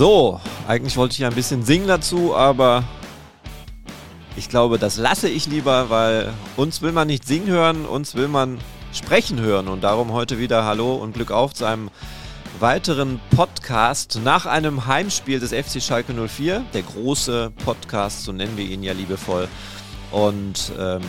So, 0.00 0.40
eigentlich 0.66 0.96
wollte 0.96 1.12
ich 1.12 1.18
ja 1.18 1.28
ein 1.28 1.34
bisschen 1.34 1.62
singen 1.62 1.86
dazu, 1.86 2.34
aber 2.34 2.84
ich 4.34 4.48
glaube, 4.48 4.78
das 4.78 4.96
lasse 4.96 5.28
ich 5.28 5.44
lieber, 5.44 5.90
weil 5.90 6.32
uns 6.56 6.80
will 6.80 6.92
man 6.92 7.06
nicht 7.06 7.26
singen 7.26 7.48
hören, 7.48 7.84
uns 7.84 8.14
will 8.14 8.26
man 8.26 8.56
sprechen 8.94 9.40
hören. 9.40 9.68
Und 9.68 9.84
darum 9.84 10.14
heute 10.14 10.38
wieder 10.38 10.64
Hallo 10.64 10.94
und 10.94 11.12
Glück 11.12 11.30
auf 11.30 11.52
zu 11.52 11.66
einem 11.66 11.90
weiteren 12.60 13.20
Podcast 13.36 14.20
nach 14.24 14.46
einem 14.46 14.86
Heimspiel 14.86 15.38
des 15.38 15.52
FC 15.52 15.82
Schalke 15.82 16.14
04. 16.14 16.64
Der 16.72 16.80
große 16.80 17.52
Podcast, 17.62 18.24
so 18.24 18.32
nennen 18.32 18.56
wir 18.56 18.64
ihn 18.64 18.82
ja 18.82 18.94
liebevoll. 18.94 19.48
Und 20.12 20.72
ähm, 20.80 21.02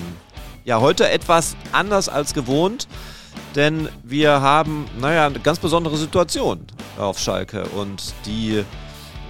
ja, 0.66 0.82
heute 0.82 1.10
etwas 1.10 1.56
anders 1.72 2.10
als 2.10 2.34
gewohnt, 2.34 2.90
denn 3.56 3.88
wir 4.04 4.42
haben, 4.42 4.86
naja, 5.00 5.28
eine 5.28 5.40
ganz 5.40 5.60
besondere 5.60 5.96
Situation 5.96 6.68
auf 6.98 7.20
Schalke. 7.20 7.64
Und 7.68 8.14
die, 8.26 8.64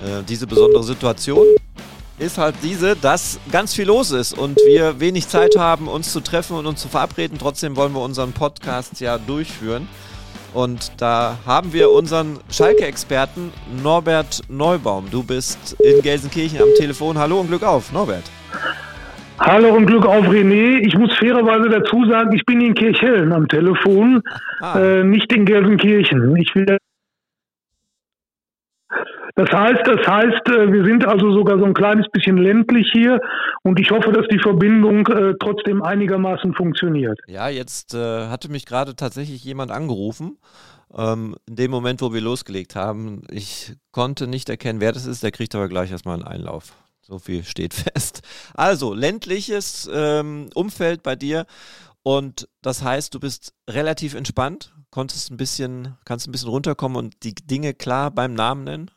äh, 0.02 0.24
diese 0.28 0.48
besondere 0.48 0.84
Situation 0.84 1.46
ist 2.20 2.38
halt 2.38 2.56
diese, 2.62 2.96
dass 2.96 3.40
ganz 3.52 3.74
viel 3.74 3.88
los 3.88 4.12
ist 4.12 4.38
und 4.38 4.58
wir 4.68 5.00
wenig 5.00 5.28
Zeit 5.28 5.56
haben, 5.58 5.88
uns 5.88 6.12
zu 6.12 6.20
treffen 6.20 6.56
und 6.56 6.68
uns 6.68 6.80
zu 6.80 6.88
verabreden. 6.88 7.38
Trotzdem 7.40 7.76
wollen 7.76 7.94
wir 7.94 8.02
unseren 8.02 8.32
Podcast 8.32 9.02
ja 9.02 9.18
durchführen. 9.18 9.88
Und 10.54 10.92
da 10.98 11.38
haben 11.46 11.72
wir 11.72 11.90
unseren 11.90 12.38
Schalke-Experten 12.52 13.52
Norbert 13.82 14.42
Neubaum. 14.50 15.06
Du 15.10 15.24
bist 15.24 15.78
in 15.80 16.02
Gelsenkirchen 16.02 16.62
am 16.62 16.68
Telefon. 16.78 17.18
Hallo 17.18 17.40
und 17.40 17.48
Glück 17.48 17.64
auf, 17.64 17.92
Norbert. 17.94 18.24
Hallo 19.40 19.74
und 19.74 19.86
Glück 19.86 20.06
auf 20.06 20.26
René. 20.28 20.86
Ich 20.86 20.96
muss 20.96 21.12
fairerweise 21.18 21.70
dazu 21.70 22.06
sagen, 22.06 22.36
ich 22.36 22.46
bin 22.46 22.62
in 22.62 22.76
Kirchhellen 22.76 23.32
am 23.32 23.48
Telefon, 23.48 24.22
ah. 24.60 24.80
äh, 24.80 25.04
nicht 25.04 25.32
in 25.34 25.46
Gelsenkirchen. 25.46 26.36
Ich 26.36 26.54
will 26.54 26.78
das 29.36 29.50
heißt, 29.52 29.82
das 29.86 30.08
heißt, 30.08 30.50
äh, 30.50 30.72
wir 30.72 30.84
sind 30.86 31.08
also 31.08 31.32
sogar 31.32 31.58
so 31.58 31.66
ein 31.66 31.74
kleines 31.74 32.08
bisschen 32.12 32.38
ländlich 32.38 32.90
hier 32.92 33.20
und 33.64 33.80
ich 33.80 33.92
hoffe, 33.92 34.12
dass 34.12 34.28
die 34.28 34.40
Verbindung 34.40 35.08
äh, 35.08 35.34
trotzdem 35.40 35.82
einigermaßen 35.84 36.54
funktioniert. 36.54 37.20
Ja, 37.28 37.50
jetzt 37.50 37.94
äh, 37.94 38.28
hatte 38.28 38.50
mich 38.50 38.66
gerade 38.66 38.96
tatsächlich 38.96 39.44
jemand 39.44 39.72
angerufen. 39.72 40.38
Ähm, 40.94 41.36
in 41.48 41.56
dem 41.56 41.72
Moment, 41.72 42.02
wo 42.02 42.14
wir 42.14 42.22
losgelegt 42.22 42.76
haben, 42.76 43.22
ich 43.30 43.74
konnte 43.92 44.28
nicht 44.28 44.50
erkennen, 44.50 44.82
wer 44.82 44.92
das 44.92 45.06
ist. 45.06 45.24
Der 45.24 45.32
kriegt 45.32 45.56
aber 45.56 45.70
gleich 45.70 45.92
erstmal 45.92 46.16
einen 46.16 46.28
Einlauf. 46.28 46.74
So 47.02 47.20
viel 47.20 47.44
steht 47.44 47.74
fest. 47.94 48.22
Also, 48.54 48.94
ländliches 48.94 49.90
ähm, 49.94 50.50
Umfeld 50.54 51.04
bei 51.04 51.16
dir. 51.16 51.46
Und 52.04 52.50
das 52.62 52.84
heißt, 52.84 53.14
du 53.14 53.20
bist 53.20 53.54
relativ 53.70 54.16
entspannt, 54.16 54.74
konntest 54.90 55.32
ein 55.32 55.38
bisschen, 55.38 55.98
kannst 56.04 56.28
ein 56.28 56.32
bisschen 56.32 56.50
runterkommen 56.50 56.98
und 56.98 57.24
die 57.24 57.36
Dinge 57.36 57.74
klar 57.74 58.12
beim 58.12 58.34
Namen 58.34 58.64
nennen? 58.64 58.92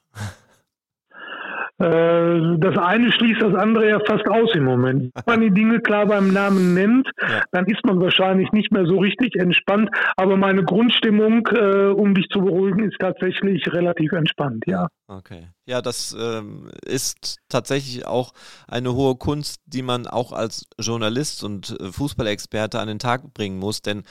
Äh, 1.78 2.58
das 2.58 2.78
eine 2.78 3.10
schließt 3.10 3.42
das 3.42 3.54
andere 3.54 3.88
ja 3.88 3.98
fast 4.06 4.28
aus 4.28 4.54
im 4.54 4.64
Moment. 4.64 5.10
Wenn 5.26 5.40
man 5.40 5.40
die 5.40 5.50
Dinge 5.50 5.80
klar 5.80 6.06
beim 6.06 6.32
Namen 6.32 6.74
nennt, 6.74 7.10
ja. 7.20 7.42
dann 7.50 7.66
ist 7.66 7.84
man 7.84 8.00
wahrscheinlich 8.00 8.52
nicht 8.52 8.72
mehr 8.72 8.86
so 8.86 8.98
richtig 8.98 9.34
entspannt. 9.36 9.90
Aber 10.16 10.36
meine 10.36 10.62
Grundstimmung, 10.62 11.48
äh, 11.48 11.86
um 11.88 12.14
dich 12.14 12.28
zu 12.28 12.40
beruhigen, 12.40 12.88
ist 12.88 12.98
tatsächlich 13.00 13.72
relativ 13.72 14.12
entspannt, 14.12 14.64
ja. 14.66 14.86
Okay. 15.08 15.48
Ja, 15.66 15.82
das 15.82 16.16
ähm, 16.18 16.70
ist 16.84 17.38
tatsächlich 17.48 18.06
auch 18.06 18.32
eine 18.68 18.94
hohe 18.94 19.16
Kunst, 19.16 19.60
die 19.66 19.82
man 19.82 20.06
auch 20.06 20.32
als 20.32 20.66
Journalist 20.78 21.42
und 21.42 21.78
äh, 21.80 21.90
Fußballexperte 21.90 22.78
an 22.78 22.88
den 22.88 22.98
Tag 22.98 23.34
bringen 23.34 23.58
muss. 23.58 23.82
Denn 23.82 24.04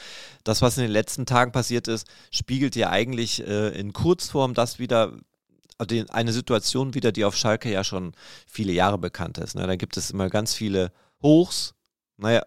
das, 0.44 0.62
was 0.62 0.78
in 0.78 0.84
den 0.84 0.92
letzten 0.92 1.26
Tagen 1.26 1.52
passiert 1.52 1.88
ist, 1.88 2.08
spiegelt 2.32 2.76
ja 2.76 2.90
eigentlich 2.90 3.48
äh, 3.48 3.70
in 3.70 3.94
Kurzform 3.94 4.54
das 4.54 4.80
wieder, 4.80 5.14
eine 6.10 6.34
Situation 6.34 6.94
wieder, 6.94 7.12
die 7.12 7.26
auf 7.26 7.36
Schalke 7.36 7.72
ja 7.72 7.84
schon 7.84 8.14
viele 8.48 8.74
Jahre 8.74 8.98
bekannt 8.98 9.38
ist. 9.38 9.56
Ne? 9.56 9.66
Da 9.68 9.76
gibt 9.76 9.98
es 9.98 10.12
immer 10.12 10.30
ganz 10.30 10.54
viele 10.54 10.92
Hochs, 11.22 11.74
naja, 12.18 12.44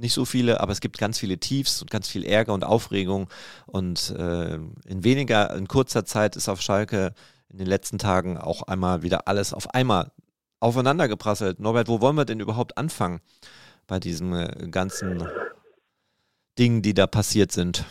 nicht 0.00 0.14
so 0.14 0.24
viele, 0.24 0.60
aber 0.60 0.72
es 0.72 0.80
gibt 0.80 0.98
ganz 0.98 1.18
viele 1.18 1.38
Tiefs 1.38 1.82
und 1.82 1.90
ganz 1.90 2.08
viel 2.08 2.24
Ärger 2.24 2.54
und 2.54 2.64
Aufregung. 2.64 3.28
Und 3.66 4.10
äh, 4.10 4.54
in 4.54 5.04
weniger, 5.04 5.54
in 5.54 5.68
kurzer 5.68 6.04
Zeit 6.04 6.36
ist 6.36 6.48
auf 6.48 6.62
Schalke 6.62 7.12
in 7.50 7.58
den 7.58 7.66
letzten 7.66 7.98
Tagen 7.98 8.38
auch 8.38 8.62
einmal 8.62 9.02
wieder 9.02 9.28
alles 9.28 9.52
auf 9.52 9.74
einmal 9.74 10.10
aufeinander 10.58 11.08
geprasselt. 11.08 11.60
Norbert, 11.60 11.88
wo 11.88 12.00
wollen 12.00 12.16
wir 12.16 12.24
denn 12.24 12.40
überhaupt 12.40 12.78
anfangen 12.78 13.20
bei 13.86 14.00
diesen 14.00 14.32
äh, 14.32 14.68
ganzen 14.70 15.28
Dingen, 16.58 16.82
die 16.82 16.94
da 16.94 17.06
passiert 17.06 17.52
sind? 17.52 17.84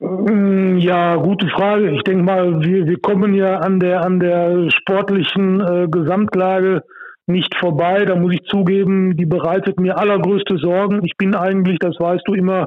Mm, 0.00 0.78
ja, 0.78 1.16
gute 1.16 1.46
Frage. 1.48 1.90
Ich 1.90 2.02
denke 2.04 2.24
mal, 2.24 2.62
wir, 2.62 2.86
wir 2.86 2.98
kommen 3.00 3.34
ja 3.34 3.58
an 3.58 3.80
der, 3.80 4.02
an 4.02 4.18
der 4.18 4.70
sportlichen 4.70 5.60
äh, 5.60 5.88
Gesamtlage 5.90 6.82
nicht 7.26 7.54
vorbei. 7.56 8.06
Da 8.06 8.16
muss 8.16 8.32
ich 8.32 8.42
zugeben, 8.44 9.16
die 9.16 9.26
bereitet 9.26 9.78
mir 9.78 9.98
allergrößte 9.98 10.56
Sorgen. 10.56 11.04
Ich 11.04 11.16
bin 11.18 11.34
eigentlich, 11.34 11.78
das 11.78 12.00
weißt 12.00 12.22
du, 12.26 12.32
immer, 12.32 12.66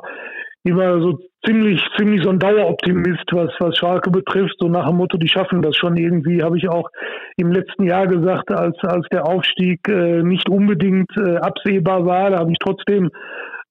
immer 0.64 1.02
so 1.02 1.18
ziemlich, 1.44 1.82
ziemlich 1.98 2.22
so 2.22 2.30
ein 2.30 2.38
Daueroptimist, 2.38 3.26
was, 3.32 3.50
was 3.60 3.78
Schalke 3.78 4.12
betrifft. 4.12 4.56
So 4.60 4.70
nach 4.70 4.88
dem 4.88 4.98
Motto, 4.98 5.18
die 5.18 5.28
schaffen 5.28 5.64
das 5.64 5.76
schon 5.76 5.98
irgendwie, 5.98 6.44
habe 6.44 6.60
ich 6.60 6.70
auch 6.70 6.88
im 7.38 7.52
letzten 7.52 7.86
Jahr 7.86 8.06
gesagt, 8.06 8.52
als, 8.52 8.78
als 8.84 9.08
der 9.12 9.26
Aufstieg 9.26 9.80
äh, 9.90 10.22
nicht 10.22 10.50
unbedingt 10.50 11.12
äh, 11.18 11.38
absehbar 11.38 12.06
war. 12.06 12.30
Da 12.30 12.40
habe 12.40 12.52
ich 12.52 12.60
trotzdem 12.60 13.10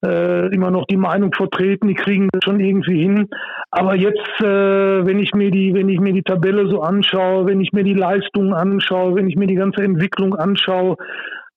äh, 0.04 0.52
immer 0.54 0.70
noch 0.70 0.86
die 0.86 0.96
Meinung 0.96 1.32
vertreten, 1.32 1.88
die 1.88 1.94
kriegen 1.94 2.28
das 2.32 2.42
schon 2.44 2.60
irgendwie 2.60 3.02
hin. 3.02 3.28
Aber 3.70 3.94
jetzt, 3.94 4.40
äh, 4.40 5.06
wenn 5.06 5.18
ich 5.18 5.32
mir 5.34 5.50
die, 5.50 5.74
wenn 5.74 5.88
ich 5.88 6.00
mir 6.00 6.12
die 6.12 6.22
Tabelle 6.22 6.68
so 6.68 6.82
anschaue, 6.82 7.46
wenn 7.46 7.60
ich 7.60 7.72
mir 7.72 7.84
die 7.84 7.94
Leistungen 7.94 8.52
anschaue, 8.52 9.14
wenn 9.14 9.28
ich 9.28 9.36
mir 9.36 9.46
die 9.46 9.54
ganze 9.54 9.82
Entwicklung 9.82 10.34
anschaue, 10.34 10.96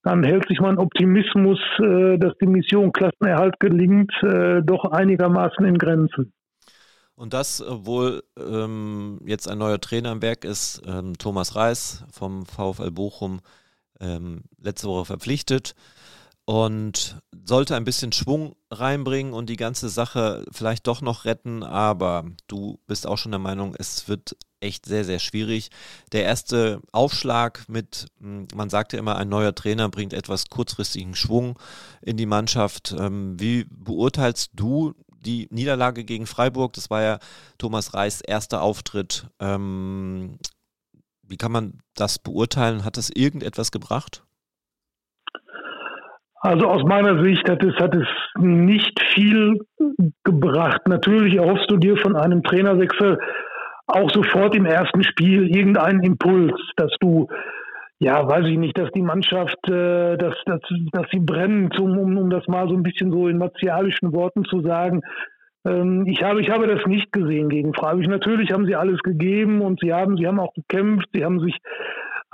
dann 0.04 0.24
hält 0.24 0.48
sich 0.48 0.60
mein 0.60 0.78
Optimismus, 0.78 1.60
äh, 1.80 2.18
dass 2.18 2.34
die 2.40 2.48
Mission 2.48 2.92
Klassenerhalt 2.92 3.60
gelingt, 3.60 4.14
äh, 4.22 4.62
doch 4.64 4.86
einigermaßen 4.86 5.66
in 5.66 5.78
Grenzen. 5.78 6.32
Und 7.16 7.34
das, 7.34 7.66
obwohl 7.66 8.24
ähm, 8.38 9.20
jetzt 9.26 9.50
ein 9.50 9.58
neuer 9.58 9.80
Trainer 9.80 10.12
im 10.12 10.22
Werk 10.22 10.44
ist, 10.44 10.84
ähm, 10.86 11.18
Thomas 11.18 11.56
Reis 11.56 12.06
vom 12.12 12.46
VfL 12.46 12.92
Bochum, 12.92 13.40
ähm, 14.02 14.44
letzte 14.62 14.88
Woche 14.90 15.06
verpflichtet 15.06 15.76
und 16.46 17.18
sollte 17.44 17.76
ein 17.76 17.84
bisschen 17.86 18.12
Schwung 18.12 18.56
reinbringen 18.72 19.34
und 19.34 19.50
die 19.50 19.56
ganze 19.56 19.90
Sache 19.90 20.46
vielleicht 20.52 20.88
doch 20.88 21.02
noch 21.02 21.26
retten, 21.26 21.64
aber 21.64 22.26
du 22.48 22.80
bist 22.88 23.08
auch 23.08 23.18
schon 23.18 23.32
der 23.32 23.40
Meinung, 23.40 23.76
es 23.78 24.08
wird 24.08 24.38
echt 24.60 24.86
sehr, 24.86 25.06
sehr 25.06 25.20
schwierig. 25.20 25.70
Der 26.12 26.24
erste 26.24 26.82
Aufschlag 26.92 27.68
mit, 27.68 28.08
hm, 28.20 28.48
man 28.56 28.70
sagt 28.70 28.94
ja 28.94 29.00
immer, 29.00 29.16
ein 29.16 29.30
neuer 29.30 29.56
Trainer 29.56 29.90
bringt 29.90 30.14
etwas 30.14 30.50
kurzfristigen 30.50 31.16
Schwung 31.16 31.60
in 32.02 32.18
die 32.18 32.26
Mannschaft. 32.26 32.96
Ähm, 32.98 33.40
wie 33.40 33.66
beurteilst 33.70 34.52
du 34.54 34.94
die 35.08 35.48
Niederlage 35.52 36.04
gegen 36.04 36.28
Freiburg? 36.28 36.74
Das 36.74 36.90
war 36.90 37.02
ja 37.02 37.20
Thomas 37.58 37.94
Reis 37.94 38.22
erster 38.22 38.62
Auftritt. 38.62 39.28
Ähm, 39.40 40.38
wie 41.24 41.38
kann 41.38 41.52
man 41.52 41.80
das 41.96 42.20
beurteilen? 42.20 42.84
Hat 42.84 42.98
das 42.98 43.10
irgendetwas 43.10 43.72
gebracht? 43.72 44.24
Also 46.46 46.68
aus 46.68 46.84
meiner 46.84 47.24
Sicht 47.24 47.50
hat 47.50 47.64
es, 47.64 47.74
hat 47.78 47.96
es 47.96 48.06
nicht 48.38 49.02
viel 49.16 49.62
gebracht. 50.24 50.88
Natürlich 50.88 51.38
erhoffst 51.38 51.72
du 51.72 51.78
dir 51.78 51.98
von 51.98 52.16
einem 52.16 52.44
Trainerwechsel 52.44 53.18
auch 53.88 54.12
sofort 54.12 54.54
im 54.56 54.68
ersten 54.68 55.04
Spiel 55.04 55.48
irgendeinen 55.48 56.04
Impuls, 56.04 56.54
dass 56.78 56.92
du, 57.00 57.28
ja, 57.98 58.28
weiß 58.28 58.46
ich 58.46 58.60
nicht, 58.60 58.78
dass 58.78 58.92
die 58.92 59.02
Mannschaft, 59.02 59.58
äh, 59.68 60.18
dass, 60.18 60.36
dass, 60.46 60.60
dass 60.92 61.08
sie 61.12 61.20
brennt, 61.20 61.80
um, 61.80 61.98
um, 61.98 62.16
um 62.16 62.30
das 62.30 62.48
mal 62.48 62.70
so 62.70 62.76
ein 62.76 62.84
bisschen 62.84 63.12
so 63.12 63.28
in 63.28 63.40
martialischen 63.40 64.14
Worten 64.14 64.46
zu 64.46 64.62
sagen. 64.62 65.02
Ähm, 65.66 66.06
ich 66.06 66.22
habe, 66.22 66.42
ich 66.42 66.52
habe 66.52 66.68
das 66.68 66.86
nicht 66.86 67.12
gesehen 67.12 67.50
gegen 67.50 67.74
Freiburg. 67.74 68.08
Natürlich 68.08 68.52
haben 68.52 68.68
sie 68.68 68.76
alles 68.76 69.00
gegeben 69.00 69.62
und 69.62 69.80
sie 69.80 69.92
haben, 69.92 70.16
sie 70.16 70.28
haben 70.28 70.40
auch 70.40 70.54
gekämpft, 70.54 71.08
sie 71.12 71.26
haben 71.26 71.40
sich 71.40 71.58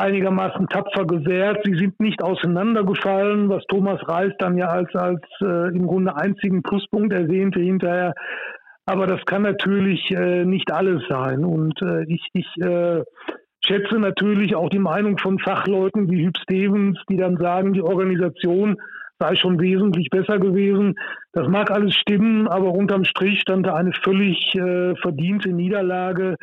einigermaßen 0.02 0.68
tapfer 0.68 1.06
gewehrt. 1.06 1.60
Sie 1.64 1.76
sind 1.76 2.00
nicht 2.00 2.24
auseinandergefallen, 2.24 3.50
was 3.50 3.64
Thomas 3.68 4.02
Reis 4.08 4.34
dann 4.40 4.58
ja 4.58 4.68
als, 4.68 4.94
als 4.96 5.22
äh, 5.42 5.76
im 5.76 5.88
Grunde 5.88 6.16
einzigen 6.16 6.64
Pluspunkt 6.64 7.14
erwähnte 7.14 7.60
hinterher. 7.60 8.14
Aber 8.86 9.08
das 9.08 9.24
kann 9.26 9.44
natürlich 9.44 10.12
äh, 10.12 10.44
nicht 10.44 10.72
alles 10.72 11.04
sein. 11.08 11.46
Und 11.46 11.82
äh, 11.82 12.04
ich, 12.06 12.28
ich 12.34 12.48
äh, 12.62 13.04
schätze 13.64 14.00
natürlich 14.00 14.56
auch 14.56 14.70
die 14.70 14.80
Meinung 14.80 15.18
von 15.18 15.40
Fachleuten 15.40 16.10
wie 16.10 16.26
Hüb 16.26 16.38
Stevens, 16.38 17.00
die 17.10 17.18
dann 17.18 17.38
sagen, 17.38 17.74
die 17.74 17.84
Organisation 17.84 18.78
sei 19.20 19.36
schon 19.36 19.60
wesentlich 19.60 20.10
besser 20.10 20.40
gewesen. 20.40 20.96
Das 21.32 21.48
mag 21.48 21.70
alles 21.70 21.94
stimmen, 21.94 22.48
aber 22.48 22.72
unterm 22.72 23.06
Strich 23.06 23.40
stand 23.40 23.68
da 23.68 23.76
eine 23.76 23.94
völlig 23.94 24.56
äh, 24.56 24.96
verdiente 24.96 25.50
Niederlage 25.50 26.38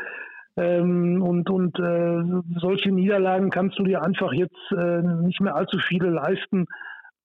ähm, 0.58 1.22
und 1.22 1.48
und 1.48 1.78
äh, 1.78 2.58
solche 2.58 2.90
Niederlagen 2.90 3.50
kannst 3.50 3.78
du 3.78 3.84
dir 3.84 4.02
einfach 4.02 4.32
jetzt 4.32 4.72
äh, 4.72 5.02
nicht 5.02 5.40
mehr 5.40 5.56
allzu 5.56 5.78
viele 5.78 6.10
leisten. 6.10 6.66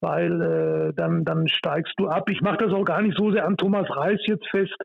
weil 0.04 0.42
äh, 0.42 0.92
dann, 0.94 1.24
dann 1.24 1.48
steigst 1.48 1.94
du 1.96 2.08
ab. 2.08 2.28
Ich 2.28 2.42
mache 2.42 2.58
das 2.58 2.72
auch 2.72 2.84
gar 2.84 3.00
nicht 3.00 3.16
so 3.16 3.32
sehr 3.32 3.46
an 3.46 3.56
Thomas 3.56 3.88
Reis 3.96 4.20
jetzt 4.26 4.46
fest. 4.50 4.76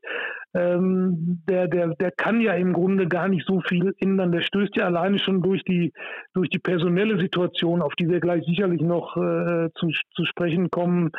Ähm, 0.54 1.44
der, 1.48 1.68
der, 1.68 1.90
der 1.96 2.12
kann 2.12 2.42
ja 2.42 2.54
im 2.54 2.74
Grunde 2.74 3.06
gar 3.08 3.28
nicht 3.28 3.46
so 3.46 3.62
viel 3.68 3.94
ändern. 4.00 4.32
Der 4.32 4.42
stößt 4.42 4.76
ja 4.78 4.86
alleine 4.86 5.20
schon 5.20 5.42
durch 5.42 5.64
die, 5.64 5.92
durch 6.34 6.50
die 6.50 6.60
personelle 6.60 7.20
Situation, 7.20 7.82
auf 7.82 7.94
die 7.96 8.10
wir 8.10 8.20
gleich 8.22 8.46
sicherlich 8.46 8.82
noch 8.82 9.18
äh, 9.18 9.70
zu, 9.76 9.92
zu 10.16 10.26
sprechen 10.26 10.72
kommen, 10.72 11.12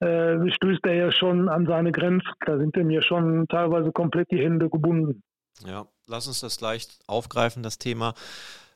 äh, 0.00 0.38
stößt 0.50 0.84
er 0.86 0.94
ja 0.94 1.12
schon 1.12 1.48
an 1.48 1.66
seine 1.66 1.92
Grenzen. 1.92 2.32
Da 2.46 2.58
sind 2.58 2.76
ihm 2.76 2.90
ja 2.90 3.02
schon 3.02 3.46
teilweise 3.48 3.92
komplett 3.92 4.30
die 4.30 4.42
Hände 4.42 4.70
gebunden. 4.70 5.22
Ja, 5.64 5.84
lass 6.06 6.26
uns 6.26 6.40
das 6.40 6.58
gleich 6.58 6.88
aufgreifen, 7.06 7.62
das 7.62 7.78
Thema. 7.78 8.14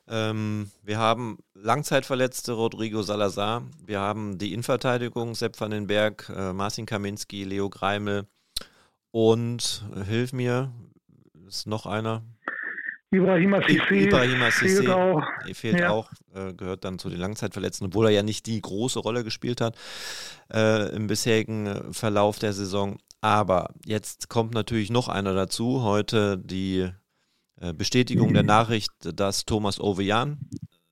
Ähm, 0.09 0.71
wir 0.83 0.97
haben 0.99 1.39
Langzeitverletzte 1.53 2.53
Rodrigo 2.53 3.01
Salazar. 3.01 3.63
Wir 3.85 3.99
haben 3.99 4.37
die 4.37 4.53
Innenverteidigung 4.53 5.35
Sepp 5.35 5.59
van 5.59 5.71
den 5.71 5.87
Berg, 5.87 6.31
äh, 6.35 6.53
Marcin 6.53 6.85
Kaminski, 6.85 7.43
Leo 7.43 7.69
Greimel 7.69 8.25
und 9.11 9.83
äh, 9.95 10.03
hilf 10.05 10.31
mir, 10.31 10.71
ist 11.47 11.67
noch 11.67 11.85
einer. 11.85 12.23
Ibrahima 13.09 13.59
Sissé. 13.59 14.07
Ibrahima 14.07 14.51
fehlt 14.51 14.89
auch, 14.89 15.23
fehlt 15.53 15.79
ja. 15.79 15.89
auch 15.89 16.11
äh, 16.35 16.53
gehört 16.53 16.83
dann 16.83 16.99
zu 16.99 17.09
den 17.09 17.19
Langzeitverletzten, 17.19 17.87
obwohl 17.87 18.07
er 18.07 18.11
ja 18.11 18.23
nicht 18.23 18.45
die 18.45 18.61
große 18.61 18.99
Rolle 18.99 19.23
gespielt 19.23 19.61
hat 19.61 19.77
äh, 20.53 20.93
im 20.93 21.07
bisherigen 21.07 21.67
äh, 21.67 21.93
Verlauf 21.93 22.39
der 22.39 22.53
Saison. 22.53 22.97
Aber 23.21 23.73
jetzt 23.85 24.29
kommt 24.29 24.53
natürlich 24.53 24.89
noch 24.89 25.07
einer 25.07 25.33
dazu. 25.33 25.83
Heute 25.83 26.37
die 26.37 26.89
äh, 27.59 27.73
Bestätigung 27.73 28.33
der 28.33 28.43
Nachricht, 28.43 28.91
dass 29.01 29.45
Thomas 29.45 29.79
Ovejan 29.79 30.39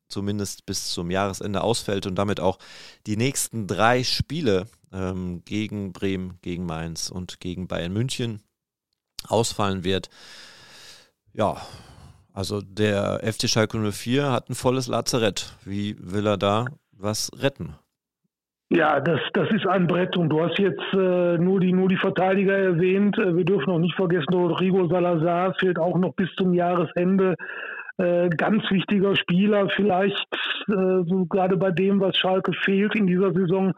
zumindest 0.08 0.66
bis 0.66 0.92
zum 0.92 1.12
Jahresende 1.12 1.62
ausfällt 1.62 2.06
und 2.06 2.16
damit 2.16 2.40
auch 2.40 2.60
die 3.08 3.18
nächsten 3.18 3.68
drei 3.68 4.04
Spiele 4.04 4.68
ähm, 4.92 5.44
gegen 5.46 5.94
Bremen, 5.94 6.40
gegen 6.42 6.66
Mainz 6.66 7.10
und 7.10 7.40
gegen 7.40 7.68
Bayern 7.68 7.94
München 7.94 8.42
ausfallen 9.28 9.84
wird. 9.84 10.10
Ja, 11.34 11.62
also 12.34 12.62
der 12.62 13.22
FC 13.24 13.50
Schalke 13.50 13.78
04 13.92 14.32
hat 14.32 14.50
ein 14.50 14.56
volles 14.56 14.88
Lazarett. 14.88 15.54
Wie 15.64 15.96
will 16.00 16.28
er 16.28 16.38
da 16.38 16.66
was 16.92 17.32
retten? 17.34 17.76
Ja, 18.70 19.00
das, 19.00 19.20
das 19.34 19.50
ist 19.52 19.68
ein 19.68 19.86
Brett 19.86 20.18
und 20.18 20.30
du 20.30 20.42
hast 20.42 20.58
jetzt 20.58 20.82
äh, 20.94 21.38
nur, 21.38 21.60
die, 21.60 21.72
nur 21.72 21.88
die 21.88 21.98
Verteidiger 21.98 22.58
erwähnt. 22.58 23.18
Äh, 23.18 23.36
wir 23.36 23.46
dürfen 23.46 23.70
auch 23.70 23.80
nicht 23.80 23.96
vergessen, 23.96 24.34
Rodrigo 24.34 24.88
Salazar 24.88 25.54
fehlt 25.60 25.78
auch 25.78 25.98
noch 25.98 26.16
bis 26.16 26.30
zum 26.36 26.54
Jahresende. 26.54 27.36
Äh, 27.98 28.30
ganz 28.30 28.64
wichtiger 28.72 29.16
Spieler, 29.16 29.70
vielleicht 29.76 30.28
äh, 30.68 31.04
so 31.06 31.26
gerade 31.30 31.58
bei 31.58 31.72
dem, 31.72 32.02
was 32.02 32.18
Schalke 32.18 32.54
fehlt 32.54 32.96
in 32.96 33.06
dieser 33.06 33.32
Saison, 33.34 33.72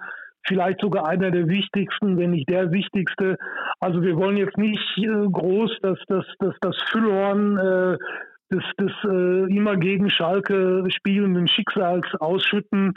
vielleicht 0.47 0.79
sogar 0.79 1.07
einer 1.07 1.31
der 1.31 1.49
wichtigsten, 1.49 2.17
wenn 2.17 2.31
nicht 2.31 2.49
der 2.49 2.71
wichtigste. 2.71 3.35
Also 3.81 4.01
wir 4.01 4.15
wollen 4.15 4.37
jetzt 4.37 4.57
nicht 4.57 4.97
äh, 4.97 5.27
groß 5.29 5.77
dass 5.81 5.99
das, 6.07 6.25
das, 6.39 6.55
das 6.61 6.75
Füllhorn 6.89 7.57
äh, 7.57 7.97
des, 8.51 8.63
des 8.79 8.91
äh, 9.03 9.53
immer 9.53 9.75
gegen 9.75 10.09
Schalke 10.09 10.85
spielenden 10.89 11.47
Schicksals 11.47 12.07
ausschütten. 12.19 12.93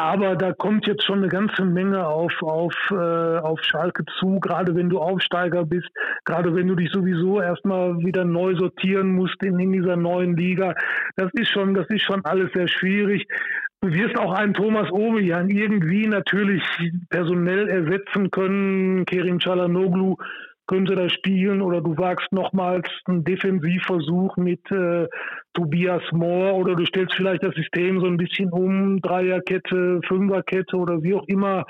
Aber 0.00 0.36
da 0.36 0.52
kommt 0.52 0.86
jetzt 0.86 1.02
schon 1.02 1.18
eine 1.18 1.28
ganze 1.28 1.64
Menge 1.64 2.06
auf, 2.06 2.32
auf, 2.40 2.72
äh, 2.92 2.94
auf 3.38 3.60
Schalke 3.64 4.04
zu, 4.20 4.38
gerade 4.38 4.76
wenn 4.76 4.88
du 4.88 5.00
Aufsteiger 5.00 5.64
bist, 5.64 5.88
gerade 6.24 6.54
wenn 6.54 6.68
du 6.68 6.76
dich 6.76 6.92
sowieso 6.92 7.40
erstmal 7.40 7.98
wieder 7.98 8.24
neu 8.24 8.54
sortieren 8.54 9.12
musst 9.16 9.42
in, 9.42 9.58
in 9.58 9.72
dieser 9.72 9.96
neuen 9.96 10.36
Liga. 10.36 10.76
Das 11.16 11.32
ist 11.32 11.48
schon, 11.48 11.74
das 11.74 11.88
ist 11.88 12.02
schon 12.02 12.24
alles 12.24 12.52
sehr 12.52 12.68
schwierig. 12.68 13.26
Du 13.80 13.92
wirst 13.92 14.16
auch 14.16 14.34
einen 14.34 14.54
Thomas 14.54 14.88
Ovejan 14.92 15.50
irgendwie 15.50 16.06
natürlich 16.06 16.62
personell 17.10 17.68
ersetzen 17.68 18.30
können. 18.30 19.04
Kerim 19.04 19.40
Chalanoglu 19.40 20.14
könnte 20.68 20.94
da 20.94 21.08
spielen 21.08 21.60
oder 21.60 21.80
du 21.80 21.96
wagst 21.98 22.30
nochmals 22.30 22.88
einen 23.06 23.24
Defensivversuch 23.24 24.36
mit 24.36 24.60
äh, 24.70 25.08
Tobias 25.54 26.02
Moore 26.12 26.54
oder 26.54 26.76
du 26.76 26.86
stellst 26.86 27.14
vielleicht 27.14 27.42
das 27.42 27.54
System 27.54 28.00
so 28.00 28.06
ein 28.06 28.18
bisschen 28.18 28.50
um, 28.50 29.00
Dreierkette, 29.00 30.00
Fünferkette 30.06 30.76
oder 30.76 31.02
wie 31.02 31.14
auch 31.14 31.26
immer. 31.26 31.64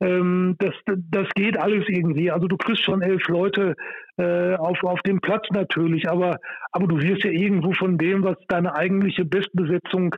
Ähm, 0.00 0.56
das, 0.58 0.74
das 1.10 1.26
geht 1.34 1.58
alles 1.58 1.84
irgendwie. 1.88 2.30
Also 2.30 2.46
du 2.46 2.56
kriegst 2.56 2.84
schon 2.84 3.02
elf 3.02 3.26
Leute 3.28 3.74
äh, 4.18 4.54
auf, 4.54 4.82
auf 4.84 5.00
dem 5.02 5.20
Platz 5.20 5.46
natürlich, 5.50 6.08
aber, 6.08 6.36
aber 6.72 6.86
du 6.86 7.00
wirst 7.00 7.24
ja 7.24 7.30
irgendwo 7.30 7.72
von 7.72 7.96
dem, 7.96 8.22
was 8.22 8.36
deine 8.48 8.74
eigentliche 8.74 9.24
Bestbesetzung 9.24 10.14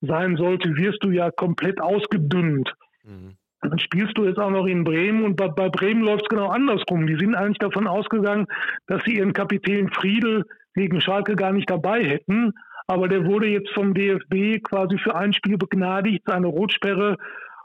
sein 0.00 0.36
sollte, 0.36 0.76
wirst 0.76 1.04
du 1.04 1.10
ja 1.10 1.30
komplett 1.30 1.80
ausgedünnt. 1.80 2.74
Mhm. 3.04 3.36
Dann 3.62 3.78
spielst 3.78 4.18
du 4.18 4.24
jetzt 4.24 4.38
auch 4.38 4.50
noch 4.50 4.66
in 4.66 4.84
Bremen 4.84 5.24
und 5.24 5.36
bei, 5.36 5.48
bei 5.48 5.68
Bremen 5.68 6.02
läuft 6.02 6.24
es 6.24 6.28
genau 6.28 6.48
andersrum. 6.48 7.06
Die 7.06 7.16
sind 7.16 7.34
eigentlich 7.34 7.58
davon 7.58 7.86
ausgegangen, 7.86 8.46
dass 8.88 9.02
sie 9.04 9.16
ihren 9.16 9.32
Kapitän 9.32 9.88
Friedel 9.90 10.44
gegen 10.74 11.00
Schalke 11.00 11.36
gar 11.36 11.52
nicht 11.52 11.70
dabei 11.70 12.02
hätten. 12.04 12.52
Aber 12.88 13.06
der 13.06 13.24
wurde 13.24 13.46
jetzt 13.46 13.70
vom 13.70 13.94
DFB 13.94 14.62
quasi 14.64 14.98
für 14.98 15.14
ein 15.14 15.32
Spiel 15.32 15.56
begnadigt. 15.56 16.24
Seine 16.26 16.48
Rotsperre 16.48 17.16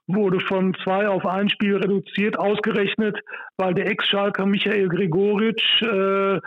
wurde 0.06 0.40
von 0.40 0.76
zwei 0.84 1.10
auf 1.10 1.26
ein 1.26 1.50
Spiel 1.50 1.78
reduziert, 1.78 2.38
ausgerechnet, 2.38 3.20
weil 3.58 3.74
der 3.74 3.88
Ex-Schalker 3.88 4.46
Michael 4.46 4.88
Gregoritsch 4.90 5.82
äh, 5.82 6.40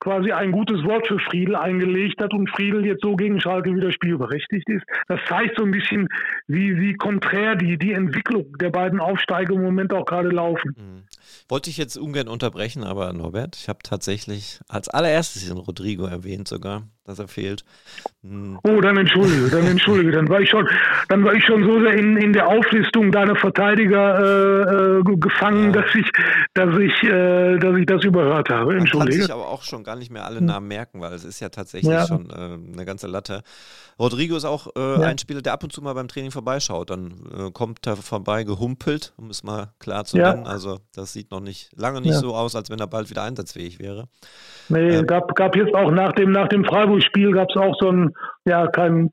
quasi 0.00 0.32
ein 0.32 0.52
gutes 0.52 0.82
Wort 0.84 1.06
für 1.06 1.18
Friedel 1.18 1.56
eingelegt 1.56 2.20
hat 2.20 2.32
und 2.32 2.50
Friedel 2.50 2.84
jetzt 2.84 3.02
so 3.02 3.16
gegen 3.16 3.40
Schalke 3.40 3.74
wieder 3.74 3.92
spielberechtigt 3.92 4.68
ist. 4.68 4.84
Das 5.08 5.20
zeigt 5.28 5.56
so 5.56 5.64
ein 5.64 5.70
bisschen, 5.70 6.08
wie, 6.46 6.76
wie 6.78 6.94
konträr 6.94 7.56
die, 7.56 7.78
die 7.78 7.92
Entwicklung 7.92 8.56
der 8.58 8.70
beiden 8.70 9.00
Aufsteiger 9.00 9.54
im 9.54 9.62
Moment 9.62 9.92
auch 9.92 10.04
gerade 10.04 10.28
laufen. 10.28 10.74
Mhm. 10.76 11.02
Wollte 11.48 11.70
ich 11.70 11.76
jetzt 11.76 11.96
ungern 11.96 12.28
unterbrechen, 12.28 12.84
aber 12.84 13.12
Norbert, 13.12 13.56
ich 13.56 13.68
habe 13.68 13.78
tatsächlich 13.82 14.60
als 14.68 14.88
allererstes 14.88 15.46
den 15.46 15.58
Rodrigo 15.58 16.06
erwähnt 16.06 16.48
sogar 16.48 16.82
dass 17.06 17.18
er 17.18 17.28
fehlt. 17.28 17.64
Hm. 18.22 18.58
Oh, 18.62 18.80
dann 18.80 18.96
entschuldige, 18.96 19.48
dann 19.48 19.66
entschuldige. 19.66 20.12
Dann 20.12 20.28
war 20.28 20.40
ich 20.40 20.50
schon, 20.50 20.68
dann 21.08 21.24
war 21.24 21.34
ich 21.34 21.44
schon 21.44 21.64
so 21.64 21.80
sehr 21.80 21.94
in, 21.94 22.16
in 22.16 22.32
der 22.32 22.48
Auflistung 22.48 23.12
deiner 23.12 23.36
Verteidiger 23.36 24.18
äh, 24.18 25.00
äh 25.00 25.16
gefangen, 25.16 25.72
ja. 25.72 25.82
dass 25.82 25.94
ich, 25.94 26.10
dass 26.54 26.76
ich, 26.78 27.02
äh, 27.04 27.58
dass 27.58 27.76
ich 27.76 27.86
das 27.86 28.04
überhört 28.04 28.50
habe. 28.50 28.76
Entschuldige. 28.76 28.98
Man 28.98 29.08
kann 29.08 29.26
sich 29.26 29.32
aber 29.32 29.48
auch 29.48 29.62
schon 29.62 29.84
gar 29.84 29.96
nicht 29.96 30.10
mehr 30.10 30.24
alle 30.24 30.38
hm. 30.38 30.46
Namen 30.46 30.68
merken, 30.68 31.00
weil 31.00 31.12
es 31.12 31.24
ist 31.24 31.40
ja 31.40 31.48
tatsächlich 31.48 31.92
ja. 31.92 32.06
schon 32.06 32.30
äh, 32.30 32.72
eine 32.72 32.84
ganze 32.84 33.06
Latte. 33.06 33.42
Rodrigo 33.98 34.36
ist 34.36 34.44
auch 34.44 34.68
äh, 34.76 34.80
ja. 34.80 35.06
ein 35.06 35.18
Spieler, 35.18 35.40
der 35.40 35.54
ab 35.54 35.62
und 35.62 35.72
zu 35.72 35.80
mal 35.80 35.94
beim 35.94 36.08
Training 36.08 36.30
vorbeischaut. 36.30 36.90
Dann 36.90 37.14
äh, 37.34 37.50
kommt 37.50 37.86
er 37.86 37.96
vorbei 37.96 38.44
gehumpelt, 38.44 39.14
um 39.16 39.30
es 39.30 39.42
mal 39.42 39.72
klar 39.78 40.04
zu 40.04 40.18
nennen. 40.18 40.46
Also 40.46 40.80
das 40.94 41.12
sieht 41.12 41.30
noch 41.30 41.40
nicht 41.40 41.70
lange 41.76 42.00
nicht 42.00 42.14
so 42.14 42.34
aus, 42.34 42.54
als 42.54 42.68
wenn 42.68 42.78
er 42.78 42.86
bald 42.86 43.08
wieder 43.10 43.22
einsatzfähig 43.22 43.78
wäre. 43.78 44.08
Nee, 44.68 44.96
ähm, 44.96 45.06
gab, 45.06 45.34
gab 45.34 45.56
jetzt 45.56 45.74
auch 45.74 45.90
nach 45.90 46.12
dem, 46.12 46.32
nach 46.32 46.48
dem 46.48 46.64
Freiburg-Spiel 46.96 47.32
gab 47.32 47.50
es 47.50 47.56
auch 47.56 47.74
so 47.80 47.90
ein, 47.90 48.14
ja, 48.44 48.66
kein, 48.68 49.10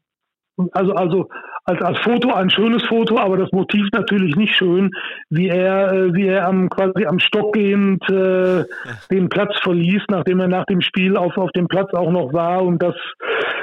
also, 0.72 0.94
also 0.94 1.30
als, 1.66 1.82
als 1.82 2.00
Foto 2.00 2.34
ein 2.34 2.50
schönes 2.50 2.84
Foto, 2.84 3.18
aber 3.18 3.38
das 3.38 3.52
Motiv 3.52 3.88
natürlich 3.94 4.36
nicht 4.36 4.54
schön, 4.56 4.92
wie 5.30 5.48
er, 5.48 5.92
äh, 5.94 6.14
wie 6.14 6.28
er 6.28 6.48
am 6.48 6.70
quasi 6.70 7.06
am 7.06 7.20
Stock 7.20 7.54
gehend 7.54 8.04
äh, 8.10 8.60
ja. 8.60 8.66
den 9.12 9.30
Platz 9.30 9.58
verließ, 9.62 10.04
nachdem 10.10 10.40
er 10.42 10.48
nach 10.48 10.66
dem 10.66 10.82
Spiel 10.82 11.16
auf, 11.16 11.38
auf 11.38 11.52
dem 11.52 11.68
Platz 11.68 11.94
auch 11.94 12.12
noch 12.12 12.34
war. 12.34 12.64
Und 12.64 12.84
das, 12.84 12.96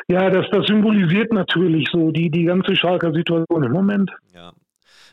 ja, 0.09 0.31
das, 0.31 0.47
das 0.50 0.67
symbolisiert 0.67 1.33
natürlich 1.33 1.89
so 1.93 2.11
die, 2.11 2.31
die 2.31 2.45
ganze 2.45 2.75
Schalker 2.75 3.12
Situation 3.12 3.65
im 3.65 3.73
Moment. 3.73 4.11
Ja. 4.35 4.53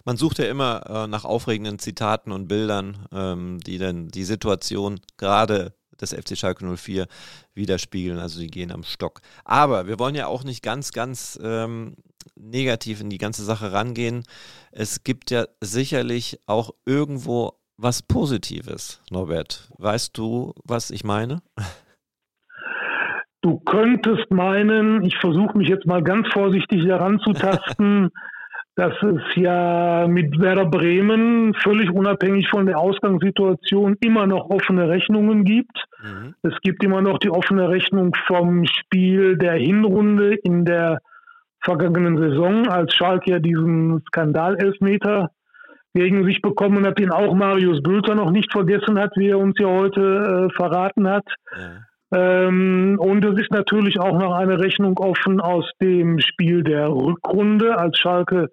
Man 0.05 0.15
sucht 0.15 0.39
ja 0.39 0.45
immer 0.45 0.83
äh, 0.87 1.07
nach 1.07 1.25
aufregenden 1.25 1.79
Zitaten 1.79 2.31
und 2.31 2.47
Bildern, 2.47 2.97
ähm, 3.13 3.59
die 3.59 3.77
dann 3.77 4.07
die 4.07 4.23
Situation 4.23 5.01
gerade 5.17 5.73
des 6.01 6.13
FC 6.13 6.37
Schalke 6.37 6.65
04 6.65 7.07
widerspiegeln. 7.53 8.19
Also 8.19 8.39
die 8.39 8.47
gehen 8.47 8.71
am 8.71 8.83
Stock. 8.83 9.21
Aber 9.45 9.87
wir 9.87 9.99
wollen 9.99 10.15
ja 10.15 10.27
auch 10.27 10.43
nicht 10.43 10.63
ganz, 10.63 10.91
ganz 10.91 11.39
ähm, 11.43 11.95
negativ 12.35 13.01
in 13.01 13.09
die 13.09 13.17
ganze 13.17 13.43
Sache 13.43 13.71
rangehen. 13.71 14.23
Es 14.71 15.03
gibt 15.03 15.31
ja 15.31 15.45
sicherlich 15.61 16.39
auch 16.45 16.71
irgendwo 16.85 17.53
was 17.77 18.01
Positives, 18.01 19.01
Norbert. 19.11 19.69
Weißt 19.77 20.17
du, 20.17 20.53
was 20.63 20.89
ich 20.89 21.03
meine? 21.03 21.41
Du 23.41 23.59
könntest 23.59 24.31
meinen, 24.31 25.03
ich 25.05 25.15
versuche 25.17 25.57
mich 25.57 25.69
jetzt 25.69 25.85
mal 25.85 26.03
ganz 26.03 26.27
vorsichtig 26.33 26.85
heranzutasten, 26.85 28.09
dass 28.77 28.93
es 29.01 29.21
ja 29.35 30.07
mit 30.07 30.39
Werder 30.39 30.67
Bremen 30.67 31.55
völlig 31.55 31.89
unabhängig 31.89 32.47
von 32.47 32.67
der 32.67 32.77
Ausgangssituation 32.77 33.97
immer 34.01 34.27
noch 34.27 34.51
offene 34.51 34.87
Rechnungen 34.87 35.43
gibt. 35.43 35.83
Mhm. 36.03 36.35
Es 36.43 36.53
gibt 36.61 36.83
immer 36.83 37.01
noch 37.01 37.17
die 37.17 37.31
offene 37.31 37.69
Rechnung 37.69 38.15
vom 38.27 38.65
Spiel 38.65 39.35
der 39.35 39.53
Hinrunde 39.53 40.35
in 40.35 40.63
der 40.63 40.99
vergangenen 41.63 42.17
Saison, 42.17 42.67
als 42.67 42.93
Schalke 42.93 43.31
ja 43.31 43.39
diesen 43.39 44.03
Skandalelfmeter 44.09 45.31
gegen 45.95 46.23
sich 46.25 46.43
bekommen 46.43 46.85
hat, 46.85 46.99
den 46.99 47.09
auch 47.09 47.33
Marius 47.33 47.81
Bülter 47.81 48.13
noch 48.13 48.29
nicht 48.29 48.51
vergessen 48.51 48.99
hat, 48.99 49.09
wie 49.15 49.29
er 49.29 49.39
uns 49.39 49.55
ja 49.57 49.67
heute 49.67 50.49
äh, 50.51 50.55
verraten 50.55 51.09
hat. 51.09 51.25
Ja. 52.11 52.47
Ähm, 52.47 52.99
und 52.99 53.25
es 53.25 53.39
ist 53.39 53.51
natürlich 53.51 53.99
auch 53.99 54.19
noch 54.19 54.35
eine 54.35 54.59
Rechnung 54.59 54.99
offen 54.99 55.41
aus 55.41 55.65
dem 55.81 56.19
Spiel 56.19 56.63
der 56.63 56.89
Rückrunde, 56.89 57.79
als 57.79 57.97
Schalke 57.97 58.49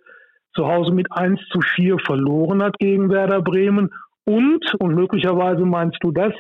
zu 0.55 0.67
Hause 0.67 0.93
mit 0.93 1.11
1 1.11 1.41
zu 1.51 1.61
4 1.61 1.99
verloren 1.99 2.63
hat 2.63 2.79
gegen 2.79 3.11
Werder 3.11 3.43
Bremen. 3.43 3.93
Und, 4.25 4.75
und 4.81 4.95
möglicherweise 4.95 5.65
meinst 5.65 5.99
du 6.01 6.11
das, 6.11 6.33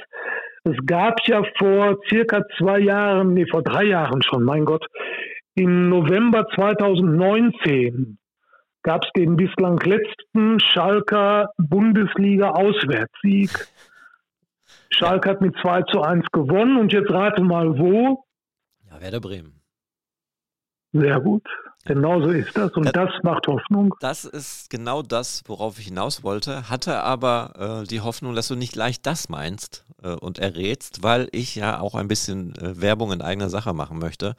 es 0.65 0.77
gab 0.87 1.19
ja 1.27 1.43
vor 1.59 1.99
circa 2.09 2.43
zwei 2.57 2.79
Jahren, 2.79 3.35
nee, 3.35 3.45
vor 3.47 3.63
drei 3.63 3.85
Jahren 3.85 4.23
schon, 4.23 4.45
mein 4.45 4.65
Gott, 4.65 4.87
im 5.55 5.91
November 5.91 6.47
2019 6.55 8.19
gab 8.83 9.05
es 9.05 9.11
den 9.17 9.37
bislang 9.37 9.79
letzten 9.81 10.59
Schalker 10.61 11.51
Bundesliga-Auswärtssieg. 11.59 13.51
Schalke 14.91 15.31
hat 15.31 15.41
mit 15.41 15.55
2 15.61 15.83
zu 15.83 16.03
1 16.03 16.27
gewonnen 16.33 16.79
und 16.79 16.93
jetzt 16.93 17.11
rate 17.11 17.43
mal 17.43 17.79
wo. 17.79 18.25
Ja, 18.91 19.01
Werder 19.01 19.21
Bremen. 19.21 19.61
Sehr 20.93 21.21
gut. 21.21 21.47
Genauso 21.87 22.31
ist 22.31 22.57
das 22.57 22.73
und 22.73 22.87
das, 22.87 22.93
das, 22.93 23.23
macht 23.23 23.47
Hoffnung. 23.47 23.95
Das 24.01 24.25
ist 24.25 24.71
genau 24.71 25.03
das, 25.03 25.43
worauf 25.47 25.79
ich 25.79 25.87
hinaus 25.87 26.23
wollte. 26.23 26.71
Hatte 26.71 27.01
aber 27.01 27.83
äh, 27.83 27.87
die 27.87 28.01
Hoffnung, 28.01 28.35
dass 28.35 28.49
du 28.49 28.55
nicht 28.55 28.75
leicht 28.75 29.05
das 29.07 29.29
meinst 29.29 29.85
äh, 30.03 30.13
und 30.13 30.39
errätst, 30.39 31.03
weil 31.03 31.29
ich 31.33 31.55
ja 31.55 31.81
auch 31.81 31.95
ein 31.95 32.09
bisschen 32.09 32.57
äh, 32.57 32.81
Werbung 32.81 33.13
in 33.13 33.21
eigener 33.21 33.51
Sache 33.51 33.75
machen 33.75 33.99
möchte. 33.99 34.35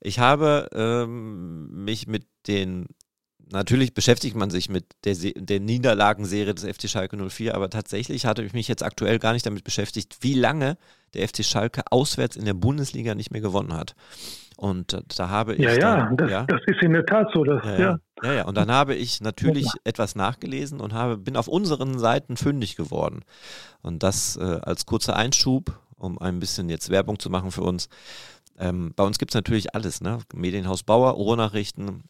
Ich 0.00 0.18
habe 0.18 0.68
ähm, 0.74 1.84
mich 1.84 2.06
mit 2.06 2.26
den 2.46 2.86
natürlich 3.50 3.94
beschäftigt 3.94 4.36
man 4.36 4.50
sich 4.50 4.68
mit 4.68 4.84
der, 5.04 5.14
der 5.14 5.60
Niederlagenserie 5.60 6.54
des 6.54 6.64
FC 6.64 6.90
Schalke 6.90 7.16
04, 7.16 7.54
aber 7.54 7.70
tatsächlich 7.70 8.26
hatte 8.26 8.42
ich 8.42 8.52
mich 8.52 8.68
jetzt 8.68 8.82
aktuell 8.82 9.18
gar 9.18 9.32
nicht 9.32 9.46
damit 9.46 9.64
beschäftigt, 9.64 10.18
wie 10.20 10.34
lange 10.34 10.76
der 11.14 11.26
FC 11.28 11.44
Schalke 11.44 11.82
auswärts 11.90 12.36
in 12.36 12.44
der 12.44 12.54
Bundesliga 12.54 13.14
nicht 13.14 13.30
mehr 13.30 13.40
gewonnen 13.40 13.72
hat. 13.72 13.94
Und 14.56 15.02
da 15.18 15.28
habe 15.28 15.54
ich. 15.54 15.60
Ja, 15.60 15.72
ja, 15.72 16.10
das, 16.16 16.30
ja, 16.30 16.44
das 16.44 16.60
ist 16.66 16.82
in 16.82 16.94
der 16.94 17.04
Tat 17.04 17.28
so. 17.32 17.44
Dass, 17.44 17.62
ja, 17.64 17.78
ja. 17.78 17.98
ja, 18.22 18.32
ja. 18.32 18.44
Und 18.46 18.56
dann 18.56 18.70
habe 18.70 18.94
ich 18.94 19.20
natürlich 19.20 19.68
etwas 19.84 20.16
nachgelesen 20.16 20.80
und 20.80 20.94
habe, 20.94 21.18
bin 21.18 21.36
auf 21.36 21.46
unseren 21.46 21.98
Seiten 21.98 22.36
fündig 22.38 22.74
geworden. 22.76 23.20
Und 23.82 24.02
das 24.02 24.36
äh, 24.36 24.60
als 24.62 24.86
kurzer 24.86 25.14
Einschub, 25.14 25.78
um 25.98 26.18
ein 26.18 26.40
bisschen 26.40 26.70
jetzt 26.70 26.90
Werbung 26.90 27.18
zu 27.18 27.28
machen 27.28 27.50
für 27.50 27.62
uns. 27.62 27.88
Ähm, 28.58 28.94
bei 28.96 29.04
uns 29.04 29.18
gibt 29.18 29.32
es 29.32 29.34
natürlich 29.34 29.74
alles, 29.74 30.00
ne? 30.00 30.18
Medienhaus 30.34 30.82
Bauer, 30.82 31.10
Ruhrnachrichten, 31.10 32.04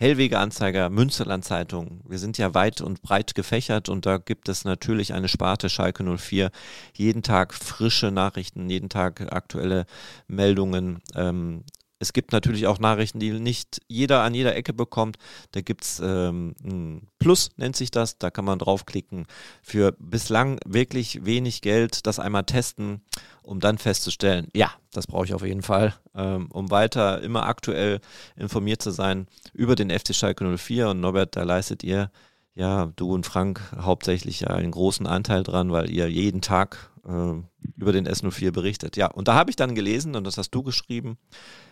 Hellwege 0.00 0.38
Anzeiger, 0.38 0.90
Münsterland 0.90 1.44
Zeitung. 1.44 2.02
Wir 2.08 2.20
sind 2.20 2.38
ja 2.38 2.54
weit 2.54 2.80
und 2.80 3.02
breit 3.02 3.34
gefächert 3.34 3.88
und 3.88 4.06
da 4.06 4.18
gibt 4.18 4.48
es 4.48 4.64
natürlich 4.64 5.12
eine 5.12 5.26
Sparte 5.26 5.68
Schalke 5.68 6.04
04. 6.04 6.52
Jeden 6.94 7.24
Tag 7.24 7.52
frische 7.52 8.12
Nachrichten, 8.12 8.70
jeden 8.70 8.90
Tag 8.90 9.32
aktuelle 9.32 9.86
Meldungen. 10.28 11.02
Ähm, 11.16 11.64
es 11.98 12.12
gibt 12.12 12.32
natürlich 12.32 12.66
auch 12.66 12.78
Nachrichten, 12.78 13.18
die 13.18 13.32
nicht 13.32 13.80
jeder 13.88 14.22
an 14.22 14.34
jeder 14.34 14.54
Ecke 14.54 14.72
bekommt. 14.72 15.16
Da 15.52 15.60
gibt 15.60 15.84
es 15.84 16.00
ähm, 16.00 16.54
ein 16.62 17.08
Plus, 17.18 17.50
nennt 17.56 17.76
sich 17.76 17.90
das. 17.90 18.18
Da 18.18 18.30
kann 18.30 18.44
man 18.44 18.58
draufklicken. 18.58 19.26
Für 19.62 19.92
bislang 19.98 20.60
wirklich 20.64 21.24
wenig 21.24 21.60
Geld 21.60 22.06
das 22.06 22.18
einmal 22.18 22.44
testen 22.44 23.02
um 23.48 23.60
dann 23.60 23.78
festzustellen, 23.78 24.48
ja, 24.54 24.70
das 24.92 25.06
brauche 25.06 25.24
ich 25.24 25.32
auf 25.32 25.42
jeden 25.42 25.62
Fall, 25.62 25.94
ähm, 26.14 26.48
um 26.52 26.70
weiter 26.70 27.22
immer 27.22 27.46
aktuell 27.46 28.00
informiert 28.36 28.82
zu 28.82 28.90
sein 28.90 29.26
über 29.54 29.74
den 29.74 29.90
FC 29.90 30.14
Schalke 30.14 30.44
04. 30.58 30.90
Und 30.90 31.00
Norbert, 31.00 31.34
da 31.34 31.44
leistet 31.44 31.82
ihr, 31.82 32.10
ja, 32.54 32.92
du 32.96 33.14
und 33.14 33.24
Frank 33.24 33.62
hauptsächlich 33.80 34.40
ja 34.40 34.48
einen 34.48 34.70
großen 34.70 35.06
Anteil 35.06 35.44
dran, 35.44 35.72
weil 35.72 35.88
ihr 35.88 36.10
jeden 36.10 36.42
Tag 36.42 36.90
äh, 37.06 37.40
über 37.76 37.92
den 37.92 38.06
S04 38.06 38.50
berichtet. 38.50 38.98
Ja, 38.98 39.06
und 39.06 39.28
da 39.28 39.34
habe 39.34 39.48
ich 39.48 39.56
dann 39.56 39.74
gelesen, 39.74 40.14
und 40.14 40.24
das 40.24 40.36
hast 40.36 40.50
du 40.50 40.62
geschrieben, 40.62 41.16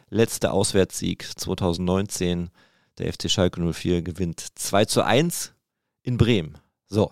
letzter 0.09 0.53
Auswärtssieg 0.53 1.29
2019, 1.37 2.51
der 2.99 3.13
FC 3.13 3.31
Schalke 3.31 3.61
04 3.61 4.03
gewinnt 4.03 4.41
2 4.55 4.85
zu 4.87 5.05
1 5.05 5.55
in 6.03 6.17
Bremen. 6.17 6.59
So, 6.87 7.11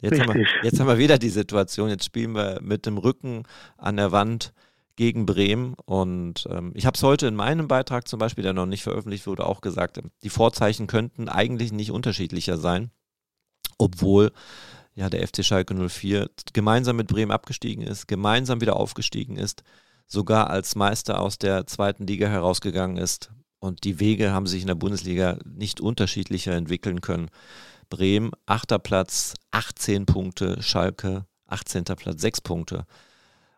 Jetzt 0.00 0.20
haben, 0.20 0.34
wir, 0.34 0.46
jetzt 0.62 0.78
haben 0.78 0.88
wir 0.88 0.98
wieder 0.98 1.18
die 1.18 1.30
Situation, 1.30 1.88
jetzt 1.88 2.04
spielen 2.04 2.34
wir 2.34 2.60
mit 2.62 2.86
dem 2.86 2.98
Rücken 2.98 3.44
an 3.78 3.96
der 3.96 4.12
Wand 4.12 4.52
gegen 4.94 5.26
Bremen. 5.26 5.74
Und 5.84 6.46
ähm, 6.50 6.72
ich 6.74 6.86
habe 6.86 6.96
es 6.96 7.02
heute 7.02 7.26
in 7.26 7.34
meinem 7.34 7.66
Beitrag 7.66 8.06
zum 8.06 8.18
Beispiel, 8.18 8.42
der 8.42 8.52
noch 8.52 8.66
nicht 8.66 8.82
veröffentlicht 8.82 9.26
wurde, 9.26 9.46
auch 9.46 9.60
gesagt, 9.60 10.00
die 10.22 10.28
Vorzeichen 10.28 10.86
könnten 10.86 11.28
eigentlich 11.28 11.72
nicht 11.72 11.90
unterschiedlicher 11.90 12.58
sein, 12.58 12.90
obwohl 13.78 14.32
ja 14.94 15.08
der 15.08 15.26
FC 15.26 15.44
Schalke 15.44 15.74
04 15.74 16.28
gemeinsam 16.52 16.96
mit 16.96 17.08
Bremen 17.08 17.32
abgestiegen 17.32 17.82
ist, 17.82 18.06
gemeinsam 18.06 18.60
wieder 18.60 18.76
aufgestiegen 18.76 19.36
ist, 19.36 19.62
sogar 20.06 20.50
als 20.50 20.76
Meister 20.76 21.20
aus 21.20 21.38
der 21.38 21.66
zweiten 21.66 22.06
Liga 22.06 22.28
herausgegangen 22.28 22.96
ist. 22.96 23.30
Und 23.58 23.84
die 23.84 24.00
Wege 24.00 24.32
haben 24.32 24.46
sich 24.46 24.62
in 24.62 24.68
der 24.68 24.74
Bundesliga 24.74 25.38
nicht 25.44 25.80
unterschiedlicher 25.80 26.52
entwickeln 26.52 27.00
können. 27.00 27.30
Bremen, 27.88 28.32
achter 28.46 28.78
Platz, 28.78 29.34
18 29.50 30.06
Punkte, 30.06 30.62
Schalke, 30.62 31.26
18. 31.46 31.84
Platz, 31.84 32.20
6 32.20 32.40
Punkte. 32.40 32.86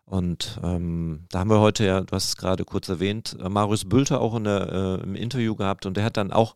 Und 0.05 0.59
ähm, 0.63 1.25
da 1.29 1.39
haben 1.39 1.51
wir 1.51 1.59
heute 1.59 1.85
ja, 1.85 2.01
du 2.01 2.15
hast 2.15 2.29
es 2.29 2.37
gerade 2.37 2.65
kurz 2.65 2.89
erwähnt, 2.89 3.37
äh, 3.39 3.47
Marius 3.47 3.85
Bülter 3.85 4.21
auch 4.21 4.35
in 4.35 4.43
der, 4.43 4.71
äh, 4.71 5.03
im 5.03 5.15
Interview 5.15 5.55
gehabt 5.55 5.85
und 5.85 5.97
der 5.97 6.03
hat 6.03 6.17
dann 6.17 6.31
auch 6.31 6.55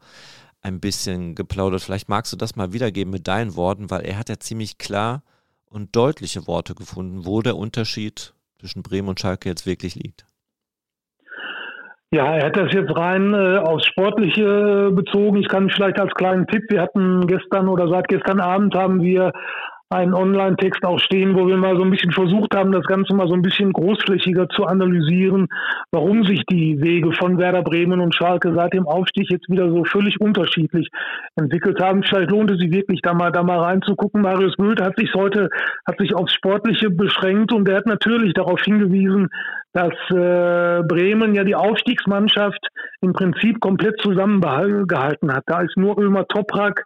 ein 0.62 0.80
bisschen 0.80 1.36
geplaudert. 1.36 1.82
Vielleicht 1.82 2.10
magst 2.10 2.34
du 2.34 2.38
das 2.38 2.56
mal 2.56 2.74
wiedergeben 2.74 3.12
mit 3.12 3.28
deinen 3.28 3.56
Worten, 3.56 3.92
weil 3.92 4.06
er 4.06 4.18
hat 4.18 4.30
ja 4.30 4.40
ziemlich 4.40 4.80
klar 4.80 5.22
und 5.66 5.96
deutliche 5.96 6.48
Worte 6.48 6.74
gefunden, 6.74 7.26
wo 7.26 7.44
der 7.44 7.58
Unterschied 7.58 8.33
zwischen 8.64 8.82
Bremen 8.82 9.10
und 9.10 9.20
Schalke 9.20 9.50
jetzt 9.50 9.66
wirklich 9.66 9.96
liegt. 9.96 10.26
Ja, 12.12 12.36
er 12.38 12.46
hat 12.46 12.56
das 12.56 12.72
jetzt 12.72 12.96
rein 12.96 13.34
äh, 13.34 13.58
aufs 13.58 13.88
Sportliche 13.88 14.92
bezogen. 14.94 15.38
Ich 15.38 15.50
kann 15.50 15.70
vielleicht 15.70 16.00
als 16.00 16.14
kleinen 16.14 16.48
Tipp, 16.48 16.64
wir 16.70 16.82
hatten 16.82 17.28
gestern 17.28 17.68
oder 17.68 17.90
seit 17.90 18.08
gestern 18.08 18.40
Abend 18.40 18.74
haben 18.74 19.02
wir 19.02 19.34
einen 19.94 20.14
Online-Text 20.14 20.84
auch 20.84 21.00
stehen, 21.00 21.36
wo 21.36 21.48
wir 21.48 21.58
mal 21.58 21.78
so 21.78 21.84
ein 21.84 21.92
bisschen 21.92 22.12
versucht 22.12 22.56
haben, 22.56 22.72
das 22.72 22.86
Ganze 22.86 23.14
mal 23.14 23.28
so 23.28 23.34
ein 23.34 23.42
bisschen 23.42 23.72
großflächiger 23.72 24.50
zu 24.50 24.66
analysieren, 24.66 25.48
warum 25.92 26.26
sich 26.26 26.44
die 26.50 26.82
Wege 26.82 27.12
von 27.14 27.38
Werder 27.38 27.62
Bremen 27.62 28.00
und 28.00 28.16
Schalke 28.16 28.54
seit 28.54 28.74
dem 28.74 28.88
Aufstieg 28.88 29.30
jetzt 29.30 29.50
wieder 29.50 29.70
so 29.70 29.86
völlig 29.86 30.20
unterschiedlich 30.20 30.90
entwickelt 31.36 31.80
haben. 31.82 32.04
Vielleicht 32.04 32.32
lohnt 32.32 32.52
es 32.52 32.60
sich 32.60 32.72
wirklich 32.72 33.02
da 33.02 33.14
mal, 33.14 33.32
da 33.32 33.44
mal 33.44 33.60
reinzugucken. 33.60 34.22
Marius 34.22 34.56
Bült 34.58 34.82
hat 34.82 34.98
sich 34.98 35.14
heute, 35.14 35.50
hat 35.86 35.98
sich 36.00 36.14
aufs 36.16 36.34
Sportliche 36.34 36.90
beschränkt 36.90 37.54
und 37.54 37.70
er 37.70 37.78
hat 37.78 37.86
natürlich 37.86 38.34
darauf 38.34 38.62
hingewiesen, 38.62 39.30
dass 39.74 39.94
äh, 40.10 40.84
Bremen 40.88 41.36
ja 41.36 41.44
die 41.44 41.56
Aufstiegsmannschaft 41.56 42.68
im 43.02 43.14
Prinzip 43.14 43.60
komplett 43.60 44.00
zusammengehalten 44.02 45.34
hat. 45.34 45.44
Da 45.48 45.62
ist 45.62 45.78
nur 45.78 45.98
Ömer 46.00 46.28
Toprak, 46.28 46.86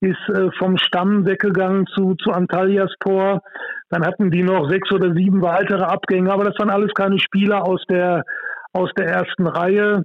ist 0.00 0.28
äh, 0.28 0.50
vom 0.58 0.76
Stamm 0.78 1.26
weggegangen 1.26 1.86
zu, 1.86 2.14
zu 2.14 2.30
Antalyaspor. 2.30 3.42
Dann 3.90 4.04
hatten 4.04 4.30
die 4.30 4.42
noch 4.42 4.68
sechs 4.70 4.90
oder 4.92 5.12
sieben 5.14 5.42
weitere 5.42 5.82
Abgänge, 5.82 6.32
aber 6.32 6.44
das 6.44 6.58
waren 6.58 6.70
alles 6.70 6.92
keine 6.94 7.18
Spieler 7.18 7.66
aus 7.66 7.82
der, 7.88 8.24
aus 8.72 8.90
der 8.96 9.06
ersten 9.06 9.46
Reihe. 9.46 10.02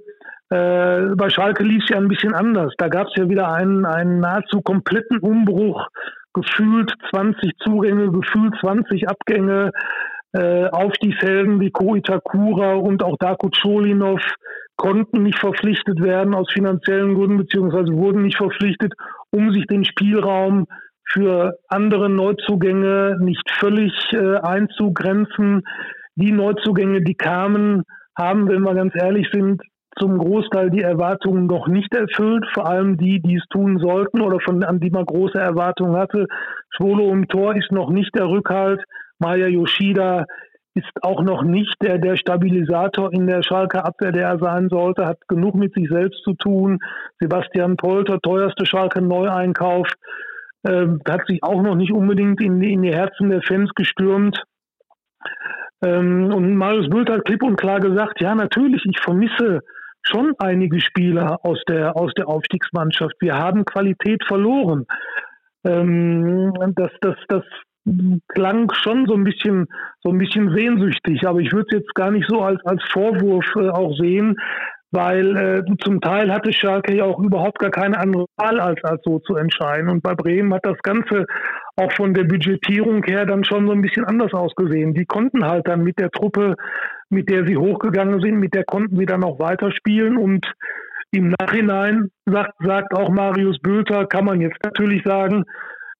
Äh, 0.49 1.15
bei 1.15 1.29
Schalke 1.29 1.63
lief 1.63 1.83
es 1.83 1.89
ja 1.89 1.97
ein 1.97 2.07
bisschen 2.07 2.33
anders. 2.33 2.73
Da 2.77 2.87
gab 2.87 3.07
es 3.07 3.13
ja 3.15 3.29
wieder 3.29 3.51
einen, 3.51 3.85
einen 3.85 4.19
nahezu 4.19 4.61
kompletten 4.61 5.19
Umbruch. 5.19 5.87
Gefühlt 6.33 6.91
20 7.11 7.51
Zugänge, 7.59 8.11
gefühlt 8.11 8.55
20 8.59 9.07
Abgänge. 9.07 9.71
Äh, 10.35 10.65
Aufstiegshelden 10.69 11.59
wie 11.59 11.69
Ko 11.69 11.95
Itakura 11.95 12.73
und 12.73 13.03
auch 13.03 13.17
Darko 13.19 13.49
Cholinov 13.49 14.21
konnten 14.75 15.21
nicht 15.21 15.37
verpflichtet 15.37 16.01
werden 16.01 16.33
aus 16.33 16.51
finanziellen 16.51 17.13
Gründen, 17.13 17.37
beziehungsweise 17.37 17.93
wurden 17.93 18.23
nicht 18.23 18.37
verpflichtet 18.37 18.93
um 19.33 19.51
sich 19.51 19.65
den 19.65 19.83
Spielraum 19.83 20.67
für 21.09 21.57
andere 21.67 22.09
Neuzugänge 22.09 23.17
nicht 23.19 23.49
völlig 23.59 23.93
äh, 24.13 24.37
einzugrenzen. 24.37 25.63
Die 26.15 26.31
Neuzugänge, 26.31 27.01
die 27.01 27.15
kamen, 27.15 27.83
haben, 28.17 28.47
wenn 28.47 28.61
wir 28.61 28.75
ganz 28.75 28.93
ehrlich 28.95 29.27
sind, 29.33 29.61
zum 29.99 30.17
Großteil 30.17 30.69
die 30.69 30.81
Erwartungen 30.81 31.47
noch 31.47 31.67
nicht 31.67 31.93
erfüllt, 31.93 32.45
vor 32.53 32.67
allem 32.67 32.97
die, 32.97 33.21
die 33.21 33.35
es 33.35 33.45
tun 33.49 33.77
sollten 33.79 34.21
oder 34.21 34.39
von 34.39 34.63
an 34.63 34.79
die 34.79 34.89
man 34.89 35.05
große 35.05 35.37
Erwartungen 35.37 35.95
hatte. 35.95 36.27
Schwolo 36.69 37.11
im 37.11 37.27
Tor 37.27 37.55
ist 37.55 37.71
noch 37.71 37.89
nicht 37.89 38.15
der 38.15 38.27
Rückhalt. 38.27 38.81
Maya 39.19 39.47
Yoshida 39.47 40.25
ist 40.75 41.03
auch 41.03 41.21
noch 41.21 41.43
nicht 41.43 41.75
der, 41.81 41.97
der 41.99 42.15
Stabilisator 42.15 43.13
in 43.13 43.27
der 43.27 43.43
Schalker 43.43 43.85
Abwehr, 43.85 44.11
der 44.11 44.27
er 44.29 44.39
sein 44.39 44.69
sollte, 44.69 45.05
hat 45.05 45.19
genug 45.27 45.55
mit 45.55 45.73
sich 45.73 45.87
selbst 45.89 46.23
zu 46.23 46.33
tun. 46.33 46.79
Sebastian 47.19 47.77
Polter, 47.77 48.19
teuerste 48.19 48.65
Schalke 48.65 49.01
Neueinkauf, 49.01 49.87
äh, 50.63 50.87
hat 51.07 51.27
sich 51.27 51.43
auch 51.43 51.61
noch 51.61 51.75
nicht 51.75 51.91
unbedingt 51.91 52.41
in, 52.41 52.61
in 52.61 52.81
die 52.81 52.93
Herzen 52.93 53.29
der 53.29 53.41
Fans 53.43 53.71
gestürmt. 53.75 54.43
Ähm, 55.83 56.33
und 56.33 56.55
Marius 56.55 56.89
Bült 56.89 57.09
hat 57.09 57.25
klipp 57.25 57.43
und 57.43 57.57
klar 57.57 57.79
gesagt, 57.79 58.21
ja 58.21 58.33
natürlich, 58.33 58.83
ich 58.85 58.99
vermisse 58.99 59.61
schon 60.01 60.33
einige 60.39 60.81
Spieler 60.81 61.39
aus 61.43 61.61
der, 61.67 61.95
aus 61.95 62.13
der 62.13 62.27
Aufstiegsmannschaft. 62.27 63.15
Wir 63.19 63.35
haben 63.37 63.65
Qualität 63.65 64.23
verloren. 64.25 64.85
Ähm, 65.65 66.53
das, 66.75 66.91
das, 67.01 67.15
das 67.27 67.43
klang 68.29 68.71
schon 68.73 69.05
so 69.07 69.13
ein 69.13 69.23
bisschen 69.23 69.67
so 70.01 70.09
ein 70.09 70.17
bisschen 70.17 70.55
sehnsüchtig, 70.55 71.27
aber 71.27 71.39
ich 71.39 71.51
würde 71.51 71.67
es 71.69 71.79
jetzt 71.79 71.95
gar 71.95 72.11
nicht 72.11 72.29
so 72.29 72.41
als 72.41 72.63
als 72.65 72.81
Vorwurf 72.91 73.45
äh, 73.55 73.69
auch 73.69 73.95
sehen, 73.97 74.37
weil 74.93 75.35
äh, 75.35 75.63
zum 75.83 75.99
Teil 76.01 76.31
hatte 76.31 76.53
Schalke 76.53 76.95
ja 76.95 77.05
auch 77.05 77.19
überhaupt 77.19 77.57
gar 77.57 77.71
keine 77.71 77.97
andere 77.97 78.27
Wahl, 78.37 78.59
als, 78.59 78.81
als 78.83 79.01
so 79.03 79.19
zu 79.19 79.35
entscheiden. 79.35 79.89
Und 79.89 80.03
bei 80.03 80.13
Bremen 80.13 80.53
hat 80.53 80.65
das 80.65 80.77
Ganze 80.83 81.25
auch 81.75 81.91
von 81.93 82.13
der 82.13 82.25
Budgetierung 82.25 83.03
her 83.03 83.25
dann 83.25 83.43
schon 83.43 83.65
so 83.65 83.73
ein 83.73 83.81
bisschen 83.81 84.05
anders 84.05 84.33
ausgesehen. 84.33 84.93
Die 84.93 85.05
konnten 85.05 85.45
halt 85.45 85.67
dann 85.67 85.83
mit 85.83 85.97
der 85.99 86.11
Truppe, 86.11 86.55
mit 87.09 87.27
der 87.29 87.47
sie 87.47 87.57
hochgegangen 87.57 88.21
sind, 88.21 88.39
mit 88.39 88.53
der 88.53 88.65
konnten 88.65 88.97
sie 88.97 89.07
dann 89.07 89.23
auch 89.23 89.39
weiterspielen 89.39 90.15
und 90.15 90.45
im 91.09 91.33
Nachhinein 91.39 92.09
sagt, 92.25 92.53
sagt 92.63 92.93
auch 92.95 93.09
Marius 93.09 93.59
Bülter, 93.59 94.05
kann 94.05 94.25
man 94.25 94.41
jetzt 94.41 94.57
natürlich 94.63 95.03
sagen, 95.03 95.43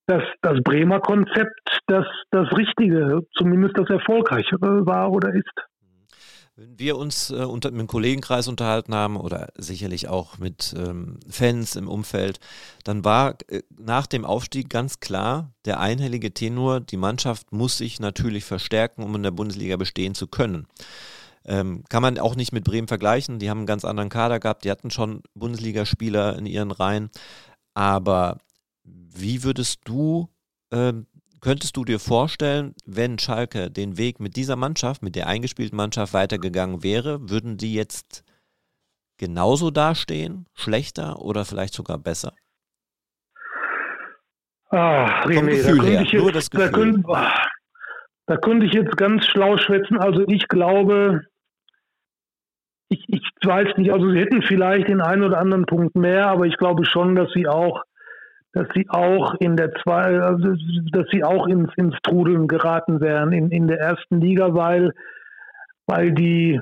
dass 0.06 0.22
das 0.42 0.58
Bremer 0.62 1.00
Konzept 1.00 1.80
das, 1.86 2.06
das 2.30 2.48
Richtige, 2.56 3.22
zumindest 3.36 3.78
das 3.78 3.88
Erfolgreichere 3.88 4.86
war 4.86 5.10
oder 5.10 5.34
ist. 5.34 5.52
Wenn 6.56 6.78
wir 6.78 6.96
uns 6.96 7.30
äh, 7.30 7.44
unter, 7.44 7.72
mit 7.72 7.80
dem 7.80 7.86
Kollegenkreis 7.88 8.46
unterhalten 8.46 8.94
haben 8.94 9.16
oder 9.16 9.48
sicherlich 9.56 10.08
auch 10.08 10.38
mit 10.38 10.72
ähm, 10.78 11.18
Fans 11.28 11.74
im 11.74 11.88
Umfeld, 11.88 12.38
dann 12.84 13.04
war 13.04 13.34
äh, 13.48 13.62
nach 13.76 14.06
dem 14.06 14.24
Aufstieg 14.24 14.70
ganz 14.70 15.00
klar 15.00 15.50
der 15.64 15.80
einhellige 15.80 16.32
Tenor, 16.32 16.78
die 16.78 16.96
Mannschaft 16.96 17.50
muss 17.50 17.78
sich 17.78 17.98
natürlich 17.98 18.44
verstärken, 18.44 19.02
um 19.02 19.16
in 19.16 19.24
der 19.24 19.32
Bundesliga 19.32 19.76
bestehen 19.76 20.14
zu 20.14 20.28
können. 20.28 20.68
Ähm, 21.44 21.82
kann 21.88 22.02
man 22.02 22.20
auch 22.20 22.36
nicht 22.36 22.52
mit 22.52 22.62
Bremen 22.62 22.86
vergleichen, 22.86 23.40
die 23.40 23.50
haben 23.50 23.58
einen 23.58 23.66
ganz 23.66 23.84
anderen 23.84 24.08
Kader 24.08 24.38
gehabt, 24.38 24.64
die 24.64 24.70
hatten 24.70 24.90
schon 24.90 25.22
Bundesligaspieler 25.34 26.38
in 26.38 26.46
ihren 26.46 26.70
Reihen, 26.70 27.10
aber 27.74 28.38
wie 28.84 29.42
würdest 29.42 29.80
du 29.84 30.28
ähm, 30.70 31.06
Könntest 31.44 31.76
du 31.76 31.84
dir 31.84 32.00
vorstellen, 32.00 32.74
wenn 32.86 33.18
Schalke 33.18 33.70
den 33.70 33.98
Weg 33.98 34.18
mit 34.18 34.34
dieser 34.34 34.56
Mannschaft, 34.56 35.02
mit 35.02 35.14
der 35.14 35.26
eingespielten 35.26 35.76
Mannschaft 35.76 36.14
weitergegangen 36.14 36.82
wäre, 36.82 37.28
würden 37.28 37.58
die 37.58 37.74
jetzt 37.74 38.24
genauso 39.18 39.70
dastehen, 39.70 40.46
schlechter 40.54 41.18
oder 41.18 41.44
vielleicht 41.44 41.74
sogar 41.74 41.98
besser? 41.98 42.32
Ah, 44.70 45.22
René, 45.26 45.62
da 45.62 45.72
könnte, 45.72 46.02
ich 46.02 46.12
jetzt, 46.12 46.54
da, 46.54 46.68
könnte, 46.70 47.02
da 48.24 48.36
könnte 48.38 48.64
ich 48.64 48.72
jetzt 48.72 48.96
ganz 48.96 49.26
schlau 49.26 49.58
schwätzen. 49.58 49.98
Also 49.98 50.26
ich 50.26 50.48
glaube, 50.48 51.26
ich, 52.88 53.04
ich 53.08 53.22
weiß 53.44 53.76
nicht, 53.76 53.92
also 53.92 54.10
sie 54.10 54.18
hätten 54.18 54.40
vielleicht 54.40 54.88
den 54.88 55.02
einen 55.02 55.24
oder 55.24 55.36
anderen 55.36 55.66
Punkt 55.66 55.94
mehr, 55.94 56.28
aber 56.28 56.46
ich 56.46 56.56
glaube 56.56 56.86
schon, 56.86 57.14
dass 57.16 57.30
sie 57.34 57.46
auch 57.46 57.84
dass 58.54 58.68
sie 58.74 58.86
auch 58.88 59.34
in 59.40 59.56
der 59.56 59.72
zwei, 59.82 60.20
also 60.20 60.54
dass 60.92 61.06
sie 61.10 61.24
auch 61.24 61.48
ins, 61.48 61.70
ins 61.76 61.96
Trudeln 62.04 62.46
geraten 62.46 63.00
wären 63.00 63.32
in, 63.32 63.50
in 63.50 63.66
der 63.66 63.80
ersten 63.80 64.20
Liga, 64.20 64.54
weil, 64.54 64.92
weil 65.86 66.12
die, 66.12 66.60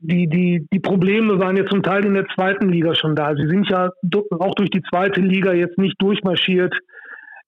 die, 0.00 0.26
die, 0.26 0.66
die 0.72 0.80
Probleme 0.80 1.38
waren 1.38 1.58
ja 1.58 1.66
zum 1.66 1.82
Teil 1.82 2.06
in 2.06 2.14
der 2.14 2.26
zweiten 2.34 2.70
Liga 2.70 2.94
schon 2.94 3.14
da. 3.14 3.34
Sie 3.34 3.46
sind 3.46 3.68
ja 3.68 3.90
auch 4.38 4.54
durch 4.54 4.70
die 4.70 4.82
zweite 4.90 5.20
Liga 5.20 5.52
jetzt 5.52 5.76
nicht 5.76 6.00
durchmarschiert, 6.00 6.74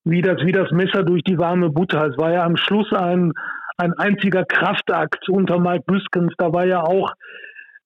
wie 0.05 0.21
das, 0.21 0.45
wie 0.45 0.53
das 0.53 0.71
Messer 0.73 1.05
durch 1.05 1.23
die 1.23 1.39
warme 1.39 1.71
Butter. 1.71 2.07
Es 2.07 2.19
war 2.19 2.33
ja 2.33 2.45
am 2.45 2.59
Schluss 2.59 2.93
ein, 2.93 3.33
ein 3.79 3.95
einziger 3.95 4.45
Kraftakt 4.45 5.27
unter 5.31 5.59
Mike 5.59 5.85
Büskens. 5.87 6.35
Da 6.37 6.53
war 6.53 6.67
ja 6.67 6.83
auch 6.83 7.15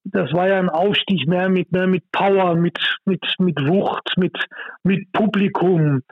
das 0.05 0.33
war 0.33 0.49
ja 0.49 0.59
ein 0.59 0.69
Aufstieg 0.69 1.27
mehr 1.27 1.49
mit 1.49 1.73
mehr 1.73 1.87
mit 1.87 2.05
Power, 2.13 2.55
mit 2.55 2.79
mit 3.05 3.25
mit 3.39 3.59
Wucht, 3.67 4.15
mit 4.17 4.37
mit 4.83 5.11
Publikum. 5.13 6.03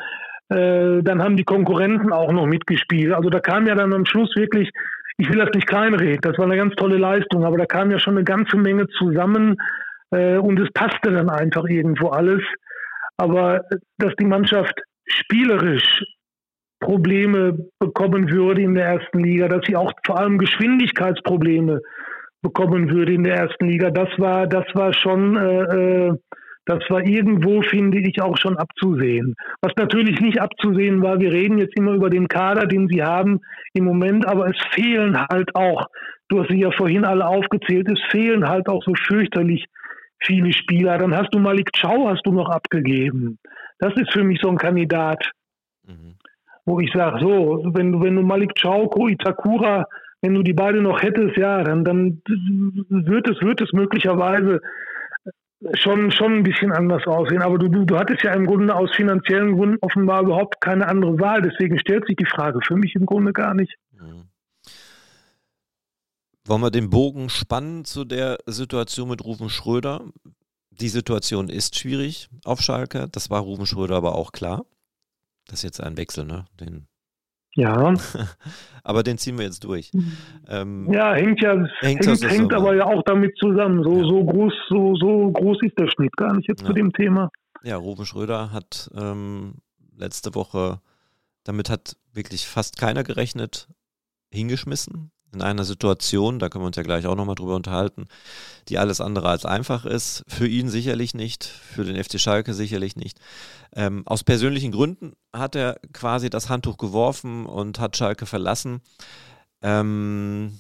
Äh, 0.49 1.03
dann 1.03 1.23
haben 1.23 1.37
die 1.37 1.45
Konkurrenten 1.45 2.13
auch 2.13 2.33
noch 2.33 2.47
mitgespielt. 2.47 3.13
Also 3.13 3.31
da 3.31 3.41
kam 3.41 3.67
ja 3.67 3.75
dann 3.75 3.93
am 3.93 4.07
Schluss 4.07 4.35
wirklich, 4.37 4.71
ich 5.19 5.29
will 5.31 5.39
das 5.39 5.51
nicht 5.55 5.67
kleinreden, 5.67 6.21
das 6.23 6.39
war 6.39 6.47
eine 6.47 6.57
ganz 6.57 6.75
tolle 6.77 6.99
Leistung, 6.99 7.45
aber 7.45 7.59
da 7.59 7.67
kam 7.67 7.91
ja 7.91 7.99
schon 7.99 8.17
eine 8.17 8.25
ganze 8.25 8.57
Menge 8.57 8.87
zusammen 8.99 9.57
äh, 10.11 10.37
und 10.37 10.59
es 10.59 10.71
passte 10.73 11.13
dann 11.13 11.31
einfach 11.31 11.65
irgendwo 11.69 12.09
alles. 12.09 12.43
Aber 13.19 13.63
dass 13.99 14.15
die 14.19 14.25
Mannschaft 14.25 14.81
spielerisch 15.07 16.03
Probleme 16.81 17.57
bekommen 17.78 18.31
würde 18.31 18.63
in 18.63 18.75
der 18.75 18.87
ersten 18.87 19.21
Liga, 19.21 19.49
dass 19.49 19.65
sie 19.67 19.76
auch 19.76 19.93
vor 20.05 20.19
allem 20.19 20.39
Geschwindigkeitsprobleme 20.39 21.81
bekommen 22.43 22.91
würde 22.91 23.15
in 23.15 23.25
der 23.25 23.37
ersten 23.37 23.69
Liga. 23.69 23.91
Das 23.91 24.09
war, 24.19 24.47
das 24.47 24.65
war 24.75 24.93
schon, 24.93 25.37
äh, 25.37 25.63
äh, 25.63 26.15
das 26.67 26.78
war 26.91 27.05
irgendwo, 27.05 27.63
finde 27.63 27.99
ich, 27.99 28.21
auch 28.21 28.37
schon 28.37 28.57
abzusehen. 28.57 29.35
Was 29.63 29.73
natürlich 29.76 30.21
nicht 30.21 30.41
abzusehen 30.41 31.02
war, 31.02 31.19
wir 31.19 31.33
reden 31.33 31.59
jetzt 31.59 31.76
immer 31.76 31.93
über 31.93 32.11
den 32.11 32.28
Kader, 32.28 32.67
den 32.67 32.89
sie 32.89 33.02
haben 33.02 33.41
im 33.75 33.85
Moment, 33.85 34.26
aber 34.26 34.47
es 34.47 34.59
fehlen 34.73 35.19
halt 35.19 35.55
auch, 35.55 35.87
du 36.28 36.41
hast 36.41 36.50
sie 36.50 36.61
ja 36.61 36.71
vorhin 36.71 37.05
alle 37.05 37.26
aufgezählt, 37.26 37.89
es 37.91 38.00
fehlen 38.11 38.49
halt 38.49 38.69
auch 38.69 38.83
so 38.85 38.93
fürchterlich 38.95 39.65
viele 40.21 40.52
Spieler. 40.52 40.99
Dann 40.99 41.17
hast 41.17 41.35
du 41.35 41.39
Malik 41.39 41.71
Chow 41.81 42.09
hast 42.09 42.25
du 42.25 42.33
noch 42.33 42.49
abgegeben. 42.49 43.39
Das 43.78 43.95
ist 43.95 44.13
für 44.13 44.23
mich 44.23 44.41
so 44.41 44.49
ein 44.49 44.59
Kandidat, 44.59 45.31
mhm. 45.85 46.15
wo 46.65 46.78
ich 46.78 46.93
sage, 46.93 47.19
so, 47.21 47.65
wenn 47.73 47.91
du, 47.91 48.00
wenn 48.00 48.15
du 48.15 48.23
Malik 48.23 48.52
Chow, 48.61 48.89
Ko 48.89 49.09
Itakura, 49.09 49.85
wenn 50.23 50.35
du 50.35 50.43
die 50.43 50.52
beide 50.52 50.80
noch 50.80 51.02
hättest, 51.02 51.37
ja, 51.37 51.63
dann, 51.65 51.85
dann 51.85 52.23
wird 52.89 53.28
es, 53.28 53.41
wird 53.43 53.61
es 53.61 53.73
möglicherweise 53.73 54.61
schon, 55.75 56.13
schon 56.13 56.37
ein 56.37 56.43
bisschen 56.45 56.73
anders 56.73 57.06
aussehen. 57.06 57.43
Aber 57.43 57.58
du, 57.58 57.69
du, 57.69 57.85
du 57.85 57.99
hattest 57.99 58.23
ja 58.23 58.32
im 58.32 58.47
Grunde 58.47 58.75
aus 58.75 58.95
finanziellen 58.95 59.56
Gründen 59.56 59.78
offenbar 59.80 60.23
überhaupt 60.23 60.61
keine 60.61 60.87
andere 60.87 61.19
Wahl. 61.19 61.43
Deswegen 61.43 61.78
stellt 61.78 62.06
sich 62.06 62.17
die 62.17 62.26
Frage 62.26 62.61
für 62.65 62.76
mich 62.76 62.95
im 62.95 63.04
Grunde 63.04 63.32
gar 63.32 63.52
nicht. 63.54 63.75
Mhm. 63.93 64.28
Wollen 66.45 66.63
wir 66.63 66.71
den 66.71 66.91
Bogen 66.91 67.28
spannen 67.28 67.85
zu 67.85 68.04
der 68.04 68.39
Situation 68.47 69.08
mit 69.08 69.25
Rufen 69.25 69.49
Schröder? 69.49 70.04
Die 70.71 70.89
Situation 70.89 71.49
ist 71.49 71.78
schwierig 71.78 72.28
auf 72.45 72.61
Schalke. 72.61 73.08
Das 73.11 73.28
war 73.28 73.41
Rufen 73.41 73.67
Schröder 73.67 73.97
aber 73.97 74.15
auch 74.15 74.32
klar. 74.32 74.65
Das 75.47 75.61
ist 75.61 75.65
jetzt 75.65 75.80
ein 75.80 75.97
Wechsel, 75.97 76.25
ne? 76.25 76.47
Den 76.61 76.87
ja. 77.54 77.95
aber 78.84 79.02
den 79.02 79.19
ziehen 79.19 79.38
wir 79.38 79.45
jetzt 79.45 79.65
durch. 79.65 79.91
Ähm, 80.49 80.93
ja, 80.93 81.15
hängt 81.15 81.41
ja, 81.43 81.54
hängt, 81.80 82.06
hängt, 82.06 82.30
hängt 82.30 82.52
aber 82.52 82.75
ja 82.75 82.86
auch 82.86 83.02
damit 83.04 83.36
zusammen. 83.38 83.82
So, 83.82 83.99
ja. 83.99 84.04
so 84.04 84.25
groß, 84.25 84.52
so, 84.69 84.97
so 84.97 85.30
groß 85.30 85.58
ist 85.62 85.78
der 85.78 85.88
Schnitt 85.88 86.17
gar 86.17 86.34
nicht 86.34 86.49
jetzt 86.49 86.62
ja. 86.62 86.67
zu 86.69 86.73
dem 86.73 86.93
Thema. 86.93 87.30
Ja, 87.62 87.76
Ruben 87.76 88.06
Schröder 88.06 88.52
hat 88.52 88.91
ähm, 88.97 89.54
letzte 89.97 90.34
Woche, 90.34 90.80
damit 91.45 91.71
hat 91.71 91.97
wirklich 92.12 92.47
fast 92.47 92.76
keiner 92.76 93.04
gerechnet, 93.04 93.69
hingeschmissen 94.30 95.12
in 95.32 95.42
einer 95.42 95.64
Situation, 95.64 96.38
da 96.38 96.49
können 96.49 96.64
wir 96.64 96.66
uns 96.68 96.76
ja 96.76 96.82
gleich 96.82 97.06
auch 97.06 97.16
nochmal 97.16 97.34
drüber 97.34 97.56
unterhalten, 97.56 98.06
die 98.68 98.78
alles 98.78 99.00
andere 99.00 99.28
als 99.28 99.45
einfach 99.45 99.84
ist. 99.84 100.25
Für 100.28 100.47
ihn 100.47 100.68
sicherlich 100.68 101.14
nicht, 101.14 101.45
für 101.45 101.84
den 101.84 102.02
FC 102.02 102.21
Schalke 102.21 102.54
sicherlich 102.54 102.97
nicht. 102.97 103.18
Ähm, 103.75 104.02
aus 104.06 104.25
persönlichen 104.25 104.73
Gründen 104.73 105.12
hat 105.32 105.54
er 105.56 105.80
quasi 105.92 106.30
das 106.30 106.49
Handtuch 106.49 106.76
geworfen 106.76 107.47
und 107.47 107.78
hat 107.78 107.97
Schalke 107.97 108.26
verlassen. 108.26 108.80
Ähm, 109.62 110.58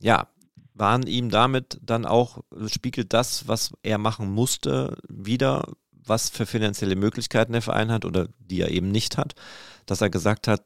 ja, 0.00 0.28
waren 0.74 1.06
ihm 1.06 1.30
damit 1.30 1.78
dann 1.82 2.04
auch, 2.04 2.42
spiegelt 2.66 3.12
das, 3.12 3.46
was 3.46 3.72
er 3.82 3.98
machen 3.98 4.30
musste, 4.32 4.96
wieder, 5.08 5.72
was 5.92 6.28
für 6.28 6.46
finanzielle 6.46 6.96
Möglichkeiten 6.96 7.52
der 7.52 7.62
Verein 7.62 7.92
hat 7.92 8.04
oder 8.04 8.28
die 8.38 8.60
er 8.60 8.70
eben 8.70 8.90
nicht 8.90 9.16
hat, 9.16 9.34
dass 9.86 10.00
er 10.00 10.10
gesagt 10.10 10.48
hat, 10.48 10.62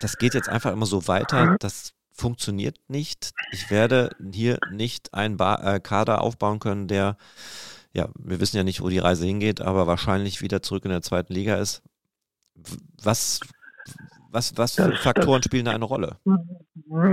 das 0.00 0.16
geht 0.16 0.34
jetzt 0.34 0.48
einfach 0.48 0.72
immer 0.72 0.86
so 0.86 1.06
weiter, 1.08 1.52
mhm. 1.52 1.56
das 1.60 1.92
funktioniert 2.14 2.76
nicht. 2.88 3.32
Ich 3.52 3.70
werde 3.70 4.10
hier 4.32 4.58
nicht 4.70 5.12
einen 5.12 5.36
ba 5.36 5.56
äh, 5.74 5.80
Kader 5.80 6.22
aufbauen 6.22 6.60
können, 6.60 6.86
der, 6.86 7.16
ja, 7.92 8.08
wir 8.18 8.40
wissen 8.40 8.56
ja 8.56 8.64
nicht, 8.64 8.80
wo 8.80 8.88
die 8.88 8.98
Reise 8.98 9.26
hingeht, 9.26 9.60
aber 9.60 9.86
wahrscheinlich 9.86 10.40
wieder 10.40 10.62
zurück 10.62 10.84
in 10.84 10.90
der 10.90 11.02
zweiten 11.02 11.34
Liga 11.34 11.56
ist. 11.56 11.82
Was, 13.02 13.40
was, 14.30 14.56
was 14.56 14.76
für 14.76 14.90
das, 14.90 15.00
Faktoren 15.00 15.40
das, 15.40 15.46
spielen 15.46 15.64
da 15.64 15.72
eine 15.72 15.84
Rolle? 15.84 16.16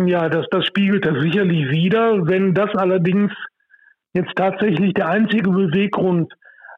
Ja, 0.06 0.30
das, 0.30 0.46
das 0.52 0.66
spiegelt 0.66 1.06
das 1.06 1.20
sicherlich 1.22 1.70
wieder. 1.70 2.28
Wenn 2.28 2.54
das 2.54 2.70
allerdings 2.76 3.34
jetzt 4.14 4.36
tatsächlich 4.36 4.94
der 4.94 5.10
einzige 5.10 5.50
Beweggrund 5.50 6.32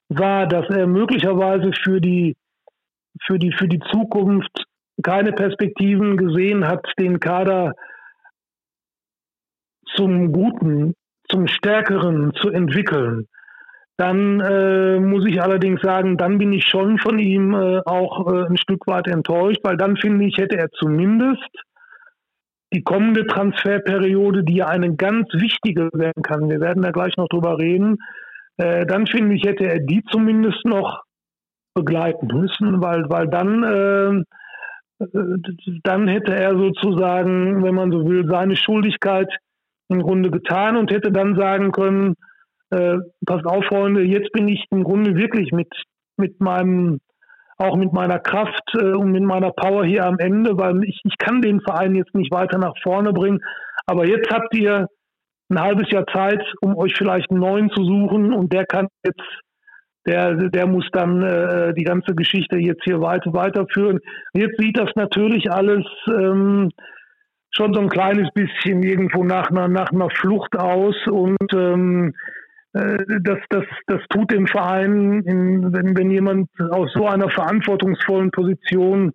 war, 0.09 0.47
dass 0.47 0.65
er 0.69 0.87
möglicherweise 0.87 1.71
für 1.83 1.99
die, 1.99 2.35
für 3.25 3.37
die, 3.37 3.51
für 3.51 3.67
die 3.67 3.81
Zukunft 3.91 4.65
keine 5.01 5.33
Perspektiven 5.33 6.15
gesehen 6.17 6.65
hat, 6.65 6.85
den 6.97 7.19
Kader 7.19 7.73
zum 9.95 10.31
Guten, 10.31 10.93
zum 11.29 11.47
Stärkeren 11.47 12.33
zu 12.35 12.49
entwickeln, 12.49 13.27
dann 13.97 14.39
äh, 14.39 14.99
muss 14.99 15.25
ich 15.25 15.41
allerdings 15.41 15.81
sagen, 15.81 16.17
dann 16.17 16.37
bin 16.37 16.51
ich 16.51 16.65
schon 16.65 16.97
von 16.97 17.19
ihm 17.19 17.53
äh, 17.53 17.79
auch 17.85 18.27
äh, 18.27 18.45
ein 18.47 18.57
Stück 18.57 18.87
weit 18.87 19.07
enttäuscht, 19.07 19.59
weil 19.63 19.77
dann 19.77 19.97
finde 19.97 20.25
ich, 20.25 20.37
hätte 20.37 20.57
er 20.57 20.69
zumindest 20.71 21.49
die 22.73 22.81
kommende 22.81 23.27
Transferperiode, 23.27 24.43
die 24.43 24.55
ja 24.55 24.67
eine 24.67 24.95
ganz 24.95 25.27
wichtige 25.33 25.89
werden 25.93 26.23
kann, 26.23 26.49
wir 26.49 26.59
werden 26.59 26.81
da 26.81 26.89
gleich 26.89 27.15
noch 27.17 27.27
drüber 27.27 27.59
reden, 27.59 27.97
äh, 28.57 28.85
dann 28.87 29.05
finde 29.05 29.35
ich, 29.35 29.43
hätte 29.43 29.65
er 29.65 29.79
die 29.79 30.03
zumindest 30.09 30.65
noch 30.65 31.03
begleiten 31.75 32.27
müssen, 32.27 32.81
weil, 32.81 33.09
weil 33.09 33.27
dann, 33.27 33.63
äh, 33.63 35.05
äh, 35.05 35.37
dann 35.83 36.07
hätte 36.07 36.35
er 36.35 36.55
sozusagen, 36.57 37.63
wenn 37.63 37.75
man 37.75 37.91
so 37.91 38.07
will, 38.07 38.27
seine 38.27 38.55
Schuldigkeit 38.55 39.31
im 39.93 40.01
Grunde 40.01 40.31
getan 40.31 40.75
und 40.75 40.91
hätte 40.91 41.11
dann 41.11 41.35
sagen 41.35 41.71
können, 41.71 42.15
äh, 42.71 42.97
passt 43.25 43.45
auf, 43.45 43.65
Freunde, 43.65 44.01
jetzt 44.03 44.31
bin 44.31 44.47
ich 44.47 44.65
im 44.71 44.83
Grunde 44.83 45.15
wirklich 45.15 45.51
mit, 45.51 45.69
mit 46.17 46.39
meinem, 46.39 46.99
auch 47.57 47.75
mit 47.77 47.93
meiner 47.93 48.19
Kraft 48.19 48.63
äh, 48.75 48.93
und 48.93 49.11
mit 49.11 49.23
meiner 49.23 49.51
Power 49.51 49.85
hier 49.85 50.05
am 50.05 50.19
Ende, 50.19 50.57
weil 50.57 50.83
ich, 50.83 50.99
ich 51.03 51.17
kann 51.17 51.41
den 51.41 51.61
Verein 51.61 51.95
jetzt 51.95 52.15
nicht 52.15 52.31
weiter 52.31 52.57
nach 52.57 52.73
vorne 52.81 53.13
bringen. 53.13 53.39
Aber 53.85 54.07
jetzt 54.07 54.29
habt 54.31 54.55
ihr 54.55 54.87
ein 55.49 55.61
halbes 55.61 55.89
Jahr 55.91 56.05
Zeit, 56.07 56.43
um 56.61 56.75
euch 56.77 56.93
vielleicht 56.97 57.29
einen 57.29 57.39
neuen 57.39 57.69
zu 57.69 57.83
suchen 57.83 58.33
und 58.33 58.51
der 58.53 58.65
kann 58.65 58.87
jetzt, 59.05 59.21
der, 60.05 60.35
der 60.35 60.67
muss 60.67 60.87
dann 60.91 61.21
äh, 61.21 61.73
die 61.73 61.83
ganze 61.83 62.15
Geschichte 62.15 62.57
jetzt 62.57 62.83
hier 62.83 63.01
weiter 63.01 63.33
weiterführen. 63.33 63.99
Jetzt 64.33 64.59
sieht 64.59 64.77
das 64.77 64.89
natürlich 64.95 65.51
alles 65.51 65.85
ähm, 66.07 66.71
schon 67.55 67.73
so 67.73 67.79
ein 67.79 67.89
kleines 67.89 68.29
bisschen 68.33 68.83
irgendwo 68.83 69.23
nach 69.23 69.49
einer, 69.49 69.67
nach 69.67 69.91
einer 69.91 70.09
Flucht 70.09 70.57
aus 70.57 70.95
und 71.07 71.53
ähm, 71.53 72.13
äh, 72.73 72.97
das, 73.21 73.37
das, 73.49 73.63
das 73.87 74.01
tut 74.09 74.31
dem 74.31 74.47
Verein, 74.47 75.21
in, 75.21 75.73
wenn, 75.73 75.95
wenn 75.95 76.11
jemand 76.11 76.49
aus 76.71 76.91
so 76.93 77.07
einer 77.07 77.29
verantwortungsvollen 77.29 78.31
Position 78.31 79.13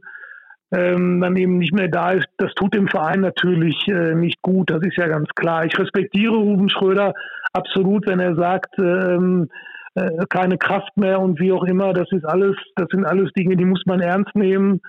ähm, 0.71 1.21
dann 1.21 1.37
eben 1.37 1.59
nicht 1.59 1.75
mehr 1.75 1.89
da 1.89 2.13
ist, 2.13 2.27
das 2.37 2.53
tut 2.55 2.75
dem 2.75 2.89
Verein 2.89 3.21
natürlich 3.21 3.89
äh, 3.89 4.15
nicht 4.15 4.41
gut, 4.43 4.71
das 4.71 4.83
ist 4.83 4.97
ja 4.97 5.09
ganz 5.09 5.29
klar. 5.35 5.65
Ich 5.65 5.77
respektiere 5.79 6.37
Ruben 6.37 6.69
Schröder 6.69 7.15
absolut, 7.53 8.07
wenn 8.07 8.21
er 8.21 8.37
sagt, 8.37 8.79
ähm, 8.79 9.49
äh, 9.95 10.27
keine 10.29 10.59
Kraft 10.59 10.97
mehr 10.97 11.21
und 11.21 11.41
wie 11.41 11.53
auch 11.53 11.65
immer, 11.65 11.93
das 11.93 12.13
ist 12.13 12.25
alles, 12.25 12.55
das 12.77 12.87
sind 12.91 13.05
alles 13.05 13.33
Dinge, 13.33 13.57
die 13.57 13.65
muss 13.65 13.83
man 13.87 14.01
ernst 14.01 14.35
nehmen 14.37 14.81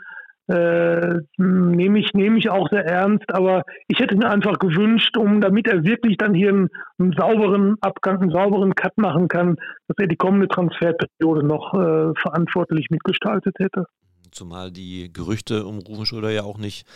äh, 0.49 1.19
nehme 1.37 1.99
ich, 1.99 2.13
nehme 2.13 2.39
ich 2.39 2.49
auch 2.49 2.69
sehr 2.69 2.83
ernst, 2.83 3.31
aber 3.31 3.63
ich 3.87 3.99
hätte 3.99 4.15
mir 4.15 4.29
einfach 4.29 4.57
gewünscht, 4.57 5.15
um 5.15 5.41
damit 5.41 5.67
er 5.67 5.83
wirklich 5.83 6.17
dann 6.17 6.33
hier 6.33 6.49
einen, 6.49 6.69
einen 6.97 7.13
sauberen 7.13 7.75
Abgang, 7.81 8.19
einen 8.19 8.31
sauberen 8.31 8.73
Cut 8.73 8.97
machen 8.97 9.27
kann, 9.27 9.57
dass 9.87 9.97
er 9.99 10.07
die 10.07 10.15
kommende 10.15 10.47
Transferperiode 10.47 11.45
noch 11.45 11.73
äh, 11.75 12.13
verantwortlich 12.19 12.87
mitgestaltet 12.89 13.55
hätte. 13.59 13.85
Zumal 14.31 14.71
die 14.71 15.13
Gerüchte 15.13 15.65
um 15.65 15.79
Rufen 15.79 16.07
Schröder 16.07 16.31
ja 16.31 16.43
auch 16.43 16.57
nicht, 16.57 16.87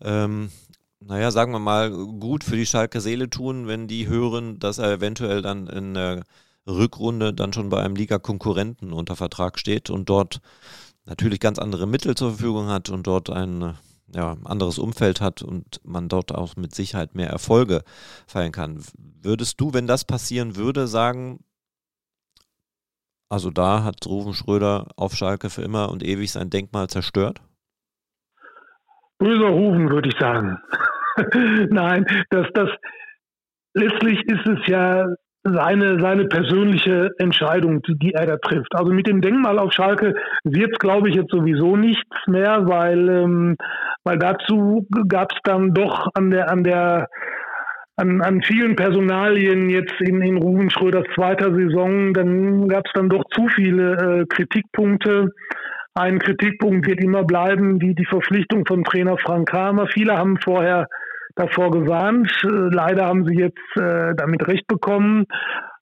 ähm, 0.00 0.50
naja, 1.00 1.32
sagen 1.32 1.50
wir 1.52 1.58
mal, 1.58 1.90
gut 1.90 2.44
für 2.44 2.56
die 2.56 2.66
Schalke 2.66 3.00
Seele 3.00 3.28
tun, 3.28 3.66
wenn 3.66 3.88
die 3.88 4.08
hören, 4.08 4.60
dass 4.60 4.78
er 4.78 4.92
eventuell 4.92 5.42
dann 5.42 5.66
in 5.66 5.94
der 5.94 6.22
Rückrunde 6.68 7.34
dann 7.34 7.52
schon 7.52 7.68
bei 7.68 7.82
einem 7.82 7.96
Liga-Konkurrenten 7.96 8.92
unter 8.92 9.16
Vertrag 9.16 9.58
steht 9.58 9.90
und 9.90 10.08
dort 10.08 10.40
natürlich 11.04 11.40
ganz 11.40 11.58
andere 11.58 11.86
Mittel 11.86 12.14
zur 12.14 12.30
Verfügung 12.30 12.68
hat 12.68 12.90
und 12.90 13.06
dort 13.06 13.30
ein 13.30 13.74
ja, 14.14 14.36
anderes 14.44 14.78
Umfeld 14.78 15.20
hat 15.20 15.42
und 15.42 15.80
man 15.84 16.08
dort 16.08 16.34
auch 16.34 16.56
mit 16.56 16.74
Sicherheit 16.74 17.14
mehr 17.14 17.30
Erfolge 17.30 17.82
feiern 18.26 18.52
kann. 18.52 18.82
Würdest 19.22 19.60
du, 19.60 19.72
wenn 19.72 19.86
das 19.86 20.04
passieren 20.04 20.56
würde, 20.56 20.86
sagen, 20.86 21.44
also 23.28 23.50
da 23.50 23.82
hat 23.82 24.06
Rufen 24.06 24.34
Schröder 24.34 24.88
auf 24.96 25.14
Schalke 25.14 25.48
für 25.48 25.62
immer 25.62 25.90
und 25.90 26.02
ewig 26.02 26.30
sein 26.30 26.50
Denkmal 26.50 26.88
zerstört? 26.88 27.40
Böser 29.18 29.48
Rufen, 29.48 29.88
würde 29.88 30.10
ich 30.10 30.18
sagen. 30.18 30.58
Nein, 31.70 32.04
das, 32.28 32.46
das, 32.52 32.68
letztlich 33.74 34.20
ist 34.26 34.46
es 34.46 34.66
ja 34.66 35.06
seine, 35.44 36.00
seine 36.00 36.26
persönliche 36.26 37.10
Entscheidung, 37.18 37.82
die, 37.82 37.98
die 37.98 38.12
er 38.14 38.26
da 38.26 38.36
trifft. 38.36 38.74
Also 38.74 38.92
mit 38.92 39.06
dem 39.06 39.20
Denkmal 39.20 39.58
auf 39.58 39.72
Schalke 39.72 40.14
wird 40.44 40.72
es, 40.72 40.78
glaube 40.78 41.08
ich, 41.08 41.16
jetzt 41.16 41.32
sowieso 41.32 41.76
nichts 41.76 42.16
mehr, 42.26 42.66
weil, 42.68 43.08
ähm, 43.08 43.56
weil 44.04 44.18
dazu 44.18 44.86
gab 45.08 45.32
es 45.32 45.38
dann 45.44 45.74
doch 45.74 46.08
an 46.14 46.30
der, 46.30 46.50
an 46.50 46.62
der 46.62 47.08
an, 47.96 48.22
an 48.22 48.42
vielen 48.42 48.74
Personalien 48.74 49.68
jetzt 49.68 50.00
in, 50.00 50.22
in 50.22 50.38
Ruben 50.38 50.70
Schröders 50.70 51.04
zweiter 51.14 51.54
Saison, 51.54 52.14
dann 52.14 52.66
gab 52.66 52.86
es 52.86 52.92
dann 52.94 53.10
doch 53.10 53.22
zu 53.34 53.48
viele 53.48 53.92
äh, 54.22 54.26
Kritikpunkte. 54.26 55.30
Ein 55.94 56.18
Kritikpunkt 56.18 56.86
wird 56.86 57.00
immer 57.00 57.24
bleiben, 57.24 57.78
die, 57.78 57.94
die 57.94 58.06
Verpflichtung 58.06 58.64
von 58.66 58.82
Trainer 58.82 59.18
Frank 59.18 59.50
Kramer. 59.50 59.86
Viele 59.88 60.16
haben 60.16 60.38
vorher 60.38 60.88
davor 61.36 61.70
gewarnt. 61.70 62.30
Äh, 62.44 62.48
leider 62.48 63.06
haben 63.06 63.26
sie 63.26 63.34
jetzt 63.34 63.76
äh, 63.76 64.14
damit 64.14 64.46
recht 64.46 64.66
bekommen. 64.66 65.26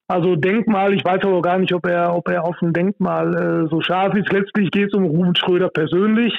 Also 0.08 0.34
Denkmal, 0.34 0.92
ich 0.92 1.04
weiß 1.04 1.22
aber 1.22 1.40
gar 1.40 1.58
nicht, 1.58 1.72
ob 1.72 1.86
er, 1.86 2.14
ob 2.14 2.28
er 2.28 2.44
auf 2.44 2.56
ein 2.62 2.72
Denkmal 2.72 3.34
äh, 3.34 3.68
so 3.68 3.80
scharf 3.80 4.14
ist. 4.14 4.32
Letztlich 4.32 4.70
geht 4.72 4.88
es 4.88 4.94
um 4.94 5.04
Ruben 5.04 5.36
Schröder 5.36 5.68
persönlich. 5.68 6.34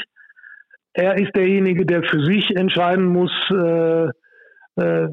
Er 0.94 1.18
ist 1.18 1.34
derjenige, 1.36 1.86
der 1.86 2.04
für 2.04 2.22
sich 2.24 2.54
entscheiden 2.56 3.06
muss. 3.06 3.32
Äh, 3.50 4.10
äh, 4.76 5.08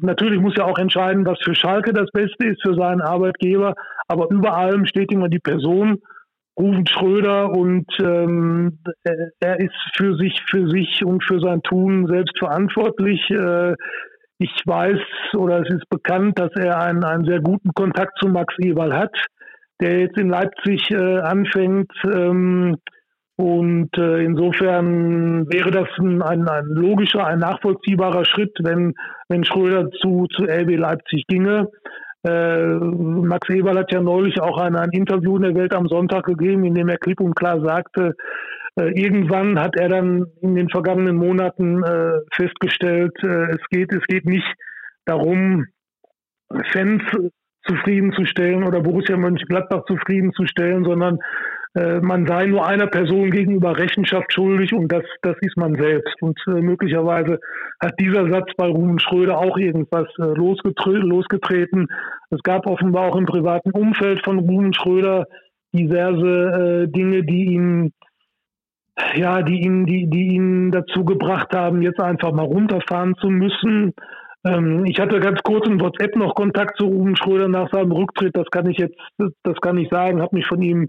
natürlich 0.00 0.40
muss 0.40 0.56
er 0.56 0.66
auch 0.66 0.78
entscheiden, 0.78 1.26
was 1.26 1.38
für 1.42 1.54
Schalke 1.54 1.92
das 1.92 2.10
Beste 2.12 2.46
ist 2.46 2.62
für 2.62 2.74
seinen 2.74 3.02
Arbeitgeber. 3.02 3.74
Aber 4.06 4.30
über 4.30 4.56
allem 4.56 4.86
steht 4.86 5.12
immer 5.12 5.28
die 5.28 5.38
Person. 5.38 5.98
Rufen 6.58 6.86
Schröder 6.86 7.50
und 7.50 7.86
ähm, 8.00 8.78
er 9.40 9.60
ist 9.60 9.76
für 9.96 10.16
sich, 10.16 10.40
für 10.50 10.68
sich 10.68 11.04
und 11.04 11.22
für 11.24 11.40
sein 11.40 11.62
Tun 11.62 12.06
selbst 12.08 12.36
verantwortlich. 12.38 13.20
Äh, 13.30 13.74
ich 14.38 14.52
weiß 14.64 15.00
oder 15.36 15.60
es 15.60 15.74
ist 15.74 15.88
bekannt, 15.88 16.38
dass 16.38 16.50
er 16.56 16.80
einen, 16.80 17.04
einen 17.04 17.24
sehr 17.24 17.40
guten 17.40 17.72
Kontakt 17.74 18.18
zu 18.18 18.28
Max 18.28 18.54
Ewald 18.58 18.92
hat, 18.92 19.16
der 19.80 20.00
jetzt 20.00 20.18
in 20.18 20.28
Leipzig 20.28 20.90
äh, 20.90 21.18
anfängt. 21.18 21.92
Ähm, 22.04 22.76
und 23.36 23.96
äh, 23.96 24.24
insofern 24.24 25.48
wäre 25.48 25.70
das 25.70 25.88
ein, 25.98 26.22
ein, 26.22 26.48
ein, 26.48 26.64
logischer, 26.66 27.24
ein 27.24 27.38
nachvollziehbarer 27.38 28.24
Schritt, 28.24 28.56
wenn, 28.62 28.94
wenn 29.28 29.44
Schröder 29.44 29.88
zu, 30.02 30.26
zu 30.26 30.42
RB 30.42 30.76
Leipzig 30.76 31.24
ginge. 31.28 31.68
Äh, 32.28 32.74
Max 33.26 33.48
Eberl 33.48 33.78
hat 33.78 33.92
ja 33.92 34.00
neulich 34.00 34.40
auch 34.40 34.58
ein, 34.58 34.76
ein, 34.76 34.90
Interview 34.90 35.36
in 35.36 35.42
der 35.42 35.54
Welt 35.54 35.72
am 35.72 35.88
Sonntag 35.88 36.24
gegeben, 36.24 36.64
in 36.64 36.74
dem 36.74 36.88
er 36.88 36.98
klipp 36.98 37.20
und 37.20 37.34
klar 37.34 37.60
sagte, 37.60 38.14
äh, 38.76 38.90
irgendwann 39.00 39.58
hat 39.58 39.76
er 39.76 39.88
dann 39.88 40.26
in 40.40 40.54
den 40.54 40.68
vergangenen 40.68 41.16
Monaten 41.16 41.82
äh, 41.82 42.18
festgestellt, 42.32 43.16
äh, 43.22 43.52
es 43.52 43.68
geht, 43.70 43.92
es 43.92 44.04
geht 44.06 44.26
nicht 44.26 44.46
darum, 45.04 45.66
Fans 46.72 47.02
zufriedenzustellen 47.66 48.64
oder 48.64 48.80
Borussia 48.80 49.16
Mönchengladbach 49.16 49.84
zufriedenzustellen, 49.86 50.84
sondern 50.84 51.18
man 51.74 52.26
sei 52.26 52.46
nur 52.46 52.66
einer 52.66 52.86
Person 52.86 53.30
gegenüber 53.30 53.76
Rechenschaft 53.76 54.32
schuldig 54.32 54.72
und 54.72 54.90
das, 54.90 55.04
das 55.22 55.36
ist 55.40 55.56
man 55.56 55.74
selbst. 55.76 56.14
Und 56.20 56.38
äh, 56.46 56.60
möglicherweise 56.60 57.38
hat 57.80 57.94
dieser 58.00 58.28
Satz 58.30 58.50
bei 58.56 58.66
Ruben 58.66 58.98
Schröder 58.98 59.38
auch 59.38 59.56
irgendwas 59.56 60.08
äh, 60.18 60.22
losgetre 60.22 60.98
losgetreten. 60.98 61.86
Es 62.30 62.42
gab 62.42 62.66
offenbar 62.66 63.08
auch 63.08 63.16
im 63.16 63.26
privaten 63.26 63.70
Umfeld 63.70 64.24
von 64.24 64.38
Ruben 64.38 64.72
Schröder 64.72 65.26
diverse 65.72 66.86
äh, 66.86 66.88
Dinge, 66.88 67.22
die 67.24 67.44
ihn 67.44 67.92
ja, 69.14 69.42
die 69.42 69.60
ihn, 69.62 69.86
die, 69.86 70.10
die 70.10 70.34
ihn 70.34 70.72
dazu 70.72 71.04
gebracht 71.04 71.54
haben, 71.54 71.82
jetzt 71.82 72.00
einfach 72.00 72.32
mal 72.32 72.44
runterfahren 72.44 73.14
zu 73.20 73.28
müssen. 73.28 73.94
Ähm, 74.44 74.84
ich 74.86 74.98
hatte 74.98 75.20
ganz 75.20 75.40
kurz 75.42 75.66
in 75.68 75.80
WhatsApp 75.80 76.16
noch 76.16 76.34
Kontakt 76.34 76.76
zu 76.78 76.86
Ruben 76.86 77.16
Schröder 77.16 77.48
nach 77.48 77.70
seinem 77.70 77.92
Rücktritt. 77.92 78.36
Das 78.36 78.46
kann 78.50 78.68
ich 78.68 78.78
jetzt, 78.78 78.98
das 79.18 79.56
kann 79.60 79.78
ich 79.78 79.88
sagen. 79.88 80.20
Habe 80.20 80.36
mich 80.36 80.46
von 80.46 80.62
ihm 80.62 80.88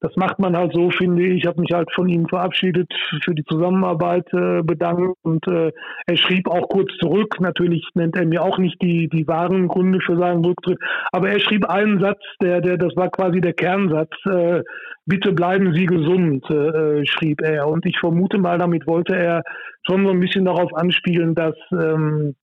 das 0.00 0.14
macht 0.16 0.38
man 0.38 0.56
halt 0.56 0.72
so, 0.74 0.90
finde 0.90 1.22
ich. 1.24 1.42
Ich 1.42 1.46
habe 1.46 1.60
mich 1.60 1.72
halt 1.72 1.88
von 1.94 2.08
ihm 2.08 2.28
verabschiedet, 2.28 2.92
für 3.24 3.34
die 3.34 3.44
Zusammenarbeit 3.44 4.26
äh, 4.32 4.62
bedankt 4.62 5.16
und 5.22 5.46
äh, 5.48 5.72
er 6.06 6.16
schrieb 6.16 6.48
auch 6.48 6.68
kurz 6.68 6.90
zurück. 7.00 7.40
Natürlich 7.40 7.86
nennt 7.94 8.16
er 8.16 8.26
mir 8.26 8.42
auch 8.42 8.58
nicht 8.58 8.80
die, 8.82 9.08
die 9.08 9.26
wahren 9.26 9.68
Gründe 9.68 10.00
für 10.00 10.16
seinen 10.16 10.44
Rücktritt, 10.44 10.78
aber 11.12 11.30
er 11.30 11.40
schrieb 11.40 11.68
einen 11.68 12.00
Satz, 12.00 12.20
der, 12.42 12.60
der, 12.60 12.76
das 12.76 12.94
war 12.96 13.10
quasi 13.10 13.40
der 13.40 13.54
Kernsatz. 13.54 14.12
Äh, 14.26 14.62
Bitte 15.08 15.32
bleiben 15.32 15.72
Sie 15.72 15.86
gesund, 15.86 16.44
äh, 16.50 17.02
schrieb 17.06 17.40
er. 17.40 17.66
Und 17.66 17.86
ich 17.86 17.98
vermute 17.98 18.36
mal, 18.36 18.58
damit 18.58 18.86
wollte 18.86 19.16
er 19.16 19.42
schon 19.86 20.04
so 20.04 20.10
ein 20.10 20.20
bisschen 20.20 20.44
darauf 20.44 20.70
anspielen, 20.74 21.34
dass 21.34 21.56
ähm, 21.72 22.34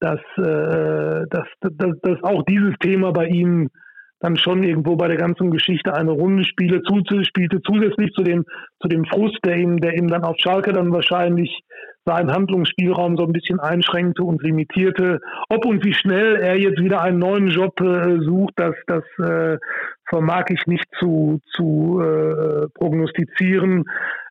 dass, 0.00 0.20
äh, 0.38 1.26
dass, 1.28 1.46
dass, 1.60 2.00
dass 2.00 2.22
auch 2.22 2.44
dieses 2.44 2.74
Thema 2.80 3.12
bei 3.12 3.26
ihm 3.26 3.68
dann 4.20 4.36
schon 4.36 4.62
irgendwo 4.62 4.96
bei 4.96 5.08
der 5.08 5.16
ganzen 5.16 5.50
Geschichte 5.50 5.94
eine 5.94 6.10
Runde 6.10 6.44
spiele, 6.44 6.82
zu, 6.82 7.02
spielte 7.22 7.60
zusätzlich 7.62 8.12
zu 8.12 8.22
dem, 8.22 8.44
zu 8.80 8.88
dem 8.88 9.04
Frust, 9.04 9.38
der 9.44 9.56
ihm, 9.56 9.78
der 9.80 9.94
ihm 9.94 10.08
dann 10.08 10.24
auf 10.24 10.36
Schalke 10.38 10.72
dann 10.72 10.92
wahrscheinlich 10.92 11.62
seinen 12.04 12.32
Handlungsspielraum 12.32 13.16
so 13.16 13.24
ein 13.24 13.32
bisschen 13.32 13.60
einschränkte 13.60 14.22
und 14.22 14.42
limitierte. 14.42 15.20
Ob 15.50 15.66
und 15.66 15.84
wie 15.84 15.92
schnell 15.92 16.36
er 16.36 16.58
jetzt 16.58 16.80
wieder 16.80 17.02
einen 17.02 17.18
neuen 17.18 17.48
Job 17.48 17.78
äh, 17.80 18.18
sucht, 18.20 18.54
das, 18.56 18.74
das 18.86 19.04
äh, 19.18 19.58
vermag 20.08 20.46
ich 20.48 20.66
nicht 20.66 20.86
zu, 20.98 21.40
zu 21.54 22.00
äh, 22.00 22.66
prognostizieren. 22.74 23.84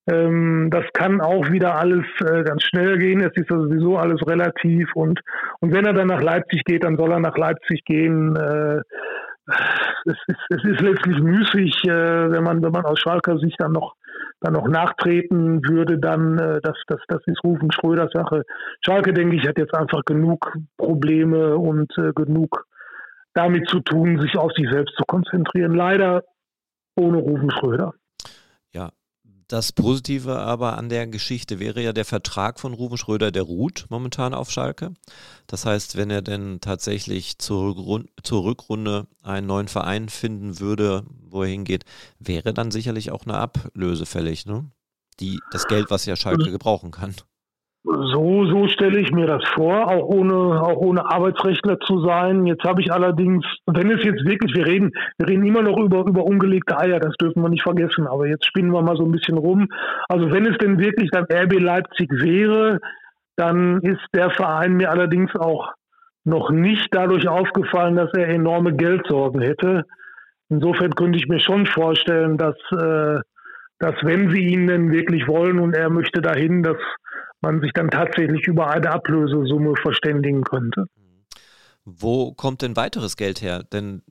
Ähm, 0.10 0.70
das 0.72 0.86
kann 0.94 1.22
auch 1.22 1.52
wieder 1.52 1.78
alles 1.78 2.06
äh, 2.22 2.44
ganz 2.44 2.64
schnell 2.64 2.98
gehen. 2.98 3.22
Es 3.22 3.36
ist 3.36 3.50
sowieso 3.50 3.98
alles 3.98 4.26
relativ 4.26 4.90
und, 4.96 5.20
und 5.60 5.74
wenn 5.74 5.86
er 5.86 5.94
dann 5.94 6.08
nach 6.08 6.22
Leipzig 6.22 6.64
geht, 6.64 6.84
dann 6.84 6.98
soll 6.98 7.12
er 7.12 7.20
nach 7.20 7.38
Leipzig 7.38 7.84
gehen. 7.86 8.36
Äh, 8.36 8.82
es 10.06 10.18
ist, 10.28 10.40
es 10.50 10.64
ist 10.64 10.82
letztlich 10.82 11.20
müßig, 11.20 11.84
äh, 11.86 12.32
wenn 12.32 12.44
man, 12.44 12.62
wenn 12.62 12.72
man 12.72 12.86
aus 12.86 13.00
Schalker 13.00 13.38
Sicht 13.40 13.60
dann 13.60 13.72
noch 13.72 13.96
dann 14.40 14.54
noch 14.54 14.68
nachtreten 14.68 15.68
würde, 15.68 15.98
dann, 15.98 16.38
äh, 16.38 16.60
das, 16.62 16.78
das, 16.88 17.00
das 17.08 17.22
ist 17.26 17.44
Rufen 17.44 17.72
Schröders 17.72 18.12
Sache. 18.14 18.44
Schalke, 18.86 19.14
denke 19.14 19.36
ich, 19.36 19.48
hat 19.48 19.58
jetzt 19.58 19.74
einfach 19.74 20.04
genug 20.06 20.56
Probleme 20.78 21.58
und 21.58 21.92
äh, 21.98 22.12
genug 22.14 22.66
damit 23.34 23.68
zu 23.70 23.80
tun, 23.80 24.20
sich 24.22 24.38
auf 24.38 24.52
sich 24.54 24.70
selbst 24.72 24.96
zu 24.96 25.04
konzentrieren. 25.08 25.74
Leider 25.74 26.24
ohne 26.96 27.18
Rufen 27.18 27.52
Schröder. 27.52 27.94
Das 29.48 29.72
Positive 29.72 30.40
aber 30.40 30.78
an 30.78 30.90
der 30.90 31.08
Geschichte 31.08 31.60
wäre 31.60 31.82
ja 31.82 31.94
der 31.94 32.04
Vertrag 32.04 32.60
von 32.60 32.74
Ruben 32.74 32.98
Schröder, 32.98 33.32
der 33.32 33.44
ruht 33.44 33.86
momentan 33.90 34.34
auf 34.34 34.52
Schalke. 34.52 34.94
Das 35.48 35.66
heißt, 35.66 35.96
wenn 35.96 36.10
er 36.10 36.22
denn 36.22 36.60
tatsächlich 36.60 37.38
zur, 37.38 38.04
zur 38.24 38.44
Rückrunde 38.44 39.08
einen 39.24 39.48
neuen 39.48 39.70
Verein 39.70 40.10
finden 40.10 40.60
würde, 40.60 41.06
wo 41.30 41.44
er 41.44 41.50
hingeht, 41.50 41.86
wäre 42.20 42.54
dann 42.54 42.72
sicherlich 42.72 43.12
auch 43.12 43.24
eine 43.24 43.36
Ablöse 43.36 44.06
fällig, 44.06 44.46
ne? 44.46 44.70
Die, 45.22 45.40
das 45.52 45.66
Geld, 45.68 45.90
was 45.90 46.06
ja 46.06 46.16
Schalke 46.16 46.52
gebrauchen 46.52 46.92
kann. 46.92 47.16
So, 47.90 48.46
so 48.48 48.68
stelle 48.68 49.00
ich 49.00 49.12
mir 49.12 49.28
das 49.28 49.42
vor, 49.56 49.88
auch 49.90 50.04
ohne, 50.08 50.62
auch 50.62 50.76
ohne 50.76 51.10
Arbeitsrechtler 51.10 51.80
zu 51.80 52.02
sein. 52.02 52.46
Jetzt 52.46 52.66
habe 52.66 52.82
ich 52.82 52.92
allerdings, 52.92 53.46
wenn 53.66 53.90
es 53.90 54.04
jetzt 54.04 54.26
wirklich, 54.26 54.54
wir 54.56 54.66
reden, 54.66 54.92
wir 55.18 55.30
reden 55.30 55.46
immer 55.46 55.62
noch 55.62 55.78
über, 55.78 56.06
über 56.06 56.26
ungelegte 56.26 56.78
Eier, 56.78 57.00
das 57.00 57.16
dürfen 57.16 57.42
wir 57.42 57.48
nicht 57.48 57.64
vergessen, 57.64 58.06
aber 58.06 58.28
jetzt 58.28 58.46
spinnen 58.46 58.74
wir 58.74 58.82
mal 58.82 58.98
so 58.98 59.06
ein 59.06 59.14
bisschen 59.14 59.38
rum. 59.38 59.70
Also 60.10 60.30
wenn 60.32 60.46
es 60.46 60.58
denn 60.58 60.80
wirklich 60.80 61.12
dann 61.12 61.28
RB 61.32 61.62
Leipzig 61.62 62.12
wäre, 62.12 62.80
dann 63.38 63.80
ist 63.82 64.02
der 64.14 64.32
Verein 64.32 64.74
mir 64.74 64.92
allerdings 64.92 65.34
auch 65.38 65.72
noch 66.26 66.50
nicht 66.50 66.90
dadurch 66.92 67.30
aufgefallen, 67.30 67.96
dass 67.96 68.12
er 68.14 68.28
enorme 68.28 68.74
Geldsorgen 68.74 69.42
hätte. 69.42 69.86
Insofern 70.50 70.92
könnte 70.92 71.20
ich 71.20 71.30
mir 71.30 71.40
schon 71.40 71.66
vorstellen, 71.66 72.38
dass, 72.38 72.58
äh, 72.72 73.22
dass 73.80 73.96
wenn 74.04 74.30
sie 74.32 74.46
ihn 74.46 74.68
denn 74.68 74.92
wirklich 74.92 75.26
wollen 75.30 75.60
und 75.60 75.74
er 75.74 75.90
möchte 75.90 76.20
dahin, 76.20 76.64
dass 76.64 76.78
man 77.42 77.62
sich 77.62 77.72
dann 77.74 77.90
tatsächlich 77.90 78.48
über 78.48 78.70
eine 78.70 78.92
Ablösesumme 78.92 79.76
verständigen 79.82 80.44
könnte. 80.44 80.86
Wo 81.86 82.34
kommt 82.34 82.62
denn 82.62 82.76
weiteres 82.76 83.16
Geld 83.16 83.42
her? 83.42 83.64
Denn 83.64 84.02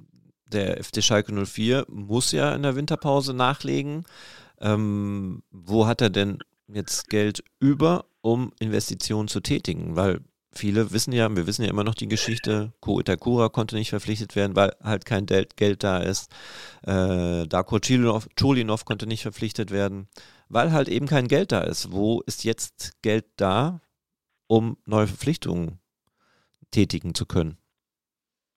der 0.47 0.83
FC 0.83 1.03
Schalke 1.03 1.33
04 1.33 1.87
muss 1.89 2.33
ja 2.33 2.55
in 2.55 2.62
der 2.62 2.77
Winterpause 2.77 3.35
nachlegen. 3.35 4.05
Ähm, 4.61 5.43
wo 5.51 5.87
hat 5.87 6.01
er 6.01 6.11
denn 6.11 6.39
jetzt 6.69 7.09
Geld 7.09 7.43
über, 7.61 8.07
um 8.23 8.53
Investitionen 8.61 9.29
zu 9.29 9.41
tätigen? 9.41 9.97
Weil 9.97 10.21
viele 10.57 10.92
wissen 10.92 11.12
ja, 11.12 11.35
wir 11.35 11.47
wissen 11.47 11.64
ja 11.64 11.71
immer 11.71 11.85
noch 11.85 11.95
die 11.95 12.09
Geschichte, 12.09 12.73
Ko 12.81 13.01
Itakura 13.01 13.49
konnte 13.49 13.77
nicht 13.77 13.90
verpflichtet 13.90 14.37
werden, 14.37 14.57
weil 14.57 14.73
halt 14.83 15.05
kein 15.05 15.27
Geld 15.27 15.83
da 15.85 15.99
ist. 15.99 16.31
Äh, 16.87 17.47
Darko 17.47 17.79
Cholinov 17.79 18.85
konnte 18.85 19.07
nicht 19.07 19.23
verpflichtet 19.23 19.71
werden 19.71 20.09
weil 20.49 20.73
halt 20.73 20.88
eben 20.88 21.07
kein 21.07 21.29
Geld 21.29 21.53
da 21.53 21.61
ist. 21.61 21.92
Wo 21.92 22.23
ist 22.27 22.45
jetzt 22.45 23.03
Geld 23.03 23.25
da, 23.37 23.81
um 24.47 24.77
neue 24.87 25.07
Verpflichtungen 25.07 25.79
tätigen 26.71 27.14
zu 27.14 27.27
können? 27.27 27.59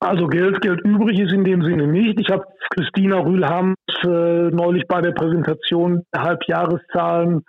Also 0.01 0.27
Geld, 0.27 0.61
Geld 0.61 0.79
übrig 0.81 1.19
ist 1.19 1.33
in 1.33 1.43
dem 1.43 1.61
Sinne 1.61 1.87
nicht. 1.87 2.19
Ich 2.19 2.29
habe 2.29 2.45
Christina 2.69 3.17
Rühlhams 3.19 3.75
äh, 4.03 4.07
neulich 4.07 4.87
bei 4.87 5.01
der 5.01 5.11
Präsentation 5.11 6.03
der 6.13 6.23
Halbjahreszahlen 6.23 7.43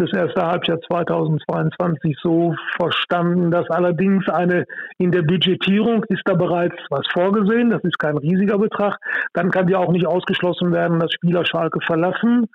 fürs 0.00 0.12
erste 0.14 0.46
Halbjahr 0.46 0.80
2022 0.80 2.16
so 2.22 2.54
verstanden, 2.76 3.50
dass 3.50 3.68
allerdings 3.68 4.26
eine 4.30 4.64
in 4.96 5.10
der 5.10 5.22
Budgetierung 5.22 6.04
ist 6.04 6.22
da 6.24 6.34
bereits 6.34 6.76
was 6.88 7.06
vorgesehen. 7.12 7.68
Das 7.70 7.84
ist 7.84 7.98
kein 7.98 8.16
riesiger 8.16 8.58
Betrag. 8.58 8.96
Dann 9.34 9.50
kann 9.50 9.68
ja 9.68 9.78
auch 9.78 9.92
nicht 9.92 10.06
ausgeschlossen 10.06 10.72
werden, 10.72 10.98
dass 11.00 11.12
Spieler 11.12 11.44
Schalke 11.44 11.80
verlassen 11.86 12.46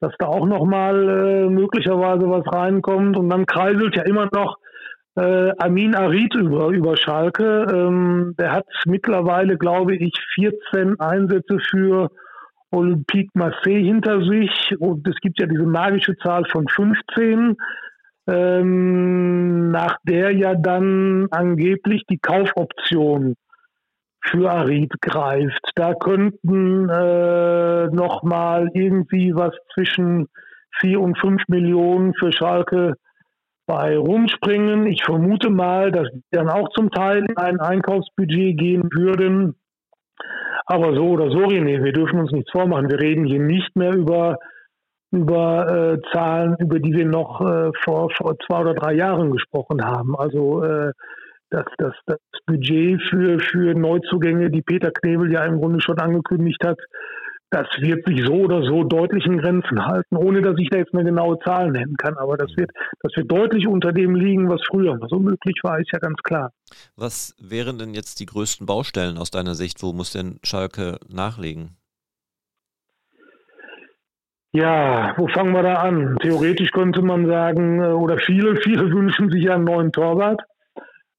dass 0.00 0.12
da 0.20 0.26
auch 0.26 0.46
nochmal 0.46 1.08
äh, 1.08 1.50
möglicherweise 1.50 2.30
was 2.30 2.46
reinkommt. 2.46 3.16
Und 3.16 3.30
dann 3.30 3.46
kreiselt 3.46 3.96
ja 3.96 4.04
immer 4.04 4.28
noch 4.32 4.56
äh, 5.16 5.50
Amin 5.58 5.96
Arid 5.96 6.36
über, 6.36 6.68
über 6.68 6.96
Schalke. 6.96 7.66
Ähm, 7.68 8.36
der 8.38 8.52
hat 8.52 8.66
mittlerweile, 8.86 9.58
glaube 9.58 9.96
ich, 9.96 10.14
14 10.36 11.00
Einsätze 11.00 11.58
für 11.68 12.10
Olympique 12.70 13.30
Marseille 13.34 13.84
hinter 13.84 14.22
sich. 14.24 14.74
Und 14.78 15.06
es 15.08 15.16
gibt 15.20 15.40
ja 15.40 15.46
diese 15.46 15.64
magische 15.64 16.16
Zahl 16.16 16.44
von 16.50 16.66
15, 16.68 17.56
ähm, 18.28 19.70
nach 19.70 19.96
der 20.04 20.32
ja 20.32 20.54
dann 20.54 21.28
angeblich 21.30 22.04
die 22.08 22.18
Kaufoption 22.18 23.34
für 24.22 24.50
Arid 24.50 24.92
greift. 25.00 25.70
Da 25.74 25.94
könnten 25.94 26.88
äh, 26.88 27.86
noch 27.86 28.22
mal 28.22 28.68
irgendwie 28.74 29.34
was 29.34 29.54
zwischen 29.72 30.28
vier 30.80 31.00
und 31.00 31.18
fünf 31.18 31.42
Millionen 31.48 32.14
für 32.14 32.32
Schalke 32.32 32.94
bei 33.66 33.96
rumspringen. 33.96 34.86
Ich 34.86 35.04
vermute 35.04 35.50
mal, 35.50 35.92
dass 35.92 36.08
die 36.10 36.22
dann 36.30 36.48
auch 36.48 36.70
zum 36.70 36.90
Teil 36.90 37.24
in 37.28 37.36
ein 37.36 37.60
Einkaufsbudget 37.60 38.58
gehen 38.58 38.88
würden. 38.92 39.56
Aber 40.70 40.94
so 40.94 41.08
oder 41.08 41.30
so, 41.30 41.38
René, 41.38 41.82
wir 41.82 41.92
dürfen 41.92 42.20
uns 42.20 42.30
nichts 42.30 42.50
vormachen. 42.52 42.90
Wir 42.90 43.00
reden 43.00 43.24
hier 43.24 43.40
nicht 43.40 43.74
mehr 43.74 43.94
über, 43.94 44.38
über 45.10 45.94
äh, 45.94 46.10
Zahlen, 46.12 46.56
über 46.58 46.78
die 46.78 46.92
wir 46.92 47.06
noch 47.06 47.40
äh, 47.40 47.70
vor, 47.84 48.10
vor 48.10 48.36
zwei 48.46 48.60
oder 48.60 48.74
drei 48.74 48.92
Jahren 48.92 49.30
gesprochen 49.30 49.82
haben. 49.82 50.14
Also 50.14 50.62
äh, 50.62 50.92
das, 51.48 51.64
das, 51.78 51.94
das 52.04 52.18
Budget 52.44 53.00
für, 53.08 53.40
für 53.40 53.72
Neuzugänge, 53.72 54.50
die 54.50 54.60
Peter 54.60 54.90
Knebel 54.90 55.32
ja 55.32 55.42
im 55.46 55.58
Grunde 55.58 55.80
schon 55.80 55.98
angekündigt 55.98 56.62
hat, 56.62 56.78
das 57.50 57.66
wird 57.78 58.06
sich 58.06 58.24
so 58.26 58.34
oder 58.34 58.62
so 58.62 58.84
deutlich 58.84 59.24
in 59.24 59.38
Grenzen 59.38 59.84
halten, 59.86 60.16
ohne 60.16 60.42
dass 60.42 60.58
ich 60.58 60.68
da 60.68 60.78
jetzt 60.78 60.92
eine 60.92 61.04
genaue 61.04 61.38
Zahl 61.40 61.70
nennen 61.70 61.96
kann. 61.96 62.16
Aber 62.18 62.36
das 62.36 62.54
wird, 62.56 62.70
das 63.00 63.12
wird 63.16 63.30
deutlich 63.30 63.66
unter 63.66 63.92
dem 63.92 64.14
liegen, 64.14 64.48
was 64.50 64.60
früher 64.68 64.98
so 65.08 65.18
möglich 65.18 65.58
war, 65.62 65.78
ist 65.78 65.90
ja 65.92 65.98
ganz 65.98 66.18
klar. 66.22 66.52
Was 66.96 67.34
wären 67.40 67.78
denn 67.78 67.94
jetzt 67.94 68.20
die 68.20 68.26
größten 68.26 68.66
Baustellen 68.66 69.16
aus 69.16 69.30
deiner 69.30 69.54
Sicht? 69.54 69.82
Wo 69.82 69.92
muss 69.92 70.12
denn 70.12 70.38
Schalke 70.42 70.98
nachlegen? 71.08 71.76
Ja, 74.52 75.14
wo 75.16 75.28
fangen 75.28 75.52
wir 75.52 75.62
da 75.62 75.74
an? 75.74 76.16
Theoretisch 76.20 76.70
könnte 76.70 77.02
man 77.02 77.26
sagen, 77.26 77.82
äh, 77.82 77.88
oder 77.88 78.18
viele, 78.18 78.56
viele 78.56 78.90
wünschen 78.92 79.30
sich 79.30 79.44
ja 79.44 79.54
einen 79.54 79.64
neuen 79.64 79.92
Torwart. 79.92 80.40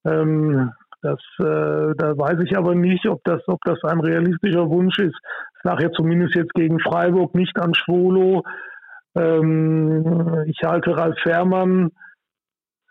Ähm, 0.05 0.71
das, 1.01 1.19
äh, 1.39 1.95
da 1.97 2.17
weiß 2.17 2.39
ich 2.43 2.57
aber 2.57 2.75
nicht, 2.75 3.05
ob 3.07 3.23
das, 3.23 3.41
ob 3.47 3.59
das 3.63 3.81
ein 3.83 4.01
realistischer 4.01 4.69
Wunsch 4.69 4.97
ist. 4.99 5.17
Ja 5.63 5.77
zumindest 5.91 6.35
jetzt 6.35 6.53
gegen 6.53 6.79
Freiburg 6.79 7.35
nicht 7.35 7.59
an 7.59 7.73
Schwolo. 7.73 8.43
Ähm, 9.15 10.45
ich 10.47 10.59
halte 10.63 10.95
Ralf 10.95 11.17
Fährmann 11.21 11.91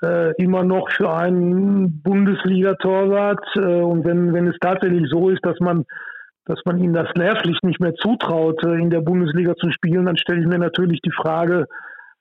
äh, 0.02 0.34
immer 0.42 0.64
noch 0.64 0.90
für 0.90 1.12
einen 1.12 2.02
Bundesliga-Torwart. 2.02 3.44
Äh, 3.56 3.82
und 3.82 4.04
wenn, 4.04 4.32
wenn 4.32 4.48
es 4.48 4.56
tatsächlich 4.60 5.08
so 5.10 5.30
ist, 5.30 5.44
dass 5.44 5.58
man, 5.60 5.84
dass 6.44 6.60
man 6.64 6.78
ihm 6.78 6.92
das 6.92 7.08
nervlich 7.16 7.58
nicht 7.62 7.80
mehr 7.80 7.94
zutraut, 7.94 8.62
äh, 8.64 8.80
in 8.80 8.90
der 8.90 9.00
Bundesliga 9.00 9.54
zu 9.56 9.70
spielen, 9.70 10.06
dann 10.06 10.16
stelle 10.16 10.40
ich 10.40 10.46
mir 10.46 10.58
natürlich 10.58 11.00
die 11.00 11.12
Frage, 11.12 11.66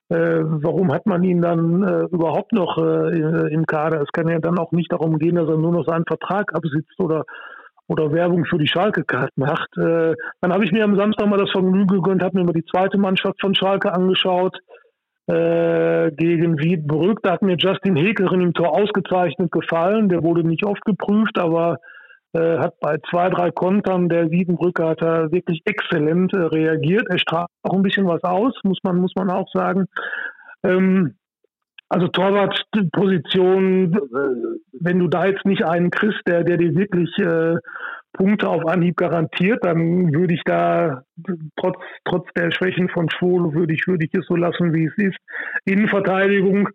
äh, 0.09 0.39
warum 0.41 0.93
hat 0.93 1.05
man 1.05 1.23
ihn 1.23 1.41
dann 1.41 1.83
äh, 1.83 2.03
überhaupt 2.11 2.53
noch 2.53 2.77
äh, 2.77 3.53
im 3.53 3.65
Kader? 3.65 4.01
Es 4.01 4.11
kann 4.13 4.29
ja 4.29 4.39
dann 4.39 4.57
auch 4.57 4.71
nicht 4.71 4.91
darum 4.91 5.19
gehen, 5.19 5.35
dass 5.35 5.49
er 5.49 5.57
nur 5.57 5.73
noch 5.73 5.85
seinen 5.85 6.05
Vertrag 6.05 6.55
absitzt 6.55 6.99
oder 6.99 7.25
oder 7.87 8.11
Werbung 8.11 8.45
für 8.45 8.57
die 8.57 8.67
Schalke-Card 8.67 9.31
macht. 9.37 9.69
Äh, 9.77 10.13
dann 10.41 10.53
habe 10.53 10.65
ich 10.65 10.71
mir 10.71 10.83
am 10.83 10.97
Samstag 10.97 11.27
mal 11.27 11.37
das 11.37 11.51
Vergnügen 11.51 11.87
gegönnt, 11.87 12.23
habe 12.23 12.37
mir 12.37 12.45
mal 12.45 12.53
die 12.53 12.65
zweite 12.65 12.97
Mannschaft 12.97 13.39
von 13.39 13.55
Schalke 13.55 13.93
angeschaut 13.93 14.57
äh, 15.27 16.11
gegen 16.11 16.57
Wiedbrück. 16.59 17.21
Da 17.23 17.33
hat 17.33 17.41
mir 17.41 17.55
Justin 17.57 17.95
Hekerin 17.95 18.41
im 18.41 18.53
Tor 18.53 18.77
ausgezeichnet 18.77 19.51
gefallen. 19.51 20.09
Der 20.09 20.23
wurde 20.23 20.43
nicht 20.43 20.65
oft 20.65 20.83
geprüft, 20.85 21.37
aber 21.37 21.77
äh, 22.33 22.57
hat 22.57 22.79
bei 22.79 22.97
zwei, 23.09 23.29
drei 23.29 23.51
Kontern 23.51 24.09
der 24.09 24.31
Wiedenbrücke 24.31 24.85
hat 24.85 25.01
er 25.01 25.31
wirklich 25.31 25.61
exzellent 25.65 26.33
äh, 26.33 26.39
reagiert. 26.39 27.07
Er 27.09 27.19
strahlt 27.19 27.49
auch 27.63 27.73
ein 27.73 27.83
bisschen 27.83 28.07
was 28.07 28.23
aus, 28.23 28.53
muss 28.63 28.79
man, 28.83 28.97
muss 28.97 29.13
man 29.15 29.29
auch 29.29 29.47
sagen. 29.53 29.85
Ähm, 30.63 31.15
also 31.89 32.07
Torwartposition, 32.07 33.97
wenn 34.79 34.99
du 34.99 35.07
da 35.07 35.25
jetzt 35.25 35.45
nicht 35.45 35.63
einen 35.63 35.89
kriegst, 35.89 36.21
der, 36.27 36.43
der 36.43 36.57
dir 36.57 36.75
wirklich 36.75 37.09
äh, 37.19 37.55
Punkte 38.13 38.49
auf 38.49 38.65
Anhieb 38.65 38.97
garantiert, 38.97 39.63
dann 39.63 40.13
würde 40.13 40.33
ich 40.33 40.41
da 40.43 41.03
trotz, 41.55 41.77
trotz 42.03 42.27
der 42.35 42.51
Schwächen 42.51 42.89
von 42.89 43.09
Schwolo, 43.09 43.53
würde 43.53 43.73
ich, 43.73 43.87
würde 43.87 44.05
ich 44.05 44.13
es 44.13 44.25
so 44.27 44.35
lassen, 44.35 44.73
wie 44.73 44.85
es 44.85 44.97
ist. 44.97 45.17
Innenverteidigung 45.65 46.69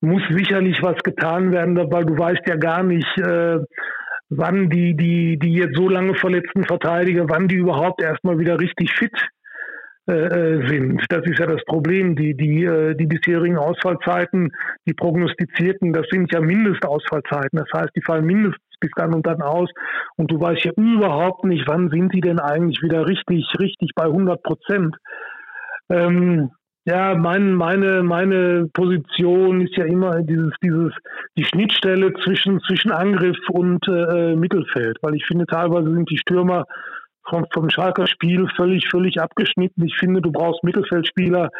muss 0.00 0.22
sicherlich 0.30 0.82
was 0.82 0.98
getan 1.02 1.52
werden, 1.52 1.76
weil 1.76 2.04
du 2.04 2.18
weißt 2.18 2.42
ja 2.46 2.56
gar 2.56 2.82
nicht, 2.82 3.18
äh, 3.18 3.58
wann 4.28 4.68
die, 4.68 4.94
die, 4.96 5.38
die 5.38 5.54
jetzt 5.54 5.76
so 5.76 5.88
lange 5.88 6.14
verletzten 6.14 6.64
Verteidiger, 6.64 7.24
wann 7.28 7.48
die 7.48 7.56
überhaupt 7.56 8.02
erstmal 8.02 8.38
wieder 8.38 8.60
richtig 8.60 8.92
fit 8.92 9.12
äh, 9.14 9.37
sind. 10.08 11.04
Das 11.08 11.24
ist 11.24 11.38
ja 11.38 11.46
das 11.46 11.62
Problem. 11.66 12.16
Die, 12.16 12.34
die, 12.34 12.64
äh, 12.64 12.94
die 12.94 13.06
bisherigen 13.06 13.58
Ausfallzeiten, 13.58 14.50
die 14.86 14.94
prognostizierten, 14.94 15.92
das 15.92 16.06
sind 16.10 16.32
ja 16.32 16.40
Mindestausfallzeiten. 16.40 17.58
Das 17.58 17.68
heißt, 17.74 17.90
die 17.94 18.02
fallen 18.02 18.24
mindestens 18.24 18.64
bis 18.80 18.90
dann 18.96 19.12
und 19.14 19.26
dann 19.26 19.42
aus. 19.42 19.68
Und 20.16 20.30
du 20.30 20.40
weißt 20.40 20.64
ja 20.64 20.72
überhaupt 20.76 21.44
nicht, 21.44 21.68
wann 21.68 21.90
sind 21.90 22.14
die 22.14 22.20
denn 22.20 22.38
eigentlich 22.40 22.82
wieder 22.82 23.06
richtig, 23.06 23.44
richtig 23.58 23.90
bei 23.94 24.04
100 24.04 24.42
Prozent. 24.42 24.96
Ähm, 25.90 26.50
Ja, 26.86 27.14
mein, 27.14 27.52
meine, 27.52 28.02
meine 28.02 28.66
Position 28.72 29.60
ist 29.60 29.76
ja 29.76 29.84
immer 29.84 30.22
dieses, 30.22 30.54
dieses, 30.64 30.92
die 31.36 31.44
Schnittstelle 31.44 32.14
zwischen, 32.24 32.60
zwischen 32.60 32.92
Angriff 32.92 33.36
und 33.50 33.86
äh, 33.88 34.34
Mittelfeld, 34.34 34.96
weil 35.02 35.14
ich 35.14 35.26
finde, 35.26 35.44
teilweise 35.44 35.92
sind 35.92 36.08
die 36.08 36.16
Stürmer 36.16 36.64
vom, 37.28 37.46
vom 37.52 37.70
Schalker 37.70 38.06
Spiel 38.06 38.46
völlig, 38.56 38.88
völlig 38.88 39.20
abgeschnitten. 39.20 39.84
Ich 39.84 39.96
finde, 39.96 40.20
du 40.20 40.32
brauchst 40.32 40.64
Mittelfeldspieler, 40.64 41.50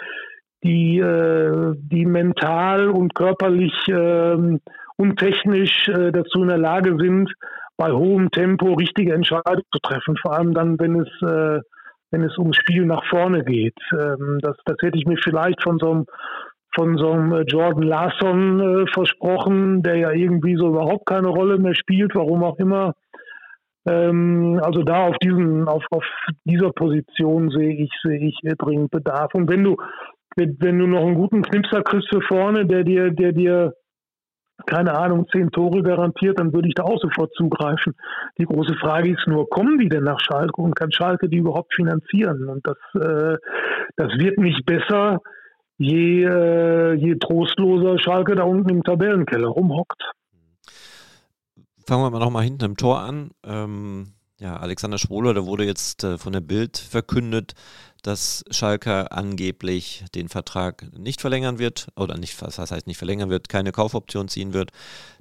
die, 0.65 0.99
äh, 0.99 1.75
die 1.77 2.07
mental 2.07 2.89
und 2.89 3.15
körperlich 3.15 3.75
äh, 3.89 4.59
und 4.97 5.17
technisch 5.17 5.89
äh, 5.89 6.11
dazu 6.11 6.43
in 6.43 6.49
der 6.49 6.59
Lage 6.59 6.97
sind, 6.99 7.33
bei 7.77 7.93
hohem 7.93 8.31
Tempo 8.31 8.75
richtige 8.75 9.15
Entscheidungen 9.15 9.63
zu 9.73 9.79
treffen. 9.81 10.17
Vor 10.21 10.37
allem 10.37 10.53
dann, 10.53 10.79
wenn 10.81 11.01
es, 11.01 11.09
äh, 11.23 11.61
wenn 12.11 12.25
es 12.25 12.37
ums 12.39 12.57
Spiel 12.57 12.85
nach 12.85 13.05
vorne 13.09 13.45
geht. 13.45 13.79
Ähm, 13.93 14.39
das, 14.43 14.57
das 14.65 14.77
hätte 14.83 14.99
ich 14.99 15.07
mir 15.07 15.19
vielleicht 15.23 15.63
von 15.63 15.79
so 15.79 15.91
einem 15.91 16.07
von 16.75 16.99
so 16.99 17.11
einem 17.11 17.45
Jordan 17.47 17.83
Larson 17.83 18.61
äh, 18.61 18.87
versprochen, 18.93 19.83
der 19.83 19.97
ja 19.97 20.13
irgendwie 20.13 20.55
so 20.57 20.69
überhaupt 20.69 21.07
keine 21.07 21.29
Rolle 21.29 21.59
mehr 21.59 21.75
spielt, 21.75 22.15
warum 22.15 22.45
auch 22.45 22.59
immer. 22.59 22.95
Ähm, 23.89 24.61
also 24.63 24.83
da 24.83 25.07
auf 25.07 25.17
diesen, 25.19 25.67
auf, 25.67 25.85
auf 25.91 26.05
dieser 26.45 26.71
Position 26.71 27.51
sehe 27.51 27.75
ich, 27.75 27.91
sehe 28.03 28.21
ich 28.21 28.39
dringend 28.59 28.91
Bedarf. 28.91 29.35
Und 29.35 29.49
wenn 29.49 29.65
du, 29.65 29.77
wenn 30.37 30.79
du 30.79 30.87
noch 30.87 31.03
einen 31.03 31.15
guten 31.15 31.43
Knipser 31.43 31.83
kriegst 31.83 32.09
für 32.09 32.21
vorne, 32.23 32.67
der 32.67 32.85
dir, 32.85 33.11
der 33.11 33.33
dir 33.33 33.73
keine 34.67 34.99
Ahnung, 34.99 35.27
zehn 35.33 35.51
Tore 35.51 35.83
garantiert, 35.83 36.39
dann 36.39 36.53
würde 36.53 36.69
ich 36.69 36.75
da 36.75 36.83
auch 36.83 36.99
sofort 36.99 37.33
zugreifen. 37.35 37.95
Die 38.39 38.45
große 38.45 38.75
Frage 38.75 39.11
ist 39.13 39.27
nur, 39.27 39.49
kommen 39.49 39.79
die 39.79 39.89
denn 39.89 40.05
nach 40.05 40.21
Schalke 40.21 40.61
und 40.61 40.75
kann 40.75 40.91
Schalke 40.91 41.29
die 41.29 41.39
überhaupt 41.39 41.75
finanzieren? 41.75 42.49
Und 42.49 42.67
das, 42.67 42.77
äh, 42.95 43.37
das 43.97 44.19
wird 44.19 44.39
nicht 44.39 44.67
besser, 44.67 45.21
je, 45.79 46.25
äh, 46.25 46.95
je 46.95 47.17
trostloser 47.17 47.99
Schalke 47.99 48.35
da 48.35 48.43
unten 48.43 48.71
im 48.71 48.83
Tabellenkeller 48.83 49.49
rumhockt. 49.49 50.03
Fangen 51.89 52.03
wir 52.03 52.11
mal 52.11 52.19
nochmal 52.19 52.45
hinten 52.45 52.67
im 52.67 52.77
Tor 52.77 53.01
an. 53.01 53.31
Ähm, 53.43 54.13
ja, 54.39 54.59
Alexander 54.59 54.99
Schwoler, 54.99 55.33
da 55.33 55.47
wurde 55.47 55.65
jetzt 55.65 56.05
äh, 56.05 56.19
von 56.19 56.35
der 56.35 56.43
Bild 56.43 56.77
verkündet, 56.77 57.55
dass 58.03 58.45
Schalke 58.51 59.11
angeblich 59.11 60.05
den 60.15 60.29
Vertrag 60.29 60.85
nicht 60.99 61.23
verlängern 61.23 61.59
wird, 61.59 61.89
oder 61.97 62.19
nicht, 62.19 62.43
was 62.43 62.59
heißt 62.59 62.87
nicht 62.87 62.99
verlängern 62.99 63.31
wird, 63.31 63.49
keine 63.49 63.73
Kaufoption 63.73 64.29
ziehen 64.29 64.53
wird, 64.53 64.71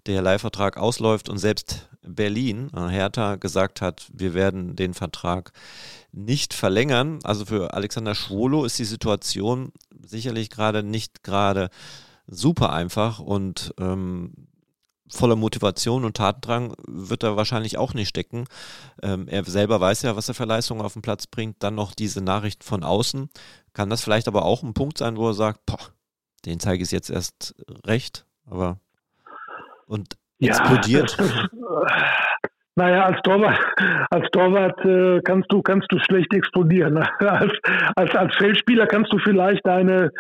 der 0.08 0.22
Leihvertrag 0.22 0.76
ausläuft 0.76 1.30
und 1.30 1.38
selbst 1.38 1.88
Berlin, 2.02 2.70
äh, 2.76 2.90
Hertha, 2.90 3.38
gesagt 3.38 3.80
hat, 3.80 4.06
wir 4.12 4.34
werden 4.34 4.76
den 4.76 4.94
Vertrag 4.94 5.54
nicht 6.12 6.54
verlängern. 6.54 7.20
Also 7.24 7.46
für 7.46 7.76
Alexander 7.76 8.14
Schwolo 8.14 8.66
ist 8.66 8.78
die 8.78 8.84
Situation 8.84 9.72
sicherlich 10.06 10.50
gerade 10.50 10.84
nicht 10.84 11.24
gerade 11.24 11.70
super 12.28 12.74
einfach 12.74 13.20
und 13.20 13.74
ähm, 13.80 14.34
voller 15.10 15.36
Motivation 15.36 16.06
und 16.06 16.18
Tatendrang 16.18 16.74
wird 16.88 17.24
er 17.24 17.38
wahrscheinlich 17.38 17.78
auch 17.78 17.94
nicht 17.94 18.10
stecken. 18.10 18.46
Ähm, 19.02 19.28
er 19.28 19.44
selber 19.46 19.80
weiß 19.80 20.04
ja, 20.04 20.16
was 20.16 20.28
er 20.28 20.36
für 20.36 20.46
Leistungen 20.46 20.82
auf 20.82 20.94
den 20.94 21.02
Platz 21.02 21.28
bringt. 21.28 21.64
Dann 21.64 21.76
noch 21.76 21.94
diese 21.94 22.24
Nachricht 22.24 22.64
von 22.64 22.84
außen. 22.84 23.30
Kann 23.74 23.90
das 23.90 24.04
vielleicht 24.04 24.28
aber 24.28 24.46
auch 24.46 24.64
ein 24.64 24.74
Punkt 24.74 24.98
sein, 24.98 25.18
wo 25.18 25.28
er 25.30 25.34
sagt, 25.34 25.66
boah, 25.66 25.80
den 26.46 26.60
zeige 26.60 26.84
ich 26.84 26.92
jetzt 26.92 27.10
erst 27.10 27.56
recht, 27.86 28.26
aber 28.50 28.80
und 29.86 30.18
ja, 30.40 30.50
explodiert. 30.50 31.18
Das, 31.18 31.28
das, 31.34 31.50
naja, 32.76 33.06
als 33.06 33.20
Torwart, 33.24 33.60
als 34.12 34.30
Torwart 34.32 34.86
äh, 34.86 35.20
kannst 35.24 35.52
du 35.52 35.64
kannst 35.64 35.92
du 35.92 35.98
schlecht 35.98 36.32
explodieren. 36.32 36.98
als, 37.20 37.52
als, 37.96 38.16
als 38.16 38.36
Feldspieler 38.36 38.86
kannst 38.86 39.12
du 39.12 39.18
vielleicht 39.18 39.66
deine 39.66 40.12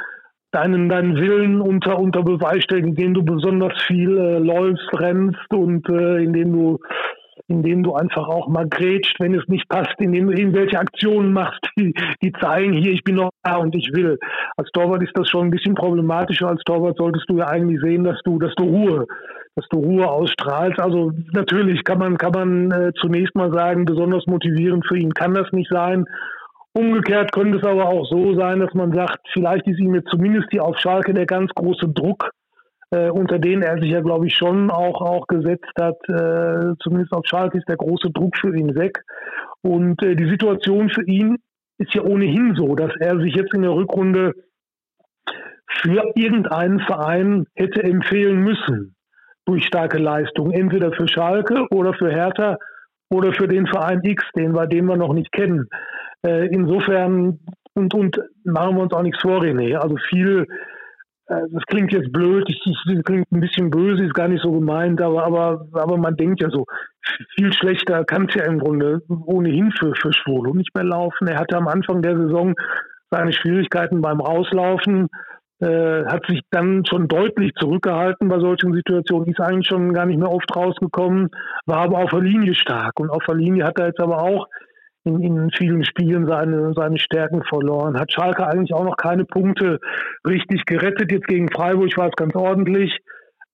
deinen, 0.51 0.89
deinen 0.89 1.15
Willen 1.15 1.61
unter, 1.61 1.99
unter 1.99 2.23
Beweis 2.23 2.63
stellen, 2.63 2.89
indem 2.89 3.13
du 3.13 3.23
besonders 3.23 3.73
viel 3.83 4.17
äh, 4.17 4.39
läufst, 4.39 4.89
rennst 4.93 5.53
und 5.53 5.87
äh, 5.89 6.23
indem 6.23 6.53
du 6.53 6.79
indem 7.47 7.83
du 7.83 7.93
einfach 7.93 8.27
auch 8.27 8.47
mal 8.47 8.67
grätscht, 8.67 9.19
wenn 9.19 9.33
es 9.33 9.47
nicht 9.47 9.69
passt, 9.69 9.95
indem 9.99 10.27
du 10.27 10.33
irgendwelche 10.33 10.79
Aktionen 10.79 11.31
machst, 11.31 11.61
die, 11.77 11.93
die 12.21 12.31
zeigen, 12.33 12.73
hier, 12.73 12.91
ich 12.91 13.03
bin 13.03 13.15
noch 13.15 13.29
da 13.43 13.57
und 13.57 13.75
ich 13.75 13.89
will. 13.93 14.17
Als 14.57 14.69
Torwart 14.71 15.03
ist 15.03 15.13
das 15.15 15.29
schon 15.29 15.47
ein 15.47 15.51
bisschen 15.51 15.75
problematischer. 15.75 16.49
Als 16.49 16.61
Torwart 16.65 16.97
solltest 16.97 17.29
du 17.29 17.37
ja 17.37 17.47
eigentlich 17.47 17.79
sehen, 17.81 18.03
dass 18.03 18.19
du, 18.23 18.39
dass 18.39 18.53
du 18.55 18.63
Ruhe, 18.63 19.05
dass 19.55 19.65
du 19.69 19.79
Ruhe 19.79 20.07
ausstrahlst. 20.07 20.79
Also 20.79 21.13
natürlich 21.31 21.83
kann 21.83 21.99
man, 21.99 22.17
kann 22.17 22.31
man 22.31 22.71
äh, 22.71 22.91
zunächst 22.99 23.35
mal 23.35 23.51
sagen, 23.53 23.85
besonders 23.85 24.25
motivierend 24.27 24.85
für 24.85 24.97
ihn 24.97 25.13
kann 25.13 25.33
das 25.33 25.51
nicht 25.51 25.69
sein. 25.71 26.05
Umgekehrt 26.77 27.31
könnte 27.31 27.57
es 27.57 27.63
aber 27.63 27.89
auch 27.89 28.05
so 28.05 28.35
sein, 28.35 28.59
dass 28.59 28.71
man 28.75 28.93
sagt, 28.93 29.19
vielleicht 29.33 29.65
ist 29.65 29.79
ihm 29.79 29.95
jetzt 29.95 30.09
zumindest 30.09 30.47
hier 30.51 30.63
auf 30.63 30.77
Schalke 30.77 31.11
der 31.11 31.25
ganz 31.25 31.51
große 31.55 31.87
Druck, 31.89 32.29
äh, 32.91 33.09
unter 33.09 33.39
den 33.39 33.63
er 33.63 33.79
sich 33.79 33.89
ja, 33.89 34.01
glaube 34.01 34.27
ich, 34.27 34.35
schon 34.35 34.69
auch, 34.69 35.01
auch 35.01 35.25
gesetzt 35.25 35.71
hat. 35.79 35.97
Äh, 36.07 36.75
zumindest 36.83 37.13
auf 37.13 37.25
Schalke 37.25 37.57
ist 37.57 37.67
der 37.67 37.77
große 37.77 38.11
Druck 38.11 38.37
für 38.37 38.55
ihn 38.55 38.75
weg. 38.75 39.03
Und 39.63 40.03
äh, 40.03 40.15
die 40.15 40.29
Situation 40.29 40.91
für 40.91 41.03
ihn 41.05 41.37
ist 41.79 41.95
ja 41.95 42.03
ohnehin 42.03 42.53
so, 42.55 42.75
dass 42.75 42.91
er 42.99 43.19
sich 43.21 43.33
jetzt 43.33 43.55
in 43.55 43.63
der 43.63 43.73
Rückrunde 43.73 44.33
für 45.81 46.11
irgendeinen 46.13 46.79
Verein 46.81 47.47
hätte 47.55 47.81
empfehlen 47.81 48.43
müssen 48.43 48.95
durch 49.45 49.65
starke 49.65 49.97
Leistung, 49.97 50.51
entweder 50.51 50.91
für 50.91 51.07
Schalke 51.07 51.65
oder 51.71 51.95
für 51.95 52.11
Hertha 52.11 52.57
oder 53.09 53.33
für 53.33 53.47
den 53.47 53.65
Verein 53.65 54.01
X, 54.03 54.23
den 54.35 54.53
wir, 54.53 54.67
den 54.67 54.85
wir 54.85 54.95
noch 54.97 55.13
nicht 55.13 55.31
kennen. 55.31 55.67
Äh, 56.25 56.47
insofern, 56.47 57.39
und, 57.73 57.93
und 57.93 58.19
machen 58.43 58.75
wir 58.75 58.83
uns 58.83 58.93
auch 58.93 59.03
nichts 59.03 59.21
vor, 59.21 59.41
René. 59.41 59.75
Also 59.75 59.97
viel, 60.09 60.45
äh, 61.27 61.41
das 61.51 61.63
klingt 61.67 61.91
jetzt 61.93 62.11
blöd, 62.11 62.45
ich, 62.47 62.59
ich, 62.65 62.77
das 62.95 63.03
klingt 63.03 63.31
ein 63.31 63.39
bisschen 63.39 63.69
böse, 63.69 64.03
ist 64.03 64.13
gar 64.13 64.27
nicht 64.27 64.43
so 64.43 64.51
gemeint, 64.51 65.01
aber, 65.01 65.23
aber, 65.23 65.67
aber 65.73 65.97
man 65.97 66.15
denkt 66.15 66.41
ja 66.41 66.49
so, 66.49 66.65
viel 67.35 67.53
schlechter 67.53 68.03
kann 68.05 68.27
es 68.29 68.35
ja 68.35 68.45
im 68.45 68.59
Grunde 68.59 69.01
ohnehin 69.25 69.71
für, 69.71 69.93
für 69.95 70.13
Schwolo 70.13 70.53
nicht 70.53 70.73
mehr 70.75 70.83
laufen. 70.83 71.27
Er 71.27 71.39
hatte 71.39 71.57
am 71.57 71.67
Anfang 71.67 72.01
der 72.01 72.17
Saison 72.17 72.53
seine 73.09 73.31
Schwierigkeiten 73.31 74.01
beim 74.01 74.19
Rauslaufen, 74.19 75.07
äh, 75.59 76.05
hat 76.05 76.25
sich 76.27 76.41
dann 76.51 76.85
schon 76.85 77.07
deutlich 77.07 77.53
zurückgehalten 77.55 78.27
bei 78.27 78.39
solchen 78.39 78.73
Situationen, 78.73 79.27
ist 79.27 79.39
eigentlich 79.39 79.67
schon 79.67 79.93
gar 79.93 80.05
nicht 80.05 80.19
mehr 80.19 80.31
oft 80.31 80.53
rausgekommen, 80.55 81.29
war 81.65 81.79
aber 81.79 81.99
auf 81.99 82.11
der 82.11 82.21
Linie 82.21 82.53
stark. 82.53 82.99
Und 82.99 83.09
auf 83.09 83.23
der 83.25 83.35
Linie 83.35 83.65
hat 83.65 83.79
er 83.79 83.87
jetzt 83.87 83.99
aber 83.99 84.21
auch 84.21 84.47
in, 85.07 85.21
in 85.21 85.49
vielen 85.57 85.85
Spielen 85.85 86.27
seine, 86.27 86.73
seine 86.75 86.99
Stärken 86.99 87.43
verloren. 87.43 87.99
Hat 87.99 88.11
Schalke 88.11 88.45
eigentlich 88.45 88.73
auch 88.73 88.83
noch 88.83 88.97
keine 88.97 89.25
Punkte 89.25 89.79
richtig 90.27 90.65
gerettet. 90.65 91.11
Jetzt 91.11 91.27
gegen 91.27 91.49
Freiburg 91.51 91.97
war 91.97 92.09
es 92.09 92.15
ganz 92.15 92.35
ordentlich. 92.35 92.97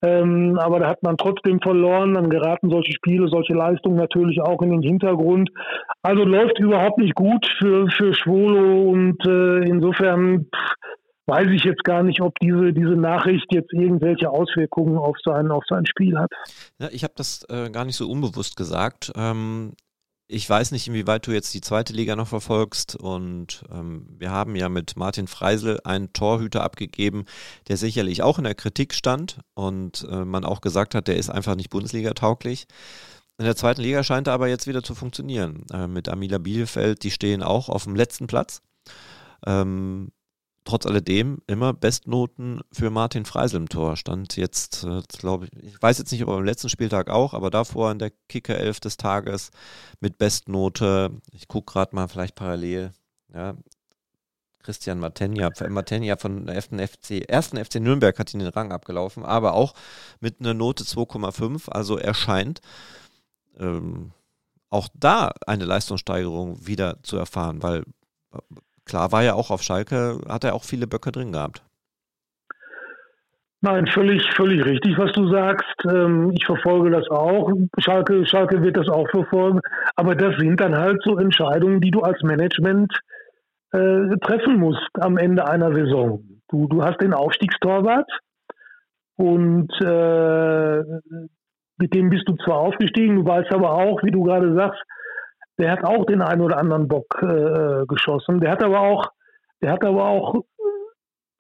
Ähm, 0.04 0.60
aber 0.60 0.80
da 0.80 0.90
hat 0.90 1.02
man 1.02 1.16
trotzdem 1.16 1.62
verloren. 1.62 2.14
Dann 2.16 2.30
geraten 2.30 2.70
solche 2.70 2.92
Spiele, 2.92 3.28
solche 3.30 3.54
Leistungen 3.54 3.96
natürlich 3.96 4.42
auch 4.42 4.62
in 4.62 4.72
den 4.72 4.82
Hintergrund. 4.82 5.50
Also 6.02 6.24
läuft 6.24 6.60
überhaupt 6.60 6.98
nicht 6.98 7.16
gut 7.16 7.46
für, 7.60 7.88
für 7.90 8.14
Schwolo 8.14 8.90
und 8.90 9.26
äh, 9.26 9.60
insofern 9.70 10.48
weiß 11.26 11.48
ich 11.52 11.64
jetzt 11.64 11.84
gar 11.84 12.04
nicht, 12.04 12.22
ob 12.22 12.38
diese, 12.40 12.74
diese 12.74 12.96
Nachricht 12.96 13.46
jetzt 13.54 13.72
irgendwelche 13.72 14.30
Auswirkungen 14.30 14.98
auf 14.98 15.16
sein, 15.24 15.52
auf 15.52 15.64
sein 15.70 15.86
Spiel 15.86 16.18
hat. 16.20 16.32
Ja, 16.80 16.90
ich 16.92 17.04
habe 17.04 17.14
das 17.16 17.46
äh, 17.50 17.70
gar 17.70 17.86
nicht 17.86 17.96
so 17.96 18.10
unbewusst 18.10 18.58
gesagt. 18.58 19.12
Ähm, 19.16 19.74
ich 20.34 20.50
weiß 20.50 20.72
nicht, 20.72 20.88
inwieweit 20.88 21.28
du 21.28 21.32
jetzt 21.32 21.54
die 21.54 21.62
zweite 21.62 21.94
Liga 21.94 22.16
noch 22.16 22.28
verfolgst. 22.28 22.96
Und 22.96 23.64
ähm, 23.72 24.08
wir 24.18 24.32
haben 24.32 24.56
ja 24.56 24.68
mit 24.68 24.98
Martin 24.98 25.28
Freisel 25.28 25.80
einen 25.84 26.12
Torhüter 26.12 26.64
abgegeben, 26.64 27.26
der 27.68 27.78
sicherlich 27.78 28.24
auch 28.24 28.40
in 28.40 28.44
der 28.44 28.56
Kritik 28.56 28.94
stand 28.94 29.40
und 29.54 30.06
äh, 30.10 30.26
man 30.26 30.44
auch 30.44 30.62
gesagt 30.62 30.96
hat, 30.96 31.08
der 31.08 31.18
ist 31.18 31.30
einfach 31.30 31.56
nicht 31.56 31.70
Bundesliga-tauglich. 31.70 32.66
In 33.38 33.46
der 33.46 33.56
zweiten 33.56 33.82
Liga 33.82 34.04
scheint 34.04 34.28
er 34.28 34.34
aber 34.34 34.48
jetzt 34.48 34.68
wieder 34.68 34.84
zu 34.84 34.96
funktionieren. 34.96 35.66
Äh, 35.72 35.88
mit 35.88 36.10
Amila 36.10 36.40
Bielefeld, 36.40 37.04
die 37.04 37.12
stehen 37.12 37.44
auch 37.44 37.70
auf 37.70 37.84
dem 37.84 37.96
letzten 37.96 38.28
Platz. 38.28 38.62
Ähm, 39.46 40.12
trotz 40.66 40.86
alledem 40.86 41.40
immer 41.48 41.74
Bestnoten 41.74 42.62
für 42.72 42.90
Martin 42.90 43.26
Freisel 43.26 43.58
im 43.58 43.70
Tor. 43.70 43.98
Stand 43.98 44.36
jetzt, 44.38 44.84
äh, 44.84 45.02
glaube 45.18 45.46
ich, 45.46 45.64
ich 45.64 45.82
weiß 45.82 45.98
jetzt 45.98 46.12
nicht, 46.12 46.24
ob 46.24 46.30
am 46.30 46.44
letzten 46.44 46.70
Spieltag 46.70 47.10
auch, 47.10 47.34
aber 47.34 47.50
davor 47.50 47.92
in 47.92 48.00
der 48.00 48.12
Kicker 48.30 48.58
11 48.58 48.80
des 48.80 48.98
Tages 48.98 49.52
mit 50.00 50.18
Bestnote. 50.18 51.12
Ich 51.32 51.48
gucke 51.48 51.74
gerade 51.74 51.96
mal 51.96 52.08
vielleicht 52.08 52.36
parallel. 52.36 52.94
Ja, 53.34 53.56
Christian 54.64 55.00
Matenja, 55.00 55.50
Matenja 55.70 56.16
von 56.18 56.46
der 56.46 56.62
FC, 56.62 57.28
ersten 57.28 57.64
FC 57.64 57.76
Nürnberg 57.76 58.18
hat 58.18 58.34
ihn 58.34 58.40
den 58.40 58.50
Rang 58.50 58.72
abgelaufen, 58.72 59.26
aber 59.26 59.54
auch 59.54 59.74
mit 60.22 60.40
einer 60.40 60.54
Note 60.54 60.86
2,5. 60.86 61.70
Also 61.70 61.98
er 61.98 62.14
scheint 62.14 62.62
ähm, 63.60 64.12
auch 64.70 64.88
da 64.94 65.34
eine 65.46 65.66
Leistungssteigerung 65.66 66.66
wieder 66.66 67.04
zu 67.04 67.18
erfahren, 67.18 67.62
weil 67.62 67.84
klar 68.86 69.12
war 69.12 69.24
ja 69.24 69.34
auch 69.34 69.52
auf 69.52 69.62
Schalke, 69.62 70.20
hat 70.28 70.44
er 70.44 70.56
auch 70.56 70.64
viele 70.64 70.88
Böcke 70.88 71.12
drin 71.12 71.32
gehabt. 71.32 71.64
Nein, 73.62 73.88
völlig, 73.88 74.22
völlig 74.36 74.66
richtig, 74.66 74.98
was 74.98 75.14
du 75.14 75.30
sagst. 75.30 75.86
Ähm, 75.90 76.32
ich 76.34 76.46
verfolge 76.46 76.90
das 76.90 77.10
auch. 77.10 77.50
Schalke, 77.80 78.26
Schalke 78.26 78.62
wird 78.62 78.76
das 78.76 78.90
auch 78.90 79.10
verfolgen. 79.10 79.62
Aber 79.96 80.16
das 80.16 80.36
sind 80.38 80.60
dann 80.60 80.78
halt 80.78 81.02
so 81.06 81.18
Entscheidungen, 81.18 81.80
die 81.80 81.92
du 81.92 82.02
als 82.02 82.22
Management 82.24 82.92
äh, 83.72 84.18
treffen 84.22 84.58
musst 84.58 84.90
am 85.00 85.18
Ende 85.18 85.48
einer 85.48 85.74
Saison. 85.74 86.24
Du, 86.50 86.68
du 86.68 86.84
hast 86.84 87.02
den 87.02 87.14
Aufstiegstorwart 87.14 88.12
und 89.16 89.72
äh, 89.82 90.84
mit 91.78 91.94
dem 91.94 92.10
bist 92.10 92.28
du 92.28 92.36
zwar 92.44 92.60
aufgestiegen, 92.60 93.16
du 93.16 93.26
weißt 93.26 93.54
aber 93.54 93.72
auch, 93.72 94.04
wie 94.04 94.12
du 94.12 94.24
gerade 94.24 94.54
sagst, 94.56 94.82
der 95.58 95.72
hat 95.72 95.84
auch 95.84 96.06
den 96.06 96.22
einen 96.22 96.42
oder 96.42 96.58
anderen 96.58 96.88
Bock 96.88 97.22
äh, 97.22 97.86
geschossen. 97.88 98.40
Der 98.40 98.52
hat 98.52 98.64
aber 98.64 98.80
auch, 98.82 99.06
der 99.62 99.72
hat 99.72 99.84
aber 99.84 100.06
auch 100.06 100.44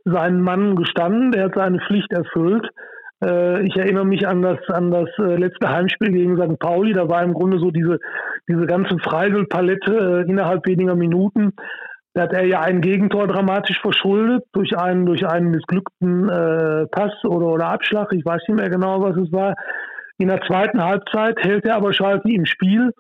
seinen 0.05 0.41
Mann 0.41 0.75
gestanden, 0.75 1.31
der 1.31 1.45
hat 1.45 1.55
seine 1.55 1.79
Pflicht 1.79 2.11
erfüllt. 2.11 2.69
Äh, 3.23 3.65
ich 3.65 3.75
erinnere 3.75 4.05
mich 4.05 4.27
an 4.27 4.41
das, 4.41 4.59
an 4.69 4.91
das 4.91 5.09
äh, 5.17 5.35
letzte 5.35 5.69
Heimspiel 5.69 6.11
gegen 6.11 6.37
St. 6.37 6.59
Pauli. 6.59 6.93
Da 6.93 7.09
war 7.09 7.23
im 7.23 7.33
Grunde 7.33 7.59
so 7.59 7.71
diese, 7.71 7.99
diese 8.47 8.65
ganze 8.65 8.97
Freisel-Palette 8.99 10.25
äh, 10.25 10.29
innerhalb 10.29 10.67
weniger 10.67 10.95
Minuten. 10.95 11.53
Da 12.13 12.23
hat 12.23 12.33
er 12.33 12.45
ja 12.45 12.61
ein 12.61 12.81
Gegentor 12.81 13.27
dramatisch 13.27 13.79
verschuldet 13.81 14.43
durch 14.53 14.77
einen, 14.77 15.05
durch 15.05 15.25
einen 15.25 15.49
missglückten 15.49 16.29
äh, 16.29 16.85
Pass 16.87 17.11
oder, 17.23 17.47
oder 17.47 17.67
Abschlag. 17.67 18.13
Ich 18.13 18.23
weiß 18.23 18.41
nicht 18.47 18.57
mehr 18.59 18.69
genau, 18.69 19.01
was 19.01 19.17
es 19.17 19.31
war. 19.31 19.55
In 20.19 20.27
der 20.27 20.41
zweiten 20.41 20.83
Halbzeit 20.83 21.39
hält 21.39 21.65
er 21.65 21.75
aber 21.75 21.91
Schalke 21.91 22.31
im 22.31 22.45
Spiel, 22.45 22.91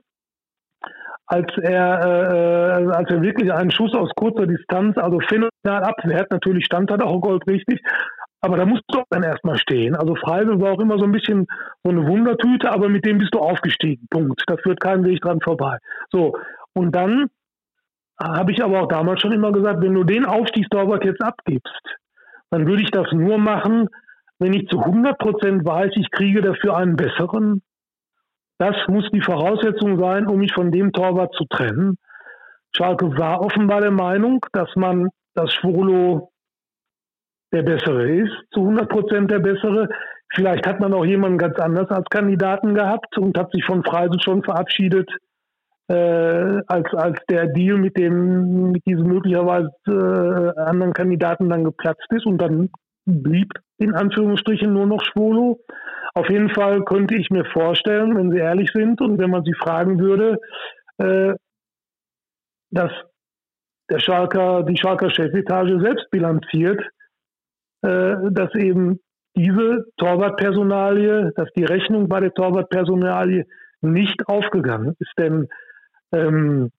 als 1.25 1.47
er, 1.61 2.01
äh, 2.01 2.91
als 2.91 3.09
er 3.09 3.21
wirklich 3.21 3.51
einen 3.51 3.71
Schuss 3.71 3.93
aus 3.93 4.11
kurzer 4.15 4.45
Distanz, 4.45 4.97
also 4.97 5.19
phänomenal 5.19 5.83
abwehrt. 5.83 6.31
Natürlich 6.31 6.65
stand 6.65 6.91
er 6.91 7.05
auch 7.05 7.21
Gold 7.21 7.47
richtig, 7.47 7.81
aber 8.41 8.57
da 8.57 8.65
musst 8.65 8.83
du 8.89 8.99
auch 8.99 9.05
dann 9.09 9.23
erstmal 9.23 9.57
stehen. 9.57 9.95
Also 9.95 10.15
Freisel 10.15 10.59
war 10.59 10.73
auch 10.73 10.79
immer 10.79 10.97
so 10.97 11.05
ein 11.05 11.11
bisschen 11.11 11.47
so 11.83 11.91
eine 11.91 12.05
Wundertüte, 12.05 12.71
aber 12.71 12.89
mit 12.89 13.05
dem 13.05 13.19
bist 13.19 13.33
du 13.33 13.39
aufgestiegen. 13.39 14.05
Punkt. 14.09 14.43
Da 14.47 14.57
führt 14.57 14.81
kein 14.81 15.05
Weg 15.05 15.21
dran 15.21 15.39
vorbei. 15.39 15.77
So. 16.11 16.35
Und 16.73 16.93
dann 16.93 17.29
habe 18.21 18.51
ich 18.51 18.63
aber 18.63 18.81
auch 18.81 18.87
damals 18.87 19.21
schon 19.21 19.31
immer 19.31 19.51
gesagt, 19.51 19.81
wenn 19.81 19.93
du 19.93 20.03
den 20.03 20.25
Aufstiegstorwart 20.25 21.05
jetzt 21.05 21.23
abgibst, 21.23 21.81
dann 22.51 22.67
würde 22.67 22.83
ich 22.83 22.91
das 22.91 23.11
nur 23.11 23.37
machen, 23.37 23.87
wenn 24.39 24.53
ich 24.53 24.67
zu 24.67 24.79
100 24.79 25.17
Prozent 25.17 25.65
weiß, 25.65 25.91
ich 25.95 26.11
kriege 26.11 26.41
dafür 26.41 26.75
einen 26.75 26.95
besseren. 26.95 27.61
Das 28.57 28.75
muss 28.87 29.09
die 29.11 29.21
Voraussetzung 29.21 29.99
sein, 29.99 30.27
um 30.27 30.39
mich 30.39 30.53
von 30.53 30.71
dem 30.71 30.91
Torwart 30.91 31.33
zu 31.35 31.45
trennen. 31.45 31.97
Schalke 32.75 33.17
war 33.17 33.41
offenbar 33.41 33.81
der 33.81 33.91
Meinung, 33.91 34.45
dass 34.51 34.69
man 34.75 35.09
das 35.35 35.53
Schwolo 35.53 36.31
der 37.51 37.63
Bessere 37.63 38.09
ist, 38.09 38.33
zu 38.51 38.61
100 38.61 38.89
Prozent 38.89 39.31
der 39.31 39.39
Bessere. 39.39 39.89
Vielleicht 40.33 40.65
hat 40.65 40.79
man 40.79 40.93
auch 40.93 41.05
jemanden 41.05 41.37
ganz 41.37 41.59
anders 41.59 41.89
als 41.89 42.05
Kandidaten 42.09 42.73
gehabt 42.73 43.17
und 43.17 43.37
hat 43.37 43.51
sich 43.51 43.63
von 43.63 43.83
Freisel 43.83 44.19
schon 44.23 44.43
verabschiedet, 44.43 45.09
äh, 45.87 46.61
als, 46.67 46.91
als 46.93 47.19
der 47.29 47.47
Deal 47.47 47.77
mit 47.77 47.97
dem, 47.97 48.71
mit 48.71 48.83
diesem 48.87 49.07
möglicherweise 49.07 49.69
äh, 49.87 50.59
anderen 50.59 50.93
Kandidaten 50.93 51.49
dann 51.49 51.63
geplatzt 51.63 52.07
ist 52.11 52.25
und 52.25 52.39
dann 52.39 52.69
blieb 53.05 53.53
in 53.77 53.93
Anführungsstrichen 53.93 54.71
nur 54.71 54.85
noch 54.85 55.03
Schwolo. 55.03 55.59
Auf 56.13 56.29
jeden 56.29 56.49
Fall 56.49 56.83
könnte 56.83 57.15
ich 57.15 57.29
mir 57.29 57.45
vorstellen, 57.45 58.15
wenn 58.15 58.31
Sie 58.31 58.37
ehrlich 58.37 58.69
sind 58.73 59.01
und 59.01 59.17
wenn 59.17 59.31
man 59.31 59.43
Sie 59.43 59.53
fragen 59.53 59.99
würde, 59.99 60.37
äh, 60.97 61.33
dass 62.71 62.91
der 63.89 63.99
Schalker, 63.99 64.63
die 64.63 64.77
Schalker 64.77 65.09
Chefetage 65.09 65.79
selbst 65.81 66.09
bilanziert, 66.11 66.81
äh, 67.81 68.15
dass 68.31 68.53
eben 68.55 68.99
diese 69.35 69.85
Torwartpersonalie, 69.97 71.31
dass 71.35 71.49
die 71.55 71.65
Rechnung 71.65 72.07
bei 72.07 72.19
der 72.19 72.33
Torwartpersonalie 72.33 73.45
nicht 73.81 74.27
aufgegangen 74.27 74.95
ist. 74.99 75.11
Denn 75.17 75.47
ähm, 76.13 76.71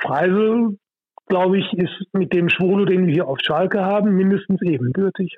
Freisel, 0.00 0.78
glaube 1.26 1.58
ich, 1.58 1.72
ist 1.74 2.02
mit 2.12 2.32
dem 2.32 2.48
Schwolo, 2.48 2.84
den 2.84 3.06
wir 3.06 3.12
hier 3.12 3.28
auf 3.28 3.38
Schalke 3.42 3.84
haben, 3.84 4.14
mindestens 4.14 4.62
ebenbürtig. 4.62 5.36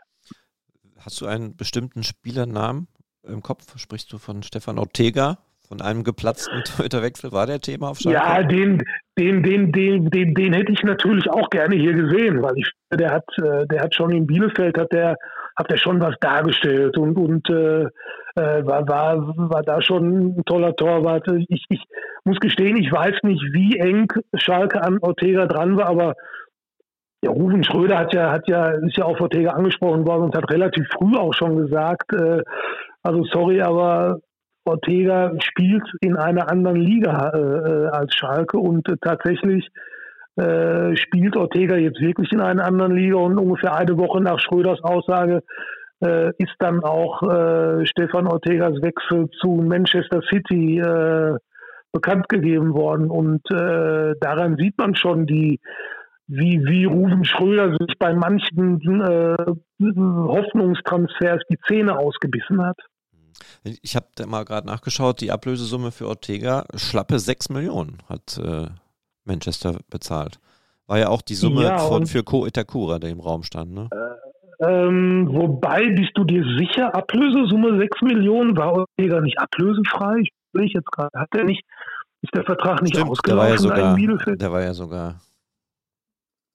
Hast 1.05 1.21
du 1.21 1.27
einen 1.27 1.57
bestimmten 1.57 2.03
Spielernamen 2.03 2.87
im 3.27 3.43
Kopf? 3.43 3.79
Sprichst 3.79 4.13
du 4.13 4.19
von 4.19 4.43
Stefan 4.43 4.79
Ortega? 4.79 5.39
Von 5.69 5.81
einem 5.81 6.05
geplatzten 6.05 6.63
Torhüterwechsel 6.65 7.33
war 7.33 7.47
der 7.47 7.61
Thema 7.61 7.89
auf 7.89 7.99
Schalke? 7.99 8.19
Ja, 8.19 8.43
den, 8.43 8.83
den, 9.19 9.43
den, 9.43 9.73
den, 9.73 10.11
den, 10.11 10.35
den 10.35 10.53
hätte 10.53 10.73
ich 10.73 10.83
natürlich 10.83 11.29
auch 11.31 11.49
gerne 11.51 11.77
hier 11.77 11.95
gesehen, 11.95 12.43
weil 12.43 12.57
ich 12.57 12.71
der 12.93 13.11
hat, 13.11 13.25
äh, 13.39 13.67
der 13.67 13.83
hat 13.83 13.95
schon 13.95 14.11
in 14.11 14.27
Bielefeld 14.27 14.77
hat 14.79 14.93
der, 14.93 15.17
hat 15.57 15.71
der 15.71 15.79
schon 15.79 16.01
was 16.01 16.15
dargestellt 16.21 16.99
und, 16.99 17.17
und 17.17 17.49
äh, 17.49 17.85
äh, 18.35 18.67
war, 18.67 18.87
war, 18.89 19.35
war 19.37 19.63
da 19.63 19.81
schon 19.83 20.37
ein 20.37 20.45
toller 20.45 20.75
Torwart. 20.77 21.27
Ich, 21.49 21.65
ich 21.69 21.83
muss 22.25 22.39
gestehen, 22.39 22.77
ich 22.77 22.91
weiß 22.93 23.17
nicht, 23.23 23.43
wie 23.53 23.79
eng 23.79 24.09
Schalke 24.35 24.83
an 24.83 24.99
Ortega 25.01 25.47
dran 25.47 25.77
war, 25.77 25.87
aber 25.87 26.15
ja, 27.23 27.31
Rufen 27.31 27.65
Schröder 27.65 27.99
hat 27.99 28.13
ja, 28.13 28.33
hat 28.33 28.49
ja, 28.49 28.71
ist 28.71 28.97
ja 28.97 29.05
auf 29.05 29.21
Ortega 29.21 29.53
angesprochen 29.53 30.07
worden 30.07 30.25
und 30.25 30.37
hat 30.37 30.51
relativ 30.51 30.87
früh 30.93 31.17
auch 31.17 31.33
schon 31.33 31.57
gesagt, 31.57 32.13
äh, 32.13 32.43
also 33.03 33.25
sorry, 33.25 33.63
aber 33.63 34.19
Ortega 34.65 35.33
spielt 35.41 35.85
in 36.01 36.17
einer 36.17 36.51
anderen 36.51 36.77
Liga 36.77 37.31
äh 37.35 37.87
als 37.89 38.15
Schalke 38.15 38.59
und 38.59 38.89
äh, 38.89 38.97
tatsächlich 39.01 39.69
äh, 40.37 40.97
spielt 40.97 41.37
Ortega 41.37 41.77
jetzt 41.77 42.01
wirklich 42.01 42.33
in 42.33 42.41
einer 42.41 42.65
anderen 42.65 42.95
Liga 42.95 43.17
und 43.17 43.39
ungefähr 43.39 43.75
eine 43.75 43.97
Woche 43.99 44.21
nach 44.21 44.41
Schröders 44.41 44.83
Aussage 44.83 45.43
äh, 46.03 46.31
ist 46.39 46.55
dann 46.59 46.83
auch 46.83 47.23
äh, 47.23 47.87
Stefan 47.87 48.27
Ortegas 48.27 48.81
Wechsel 48.83 49.29
zu 49.41 49.49
Manchester 49.49 50.23
City 50.31 50.79
äh, 50.79 51.37
bekannt 51.93 52.29
gegeben 52.29 52.73
worden 52.73 53.11
und 53.11 53.43
äh, 53.51 54.15
daran 54.21 54.57
sieht 54.57 54.79
man 54.79 54.95
schon 54.95 55.27
die 55.27 55.61
wie, 56.33 56.65
wie 56.65 56.85
Ruben 56.87 57.25
Schröder 57.25 57.77
sich 57.79 57.99
bei 57.99 58.15
manchen 58.15 58.81
äh, 59.03 59.37
Hoffnungstransfers 59.81 61.43
die 61.51 61.59
Zähne 61.67 61.99
ausgebissen 61.99 62.65
hat. 62.65 62.79
Ich 63.83 63.97
habe 63.97 64.07
da 64.15 64.27
mal 64.27 64.45
gerade 64.45 64.67
nachgeschaut, 64.67 65.21
die 65.21 65.31
Ablösesumme 65.31 65.91
für 65.91 66.09
Ortega, 66.09 66.65
schlappe 66.75 67.19
6 67.19 67.51
Millionen 67.51 67.99
hat 68.09 68.39
äh, 68.43 68.67
Manchester 69.25 69.79
bezahlt. 69.91 70.39
War 70.87 70.99
ja 70.99 71.09
auch 71.09 71.23
die 71.23 71.35
Summe 71.35 71.65
ja, 71.65 71.79
von, 71.79 72.07
für 72.07 72.23
Ko 72.23 72.47
Itakura, 72.47 72.99
der 72.99 73.11
im 73.11 73.21
Raum 73.21 73.43
stand, 73.43 73.73
ne? 73.73 73.89
Äh, 73.93 74.65
ähm, 74.65 75.29
wobei, 75.31 75.91
bist 75.91 76.13
du 76.15 76.25
dir 76.25 76.45
sicher, 76.59 76.95
Ablösesumme 76.95 77.79
6 77.79 78.03
Millionen, 78.03 78.57
war 78.57 78.73
Ortega 78.73 79.21
nicht 79.21 79.39
ablösefrei? 79.39 80.21
Ich 80.21 80.31
will 80.53 80.69
jetzt 80.69 80.91
gerade, 80.93 81.11
hat 81.19 81.29
er 81.35 81.45
nicht, 81.45 81.63
ist 82.23 82.35
der 82.35 82.45
Vertrag 82.45 82.81
nicht 82.81 82.95
Stimmt, 82.95 83.11
ausgelaufen? 83.11 83.71
Der 83.71 83.75
war 83.75 83.83
ja 83.89 83.95
sogar, 83.95 84.37
der 84.37 84.53
war 84.53 84.63
ja 84.63 84.75
sogar 84.75 85.21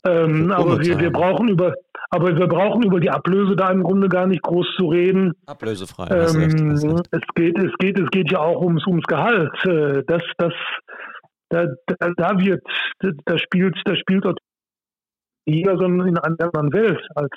ähm, 0.08 0.52
aber 0.52 0.80
wir, 0.80 1.00
wir 1.00 1.12
brauchen 1.12 1.48
über, 1.50 1.74
aber 2.10 2.38
wir 2.38 2.48
brauchen 2.48 2.84
über 2.84 3.00
die 3.00 3.10
Ablöse 3.10 3.56
da 3.56 3.70
im 3.72 3.84
Grunde 3.84 4.10
gar 4.10 4.28
nicht 4.28 4.42
groß 4.42 4.68
zu 4.78 4.88
reden. 4.88 5.34
Ablösefrei. 5.46 6.08
Ähm, 6.10 6.72
es 7.12 7.22
geht, 7.36 7.58
es 7.58 7.72
geht, 7.80 8.00
es 8.00 8.10
geht 8.12 8.32
ja 8.32 8.40
auch 8.40 8.62
ums, 8.62 8.86
ums 8.88 9.06
Gehalt. 9.06 9.54
Äh, 9.66 10.04
das, 10.08 10.24
das, 10.38 10.54
da, 11.50 11.66
da, 12.00 12.10
da 12.16 12.40
wird, 12.40 12.64
da 13.00 13.38
spielt, 13.38 13.76
da 13.86 13.96
spielt 13.96 14.26
jeder 15.46 15.78
so 15.78 15.86
in 15.86 16.02
einer 16.02 16.26
anderen 16.26 16.74
Welt 16.74 17.02
als 17.16 17.32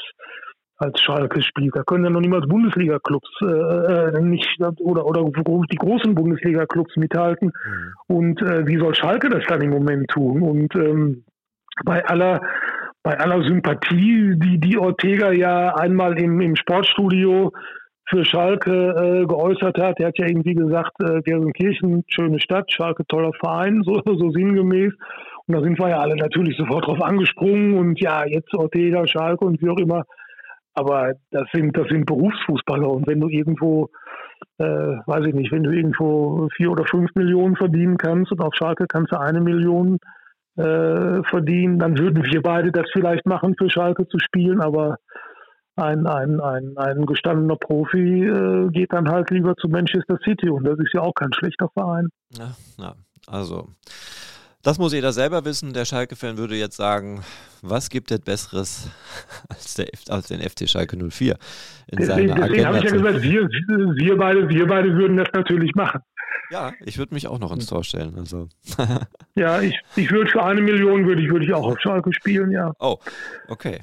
als 0.81 0.99
Schalke 1.01 1.43
spielt. 1.43 1.77
Da 1.77 1.83
können 1.83 2.05
ja 2.05 2.11
noch 2.11 2.21
niemals 2.21 2.49
Bundesliga-Clubs 2.49 3.29
äh, 3.43 4.17
äh 4.17 4.21
nicht 4.23 4.49
oder 4.81 5.05
oder 5.05 5.25
die 5.25 5.77
großen 5.77 6.15
Bundesliga-Clubs 6.15 6.97
mithalten. 6.97 7.49
Mhm. 7.49 8.17
Und 8.17 8.43
äh, 8.43 8.67
wie 8.67 8.79
soll 8.79 8.95
Schalke 8.95 9.29
das 9.29 9.45
dann 9.47 9.61
im 9.61 9.71
Moment 9.71 10.09
tun? 10.09 10.43
Und 10.43 10.75
ähm, 10.75 11.25
bei 11.85 12.05
aller 12.07 12.41
bei 13.03 13.19
aller 13.19 13.43
Sympathie, 13.43 14.35
die 14.37 14.61
die 14.61 14.77
Ortega 14.77 15.33
ja 15.33 15.75
einmal 15.75 16.19
im, 16.19 16.41
im 16.41 16.55
Sportstudio 16.55 17.51
für 18.11 18.25
Schalke 18.25 18.73
äh, 19.23 19.27
geäußert 19.27 19.79
hat. 19.79 20.01
Er 20.01 20.09
hat 20.09 20.19
ja 20.19 20.27
irgendwie 20.27 20.55
gesagt, 20.55 20.93
äh, 21.03 21.23
Gelsenkirchen, 21.23 22.05
schöne 22.09 22.41
Stadt, 22.41 22.71
Schalke, 22.71 23.07
toller 23.07 23.33
Verein, 23.35 23.83
so, 23.85 24.01
so 24.05 24.31
sinngemäß. 24.31 24.93
Und 25.47 25.55
da 25.55 25.63
sind 25.63 25.79
wir 25.79 25.89
ja 25.89 25.99
alle 25.99 26.17
natürlich 26.17 26.57
sofort 26.57 26.87
drauf 26.87 27.01
angesprungen 27.01 27.79
und 27.79 28.01
ja, 28.01 28.25
jetzt 28.27 28.53
Ortega, 28.55 29.07
Schalke 29.07 29.45
und 29.45 29.63
wie 29.63 29.71
auch 29.71 29.79
immer. 29.79 30.05
Aber 30.75 31.13
das 31.31 31.49
sind, 31.53 31.77
das 31.77 31.89
sind 31.89 32.07
Berufsfußballer 32.07 32.89
und 32.89 33.09
wenn 33.09 33.21
du 33.21 33.29
irgendwo, 33.29 33.89
äh, 34.59 34.65
weiß 34.65 35.27
ich 35.27 35.35
nicht, 35.35 35.53
wenn 35.53 35.65
du 35.65 35.71
irgendwo 35.71 36.49
vier 36.57 36.71
oder 36.71 36.85
fünf 36.85 37.11
Millionen 37.15 37.57
verdienen 37.57 37.97
kannst 37.97 38.31
und 38.31 38.41
auf 38.41 38.55
Schalke 38.55 38.87
kannst 38.89 39.13
du 39.13 39.19
eine 39.19 39.41
Million 39.41 39.99
äh, 40.61 41.23
verdienen, 41.25 41.79
dann 41.79 41.99
würden 41.99 42.25
wir 42.25 42.43
beide 42.43 42.71
das 42.73 42.87
vielleicht 42.93 43.27
machen, 43.27 43.55
für 43.57 43.71
Schalke 43.71 44.07
zu 44.09 44.19
spielen, 44.19 44.61
aber 44.61 44.99
ein, 45.77 46.07
ein, 46.07 46.41
ein, 46.41 46.77
ein 46.77 47.07
gestandener 47.07 47.57
Profi 47.57 48.27
äh, 48.27 48.69
geht 48.71 48.93
dann 48.93 49.09
halt 49.09 49.31
lieber 49.31 49.57
zu 49.57 49.69
Manchester 49.69 50.19
City 50.25 50.51
und 50.51 50.65
das 50.65 50.79
ist 50.79 50.93
ja 50.93 51.01
auch 51.01 51.15
kein 51.15 51.33
schlechter 51.33 51.69
Verein. 51.75 52.09
Ja, 52.37 52.55
ja. 52.79 52.95
also 53.27 53.69
das 54.63 54.79
muss 54.79 54.93
jeder 54.93 55.13
selber 55.13 55.45
wissen. 55.47 55.73
Der 55.73 55.87
Schalke-Fan 55.87 56.37
würde 56.37 56.55
jetzt 56.55 56.77
sagen, 56.77 57.23
was 57.63 57.89
gibt 57.89 58.11
es 58.11 58.21
Besseres 58.21 58.91
als, 59.49 59.75
der, 59.75 59.87
als 60.09 60.29
den 60.29 60.41
FC 60.41 60.69
Schalke 60.69 60.97
04 60.97 61.37
in 61.89 61.99
deswegen, 61.99 62.29
seiner 62.29 62.47
deswegen 62.47 62.67
habe 62.67 62.79
ich 62.79 62.85
ja 62.85 62.91
gesagt, 62.91 63.23
wir, 63.23 63.49
wir, 63.49 64.17
beide, 64.19 64.49
wir 64.49 64.67
beide 64.67 64.95
würden 64.95 65.17
das 65.17 65.29
natürlich 65.33 65.75
machen. 65.75 66.01
Ja, 66.51 66.73
ich 66.81 66.99
würde 66.99 67.15
mich 67.15 67.29
auch 67.29 67.39
noch 67.39 67.53
ins 67.53 67.67
Tor 67.67 67.85
stellen. 67.85 68.17
Also. 68.19 68.49
ja, 69.35 69.61
ich, 69.61 69.79
ich 69.97 70.11
würde 70.11 70.31
für 70.31 70.43
eine 70.43 70.61
Million 70.61 71.07
würde 71.07 71.23
ich, 71.23 71.31
würde 71.31 71.45
ich 71.45 71.53
auch 71.53 71.67
auf 71.67 71.81
Schalke 71.81 72.13
spielen, 72.13 72.51
ja. 72.51 72.73
Oh, 72.81 72.99
okay. 73.49 73.81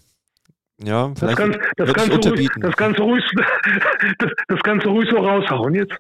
Ja, 0.84 1.12
das 1.20 1.36
kannst, 1.36 1.60
das, 1.76 1.92
kannst 1.92 2.26
du 2.26 2.30
ruhig, 2.30 2.50
das, 2.60 2.76
kannst 2.76 3.00
du 3.00 3.04
ruhig, 3.04 3.24
das, 4.20 4.32
das 4.48 4.60
kannst 4.64 4.86
du 4.86 4.92
ruhig 4.92 5.10
so 5.10 5.18
raushauen 5.18 5.74
jetzt. 5.74 5.96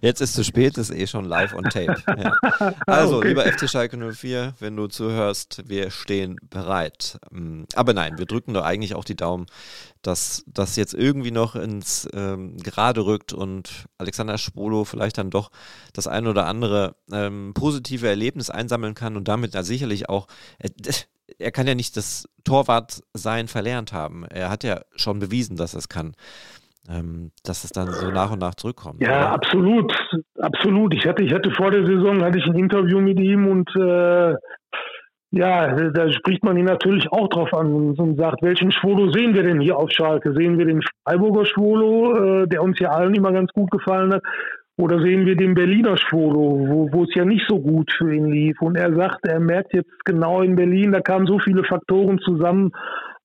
Jetzt 0.00 0.20
ist 0.20 0.34
zu 0.34 0.44
spät, 0.44 0.78
ist 0.78 0.90
eh 0.90 1.08
schon 1.08 1.24
live 1.24 1.54
on 1.54 1.64
tape. 1.64 1.96
Ja. 2.06 2.32
Also, 2.86 3.18
okay. 3.18 3.28
lieber 3.28 3.44
FC 3.44 3.68
Schalke 3.68 3.96
04, 3.96 4.54
wenn 4.60 4.76
du 4.76 4.86
zuhörst, 4.86 5.62
wir 5.66 5.90
stehen 5.90 6.36
bereit. 6.50 7.18
Mm, 7.30 7.64
aber 7.74 7.94
nein, 7.94 8.18
wir 8.18 8.26
drücken 8.26 8.54
doch 8.54 8.64
eigentlich 8.64 8.94
auch 8.94 9.04
die 9.04 9.16
Daumen, 9.16 9.46
dass 10.02 10.44
das 10.46 10.76
jetzt 10.76 10.94
irgendwie 10.94 11.30
noch 11.30 11.56
ins 11.56 12.08
ähm, 12.12 12.56
Gerade 12.58 13.04
rückt 13.04 13.32
und 13.32 13.86
Alexander 13.98 14.38
Spolo 14.38 14.84
vielleicht 14.84 15.18
dann 15.18 15.30
doch 15.30 15.50
das 15.92 16.06
ein 16.06 16.26
oder 16.26 16.46
andere 16.46 16.96
ähm, 17.10 17.52
positive 17.54 18.06
Erlebnis 18.06 18.50
einsammeln 18.50 18.94
kann 18.94 19.16
und 19.16 19.26
damit 19.26 19.54
da 19.54 19.62
sicherlich 19.62 20.08
auch, 20.08 20.26
äh, 20.58 20.70
er 21.38 21.52
kann 21.52 21.66
ja 21.66 21.74
nicht 21.74 21.96
das 21.96 22.28
Torwartsein 22.44 23.48
verlernt 23.48 23.92
haben. 23.92 24.24
Er 24.26 24.50
hat 24.50 24.64
ja 24.64 24.82
schon 24.96 25.18
bewiesen, 25.18 25.56
dass 25.56 25.74
er 25.74 25.78
es 25.78 25.88
kann. 25.88 26.14
Ähm, 26.90 27.30
dass 27.44 27.62
es 27.62 27.70
dann 27.70 27.92
so 27.92 28.10
nach 28.10 28.32
und 28.32 28.40
nach 28.40 28.56
zurückkommt. 28.56 29.00
Ja, 29.00 29.08
oder? 29.08 29.30
absolut, 29.30 29.94
absolut. 30.40 30.92
Ich 30.94 31.06
hatte, 31.06 31.22
ich 31.22 31.32
hatte 31.32 31.52
vor 31.52 31.70
der 31.70 31.86
Saison 31.86 32.20
hatte 32.24 32.38
ich 32.38 32.44
ein 32.46 32.58
Interview 32.58 33.00
mit 33.00 33.20
ihm 33.20 33.46
und 33.46 33.70
äh, 33.76 34.34
ja, 35.30 35.90
da 35.90 36.12
spricht 36.12 36.44
man 36.44 36.56
ihn 36.56 36.64
natürlich 36.64 37.10
auch 37.12 37.28
drauf 37.28 37.54
an 37.54 37.94
und 37.96 38.18
sagt, 38.18 38.42
welchen 38.42 38.72
Schwolo 38.72 39.12
sehen 39.12 39.32
wir 39.32 39.44
denn 39.44 39.60
hier 39.60 39.78
auf 39.78 39.90
Schalke? 39.90 40.34
Sehen 40.34 40.58
wir 40.58 40.66
den 40.66 40.82
Freiburger 41.06 41.46
Schwolo, 41.46 42.42
äh, 42.42 42.48
der 42.48 42.62
uns 42.62 42.80
ja 42.80 42.90
allen 42.90 43.14
immer 43.14 43.32
ganz 43.32 43.52
gut 43.52 43.70
gefallen 43.70 44.12
hat, 44.12 44.22
oder 44.78 45.00
sehen 45.00 45.26
wir 45.26 45.36
den 45.36 45.54
Berliner 45.54 45.96
Schwolo, 45.96 46.66
wo, 46.66 46.92
wo 46.92 47.04
es 47.04 47.14
ja 47.14 47.24
nicht 47.24 47.44
so 47.48 47.60
gut 47.60 47.92
für 47.96 48.14
ihn 48.14 48.26
lief? 48.26 48.60
Und 48.62 48.76
er 48.76 48.94
sagt, 48.94 49.26
er 49.26 49.38
merkt 49.38 49.74
jetzt 49.74 49.92
genau 50.04 50.40
in 50.40 50.56
Berlin, 50.56 50.92
da 50.92 51.00
kamen 51.00 51.26
so 51.26 51.38
viele 51.38 51.62
Faktoren 51.64 52.18
zusammen, 52.20 52.72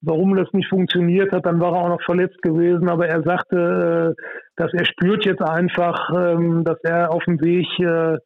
warum 0.01 0.35
das 0.35 0.51
nicht 0.51 0.69
funktioniert 0.69 1.31
hat. 1.31 1.45
Dann 1.45 1.59
war 1.61 1.73
er 1.73 1.81
auch 1.83 1.89
noch 1.89 2.03
verletzt 2.03 2.41
gewesen, 2.41 2.89
aber 2.89 3.07
er 3.07 3.23
sagte, 3.23 4.15
äh, 4.17 4.21
dass 4.57 4.73
er 4.73 4.85
spürt 4.85 5.25
jetzt 5.25 5.41
einfach, 5.41 6.09
ähm, 6.15 6.63
dass 6.65 6.79
er 6.83 7.13
auf 7.13 7.23
dem 7.23 7.39
Weg 7.41 7.67
äh, 7.79 8.17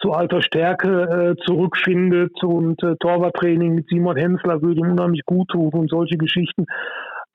zu 0.00 0.12
alter 0.12 0.40
Stärke 0.40 1.36
äh, 1.36 1.44
zurückfindet 1.44 2.42
und 2.42 2.80
Torwarttraining 3.00 3.74
mit 3.74 3.88
Simon 3.88 4.16
Hensler 4.16 4.62
würde 4.62 4.80
ihm 4.80 4.92
unheimlich 4.92 5.26
gut 5.26 5.48
tun 5.48 5.70
und 5.72 5.90
solche 5.90 6.16
Geschichten. 6.16 6.64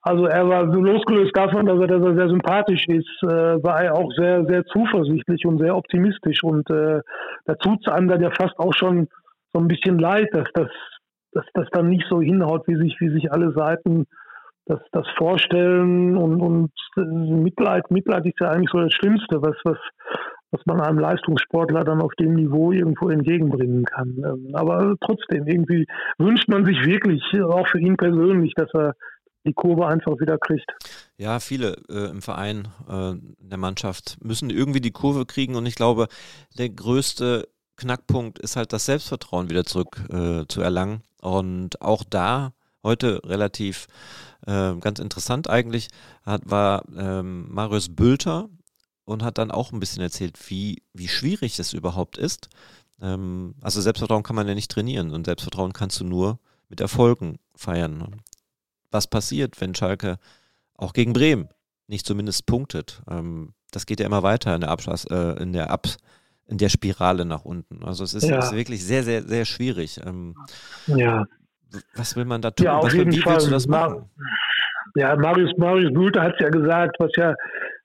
Also 0.07 0.27
er 0.27 0.47
war 0.47 0.71
so 0.71 0.79
losgelöst 0.79 1.35
davon, 1.35 1.65
dass 1.65 1.79
er, 1.79 1.87
dass 1.87 2.05
er 2.05 2.15
sehr 2.15 2.29
sympathisch 2.29 2.87
ist, 2.87 3.23
äh, 3.23 3.63
war 3.63 3.81
er 3.81 3.95
auch 3.95 4.11
sehr, 4.15 4.45
sehr 4.45 4.63
zuversichtlich 4.65 5.47
und 5.47 5.57
sehr 5.57 5.75
optimistisch. 5.75 6.43
Und 6.43 6.69
äh, 6.69 7.01
da 7.45 7.55
tut 7.55 7.79
es 7.81 7.91
einem 7.91 8.07
dann 8.07 8.21
ja 8.21 8.29
fast 8.29 8.53
auch 8.59 8.73
schon 8.75 9.07
so 9.51 9.59
ein 9.59 9.67
bisschen 9.67 9.97
leid, 9.97 10.29
dass 10.31 10.47
das, 10.53 10.69
dass 11.31 11.45
das 11.55 11.67
dann 11.71 11.89
nicht 11.89 12.05
so 12.07 12.21
hinhaut, 12.21 12.67
wie 12.67 12.75
sich, 12.75 12.95
wie 12.99 13.09
sich 13.09 13.31
alle 13.31 13.51
Seiten 13.53 14.05
das, 14.67 14.79
das 14.91 15.07
vorstellen. 15.17 16.15
Und, 16.17 16.39
und 16.39 16.71
äh, 16.97 17.01
Mitleid, 17.01 17.89
Mitleid 17.89 18.27
ist 18.27 18.39
ja 18.39 18.51
eigentlich 18.51 18.69
so 18.71 18.79
das 18.79 18.93
Schlimmste, 18.93 19.41
was, 19.41 19.55
was, 19.63 19.79
was 20.51 20.61
man 20.67 20.81
einem 20.81 20.99
Leistungssportler 20.99 21.83
dann 21.83 22.03
auf 22.03 22.13
dem 22.19 22.35
Niveau 22.35 22.71
irgendwo 22.71 23.09
entgegenbringen 23.09 23.85
kann. 23.85 24.15
Ähm, 24.23 24.51
aber 24.53 24.93
trotzdem, 25.01 25.47
irgendwie 25.47 25.87
wünscht 26.19 26.47
man 26.47 26.63
sich 26.63 26.85
wirklich, 26.85 27.23
auch 27.41 27.67
für 27.69 27.79
ihn 27.79 27.97
persönlich, 27.97 28.53
dass 28.53 28.71
er 28.75 28.93
die 29.45 29.53
Kurve 29.53 29.87
einfach 29.87 30.19
wieder 30.19 30.37
kriegt. 30.37 30.71
Ja, 31.17 31.39
viele 31.39 31.77
äh, 31.89 32.09
im 32.09 32.21
Verein, 32.21 32.67
äh, 32.89 33.11
in 33.11 33.49
der 33.49 33.57
Mannschaft 33.57 34.17
müssen 34.21 34.49
irgendwie 34.49 34.81
die 34.81 34.91
Kurve 34.91 35.25
kriegen 35.25 35.55
und 35.55 35.65
ich 35.65 35.75
glaube, 35.75 36.07
der 36.57 36.69
größte 36.69 37.47
Knackpunkt 37.77 38.39
ist 38.39 38.55
halt 38.55 38.73
das 38.73 38.85
Selbstvertrauen 38.85 39.49
wieder 39.49 39.65
zurück 39.65 40.01
äh, 40.09 40.45
zu 40.47 40.61
erlangen. 40.61 41.01
Und 41.21 41.81
auch 41.81 42.03
da 42.03 42.53
heute 42.83 43.21
relativ 43.25 43.87
äh, 44.45 44.75
ganz 44.75 44.99
interessant 44.99 45.49
eigentlich 45.49 45.89
hat, 46.23 46.49
war 46.49 46.83
ähm, 46.95 47.47
Marius 47.51 47.93
Bülter 47.93 48.49
und 49.05 49.23
hat 49.23 49.37
dann 49.37 49.51
auch 49.51 49.71
ein 49.71 49.79
bisschen 49.79 50.03
erzählt, 50.03 50.37
wie, 50.49 50.83
wie 50.93 51.07
schwierig 51.07 51.59
es 51.59 51.73
überhaupt 51.73 52.17
ist. 52.17 52.49
Ähm, 53.01 53.55
also 53.61 53.81
Selbstvertrauen 53.81 54.23
kann 54.23 54.35
man 54.35 54.47
ja 54.47 54.55
nicht 54.55 54.71
trainieren 54.71 55.11
und 55.11 55.25
Selbstvertrauen 55.25 55.73
kannst 55.73 55.99
du 55.99 56.05
nur 56.05 56.39
mit 56.69 56.79
Erfolgen 56.79 57.39
feiern 57.55 58.21
was 58.95 59.07
passiert, 59.07 59.59
wenn 59.61 59.75
Schalke 59.75 60.17
auch 60.75 60.93
gegen 60.93 61.13
Bremen 61.13 61.49
nicht 61.87 62.05
zumindest 62.05 62.45
punktet. 62.45 63.01
Ähm, 63.09 63.53
das 63.71 63.85
geht 63.85 63.99
ja 63.99 64.05
immer 64.05 64.23
weiter 64.23 64.55
in 64.55 64.61
der 64.61 64.71
Abschluss, 64.71 65.05
äh, 65.05 65.41
in 65.41 65.53
der 65.53 65.69
Ab 65.69 65.87
in 66.47 66.57
der 66.57 66.69
Spirale 66.69 67.25
nach 67.25 67.43
unten. 67.43 67.83
Also 67.83 68.03
es 68.03 68.13
ist, 68.13 68.27
ja. 68.27 68.37
ist 68.37 68.55
wirklich 68.55 68.85
sehr, 68.85 69.03
sehr, 69.03 69.23
sehr 69.23 69.45
schwierig. 69.45 69.99
Ähm, 70.05 70.35
ja. 70.85 71.25
Was 71.95 72.15
will 72.15 72.25
man 72.25 72.41
da 72.41 72.51
tun? 72.51 72.65
Ja, 72.65 72.81
was, 72.81 72.93
wie 72.93 73.19
Fall. 73.19 73.33
willst 73.33 73.47
du 73.47 73.51
das 73.51 73.67
machen? 73.67 74.09
Ja, 74.95 75.15
Marius, 75.15 75.51
Marius 75.57 75.91
Bülter 75.91 76.21
hat 76.21 76.35
es 76.35 76.41
ja 76.41 76.49
gesagt, 76.49 76.97
was 76.99 77.11
ja 77.15 77.33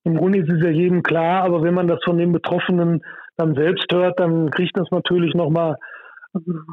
im 0.05 0.17
Grunde 0.17 0.41
ist 0.41 0.51
es 0.51 0.63
ja 0.63 0.71
jedem 0.71 1.03
klar, 1.03 1.43
aber 1.43 1.63
wenn 1.63 1.75
man 1.75 1.89
das 1.89 1.99
von 2.05 2.19
den 2.19 2.33
Betroffenen 2.33 3.03
dann 3.37 3.55
selbst 3.55 3.87
hört, 3.91 4.21
dann 4.21 4.51
kriegt 4.51 4.77
das 4.77 4.91
natürlich 4.91 5.35
nochmal 5.35 5.77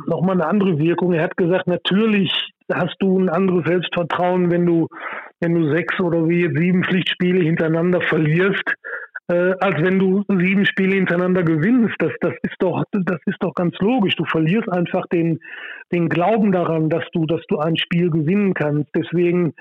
noch 0.08 0.22
mal 0.22 0.34
eine 0.34 0.47
andere 0.47 0.78
Wirkung. 0.78 1.14
Er 1.14 1.24
hat 1.24 1.38
gesagt, 1.38 1.68
natürlich 1.68 2.32
hast 2.72 2.95
du 2.99 3.20
ein 3.20 3.30
anderes 3.30 3.66
Selbstvertrauen, 3.66 4.51
wenn 4.51 4.66
du, 4.66 4.88
wenn 5.39 5.53
du 5.55 5.76
sechs 5.76 5.99
oder 5.99 6.28
wie 6.28 6.41
jetzt 6.41 6.58
sieben 6.58 6.84
Pflichtspiele 6.84 7.43
hintereinander 7.43 8.01
verlierst, 8.01 8.74
äh, 9.30 9.53
als 9.60 9.82
wenn 9.82 9.99
du 9.99 10.24
sieben 10.28 10.66
Spiele 10.66 10.95
hintereinander 10.95 11.43
gewinnst. 11.43 11.95
Das, 11.99 12.12
das 12.22 12.34
ist 12.43 12.55
doch, 12.60 12.84
das 12.91 13.20
ist 13.26 13.38
doch 13.41 13.53
ganz 13.53 13.76
logisch. 13.80 14.16
Du 14.16 14.26
verlierst 14.26 14.72
einfach 14.72 15.05
den, 15.08 15.39
den 15.91 16.10
Glauben 16.10 16.51
daran, 16.51 16.89
dass 16.89 17.03
du, 17.14 17.26
dass 17.26 17.41
du 17.47 17.58
ein 17.58 17.78
Spiel 17.78 18.10
gewinnen 18.10 18.53
kannst. 18.53 18.89
Deswegen, 18.95 19.53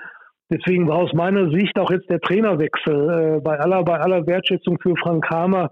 deswegen 0.51 0.87
war 0.87 0.97
aus 0.97 1.13
meiner 1.13 1.49
Sicht 1.51 1.77
auch 1.79 1.91
jetzt 1.91 2.09
der 2.09 2.19
Trainerwechsel 2.19 3.37
äh, 3.37 3.41
bei 3.41 3.59
aller, 3.59 3.83
bei 3.83 3.99
aller 3.99 4.25
Wertschätzung 4.27 4.79
für 4.79 4.95
Frank 4.97 5.29
Hamer 5.29 5.69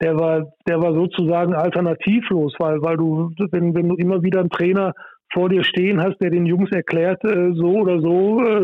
der 0.00 0.18
war, 0.18 0.52
der 0.66 0.80
war 0.80 0.94
sozusagen 0.94 1.54
alternativlos, 1.54 2.54
weil, 2.58 2.80
weil 2.82 2.96
du, 2.96 3.30
wenn, 3.50 3.74
wenn 3.74 3.88
du 3.88 3.96
immer 3.96 4.22
wieder 4.22 4.40
einen 4.40 4.50
Trainer 4.50 4.94
vor 5.32 5.48
dir 5.48 5.62
stehen 5.62 6.02
hast, 6.02 6.18
der 6.20 6.30
den 6.30 6.46
Jungs 6.46 6.70
erklärt, 6.72 7.22
äh, 7.24 7.52
so 7.52 7.80
oder 7.80 8.00
so 8.00 8.40
äh, 8.40 8.60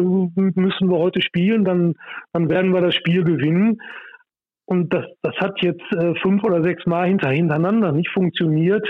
müssen 0.55 0.91
wir 0.91 0.99
heute 0.99 1.21
spielen, 1.21 1.65
dann, 1.65 1.95
dann 2.33 2.51
werden 2.51 2.73
wir 2.73 2.81
das 2.81 2.95
Spiel 2.95 3.23
gewinnen. 3.23 3.79
Und 4.65 4.93
das, 4.93 5.05
das 5.23 5.37
hat 5.37 5.63
jetzt 5.63 5.85
äh, 5.93 6.15
fünf 6.23 6.43
oder 6.43 6.63
sechs 6.63 6.87
Mal 6.87 7.07
hintereinander 7.07 7.93
nicht 7.93 8.11
funktioniert. 8.11 8.87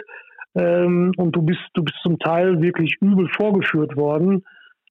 Ähm, 0.55 1.13
und 1.19 1.37
du 1.37 1.43
bist, 1.43 1.61
du 1.75 1.85
bist 1.85 1.99
zum 2.03 2.19
Teil 2.19 2.63
wirklich 2.63 2.97
übel 3.03 3.29
vorgeführt 3.29 3.97
worden. 3.97 4.43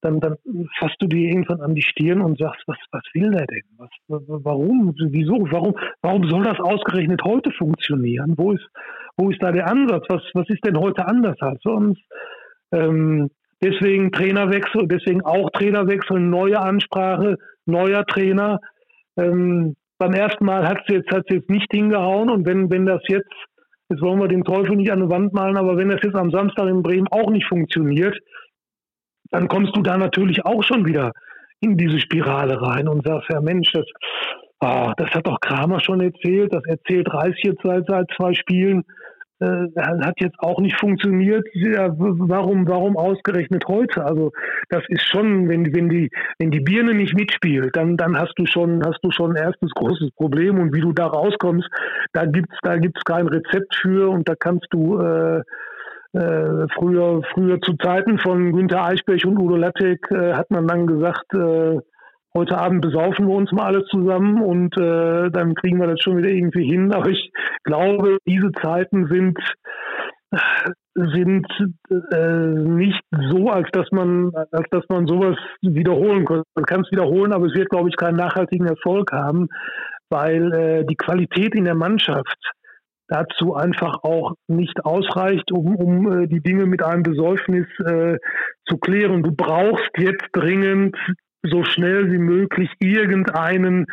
Dann, 0.05 0.19
dann 0.19 0.37
fasst 0.77 0.97
du 0.99 1.07
dir 1.07 1.29
irgendwann 1.29 1.61
an 1.61 1.73
die 1.73 1.81
Stirn 1.81 2.21
und 2.21 2.37
sagst, 2.37 2.61
was, 2.67 2.77
was 2.91 3.01
will 3.15 3.31
der 3.31 3.47
denn? 3.47 3.63
Was, 3.77 3.89
warum? 4.07 4.93
Wieso? 5.09 5.47
Warum, 5.49 5.73
warum 6.03 6.29
soll 6.29 6.43
das 6.43 6.59
ausgerechnet 6.59 7.23
heute 7.23 7.49
funktionieren? 7.49 8.35
Wo 8.37 8.51
ist, 8.51 8.67
wo 9.17 9.31
ist 9.31 9.41
da 9.41 9.51
der 9.51 9.67
Ansatz? 9.67 10.05
Was, 10.07 10.21
was 10.35 10.47
ist 10.49 10.63
denn 10.63 10.77
heute 10.77 11.07
anders 11.07 11.37
als 11.39 11.59
sonst? 11.63 12.03
Ähm, 12.71 13.31
deswegen 13.63 14.11
Trainerwechsel, 14.11 14.87
deswegen 14.87 15.23
auch 15.23 15.49
Trainerwechsel, 15.49 16.19
neue 16.19 16.59
Ansprache, 16.59 17.37
neuer 17.65 18.05
Trainer. 18.05 18.59
Ähm, 19.17 19.75
beim 19.97 20.13
ersten 20.13 20.45
Mal 20.45 20.67
hat 20.67 20.81
es 20.85 20.93
jetzt, 20.93 21.11
hat's 21.11 21.31
jetzt 21.31 21.49
nicht 21.49 21.71
hingehauen 21.71 22.29
und 22.29 22.45
wenn, 22.45 22.69
wenn 22.69 22.85
das 22.85 23.01
jetzt, 23.07 23.33
jetzt 23.89 24.03
wollen 24.03 24.19
wir 24.19 24.27
den 24.27 24.43
Teufel 24.43 24.75
nicht 24.75 24.91
an 24.91 25.01
die 25.01 25.09
Wand 25.09 25.33
malen, 25.33 25.57
aber 25.57 25.77
wenn 25.77 25.89
das 25.89 26.01
jetzt 26.03 26.15
am 26.15 26.29
Samstag 26.29 26.67
in 26.67 26.83
Bremen 26.83 27.07
auch 27.07 27.31
nicht 27.31 27.47
funktioniert, 27.47 28.15
dann 29.31 29.47
kommst 29.47 29.75
du 29.75 29.81
da 29.81 29.97
natürlich 29.97 30.45
auch 30.45 30.63
schon 30.63 30.85
wieder 30.85 31.11
in 31.61 31.77
diese 31.77 31.99
Spirale 31.99 32.61
rein 32.61 32.87
und 32.87 33.05
sagst, 33.05 33.29
ja 33.29 33.41
Mensch, 33.41 33.71
das, 33.71 33.85
oh, 34.61 34.91
das 34.97 35.09
hat 35.11 35.27
doch 35.27 35.39
Kramer 35.39 35.79
schon 35.79 36.01
erzählt, 36.01 36.53
das 36.53 36.63
erzählt 36.65 37.11
Reis 37.13 37.35
jetzt 37.43 37.61
seit, 37.63 37.85
seit 37.87 38.07
zwei 38.17 38.33
Spielen 38.33 38.83
äh, 39.39 39.67
hat 39.77 40.15
jetzt 40.19 40.39
auch 40.39 40.59
nicht 40.59 40.79
funktioniert. 40.79 41.45
Ja, 41.53 41.89
warum, 41.97 42.67
warum 42.67 42.95
ausgerechnet 42.97 43.65
heute? 43.67 44.05
Also 44.05 44.31
das 44.69 44.83
ist 44.87 45.05
schon, 45.09 45.49
wenn, 45.49 45.75
wenn 45.75 45.89
die, 45.89 46.09
wenn 46.39 46.51
die 46.51 46.61
Birne 46.61 46.93
nicht 46.93 47.15
mitspielt, 47.15 47.75
dann, 47.75 47.97
dann 47.97 48.17
hast 48.17 48.33
du 48.37 48.45
schon, 48.45 48.81
hast 48.85 48.99
du 49.03 49.11
schon 49.11 49.31
ein 49.31 49.43
erstes 49.43 49.71
großes 49.71 50.11
Problem. 50.15 50.59
Und 50.59 50.73
wie 50.73 50.81
du 50.81 50.93
da 50.93 51.07
rauskommst, 51.07 51.67
da 52.13 52.25
gibt's, 52.25 52.55
da 52.61 52.77
gibt's 52.77 53.03
kein 53.03 53.27
Rezept 53.27 53.75
für 53.75 54.09
und 54.09 54.29
da 54.29 54.35
kannst 54.39 54.67
du 54.71 54.99
äh, 54.99 55.41
äh, 56.15 56.67
früher, 56.73 57.21
früher 57.33 57.59
zu 57.61 57.73
Zeiten 57.73 58.17
von 58.19 58.53
Günter 58.53 58.85
Eichberg 58.85 59.25
und 59.25 59.37
Udo 59.37 59.57
Lattek 59.57 59.99
äh, 60.11 60.33
hat 60.33 60.49
man 60.49 60.67
dann 60.67 60.87
gesagt, 60.87 61.33
äh, 61.33 61.79
heute 62.33 62.57
Abend 62.57 62.81
besaufen 62.81 63.27
wir 63.27 63.35
uns 63.35 63.51
mal 63.51 63.65
alle 63.65 63.85
zusammen 63.85 64.41
und 64.41 64.77
äh, 64.77 65.29
dann 65.29 65.55
kriegen 65.55 65.79
wir 65.79 65.87
das 65.87 66.01
schon 66.01 66.17
wieder 66.17 66.29
irgendwie 66.29 66.65
hin. 66.65 66.91
Aber 66.93 67.09
ich 67.09 67.31
glaube, 67.63 68.17
diese 68.25 68.51
Zeiten 68.61 69.07
sind 69.07 69.37
sind 70.95 71.47
äh, 72.11 72.17
nicht 72.17 73.01
so, 73.29 73.49
als 73.49 73.69
dass 73.71 73.89
man, 73.91 74.31
als 74.51 74.67
dass 74.71 74.83
man 74.89 75.07
sowas 75.07 75.37
wiederholen 75.61 76.25
kann. 76.25 76.43
Man 76.55 76.65
kann 76.65 76.81
es 76.81 76.91
wiederholen, 76.91 77.33
aber 77.33 77.45
es 77.45 77.55
wird, 77.55 77.69
glaube 77.69 77.89
ich, 77.89 77.95
keinen 77.95 78.17
nachhaltigen 78.17 78.67
Erfolg 78.67 79.11
haben, 79.11 79.47
weil 80.09 80.53
äh, 80.53 80.85
die 80.85 80.95
Qualität 80.95 81.55
in 81.55 81.65
der 81.65 81.75
Mannschaft 81.75 82.37
dazu 83.07 83.55
einfach 83.55 84.03
auch 84.03 84.33
nicht 84.47 84.83
ausreicht, 84.85 85.51
um, 85.51 85.75
um 85.75 86.11
äh, 86.11 86.27
die 86.27 86.41
Dinge 86.41 86.65
mit 86.65 86.83
einem 86.83 87.03
Besäufnis 87.03 87.67
äh, 87.85 88.17
zu 88.67 88.77
klären. 88.77 89.23
Du 89.23 89.31
brauchst 89.31 89.91
jetzt 89.97 90.25
dringend 90.31 90.95
so 91.43 91.63
schnell 91.63 92.11
wie 92.11 92.17
möglich 92.17 92.69
irgendeinen 92.79 93.85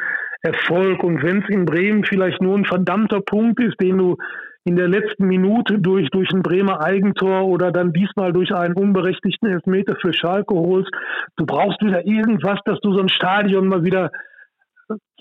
Erfolg. 0.43 1.03
Und 1.05 1.23
wenn 1.23 1.43
es 1.43 1.49
in 1.49 1.65
Bremen 1.65 2.05
vielleicht 2.05 2.41
nur 2.41 2.57
ein 2.57 2.65
verdammter 2.65 3.21
Punkt 3.21 3.61
ist, 3.61 3.81
den 3.81 3.99
du 3.99 4.17
in 4.65 4.77
der 4.77 4.89
letzten 4.89 5.27
Minute 5.27 5.79
durch, 5.79 6.09
durch 6.11 6.31
ein 6.33 6.43
Bremer 6.43 6.83
Eigentor 6.83 7.47
oder 7.47 7.73
dann 7.73 7.93
diesmal 7.93 8.33
durch 8.33 8.55
einen 8.55 8.75
unberechtigten 8.75 9.49
Elfmeter 9.49 9.97
für 10.01 10.13
Schalke 10.13 10.55
holst, 10.55 10.91
du 11.37 11.47
brauchst 11.47 11.83
wieder 11.83 12.07
irgendwas, 12.07 12.61
dass 12.65 12.79
du 12.81 12.93
so 12.93 13.01
ein 13.01 13.09
Stadion 13.09 13.67
mal 13.67 13.85
wieder 13.85 14.11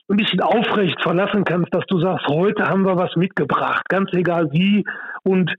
ein 0.10 0.18
bisschen 0.18 0.42
aufrecht 0.42 1.02
verlassen 1.02 1.44
kannst, 1.44 1.74
dass 1.74 1.86
du 1.88 2.00
sagst, 2.00 2.28
heute 2.28 2.68
haben 2.68 2.86
wir 2.86 2.98
was 2.98 3.16
mitgebracht, 3.16 3.84
ganz 3.90 4.12
egal 4.14 4.52
wie. 4.52 4.84
Und 5.24 5.54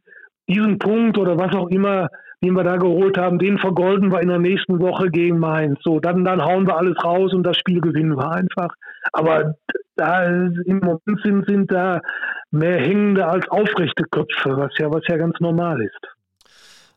diesen 0.49 0.79
Punkt 0.79 1.19
oder 1.19 1.39
was 1.39 1.55
auch 1.55 1.69
immer, 1.69 2.09
den 2.43 2.55
wir 2.55 2.65
da 2.65 2.77
geholt 2.77 3.17
haben, 3.17 3.39
den 3.39 3.59
vergolden 3.59 4.13
wir 4.13 4.21
in 4.21 4.29
der 4.29 4.41
nächsten 4.41 4.81
Woche 4.81 5.11
gegen 5.11 5.39
Mainz. 5.39 5.79
So, 5.83 6.01
dann, 6.01 6.25
dann 6.25 6.45
hauen 6.45 6.67
wir 6.67 6.77
alles 6.77 7.03
raus 7.03 7.33
und 7.33 7.45
das 7.45 7.57
Spiel 7.57 7.81
gewinnen 7.81 8.17
wir 8.17 8.31
einfach. 8.33 8.75
Aber 9.13 9.55
da 9.97 10.25
im 10.25 10.81
Moment 10.81 11.21
sind, 11.23 11.47
sind 11.47 11.73
da 11.73 12.01
mehr 12.51 12.81
hängende 12.81 13.27
als 13.27 13.49
aufrechte 13.49 14.05
Köpfe, 14.11 14.57
was 14.57 14.73
ja, 14.79 14.93
was 14.93 15.03
ja 15.09 15.17
ganz 15.17 15.39
normal 15.41 15.81
ist. 15.83 16.01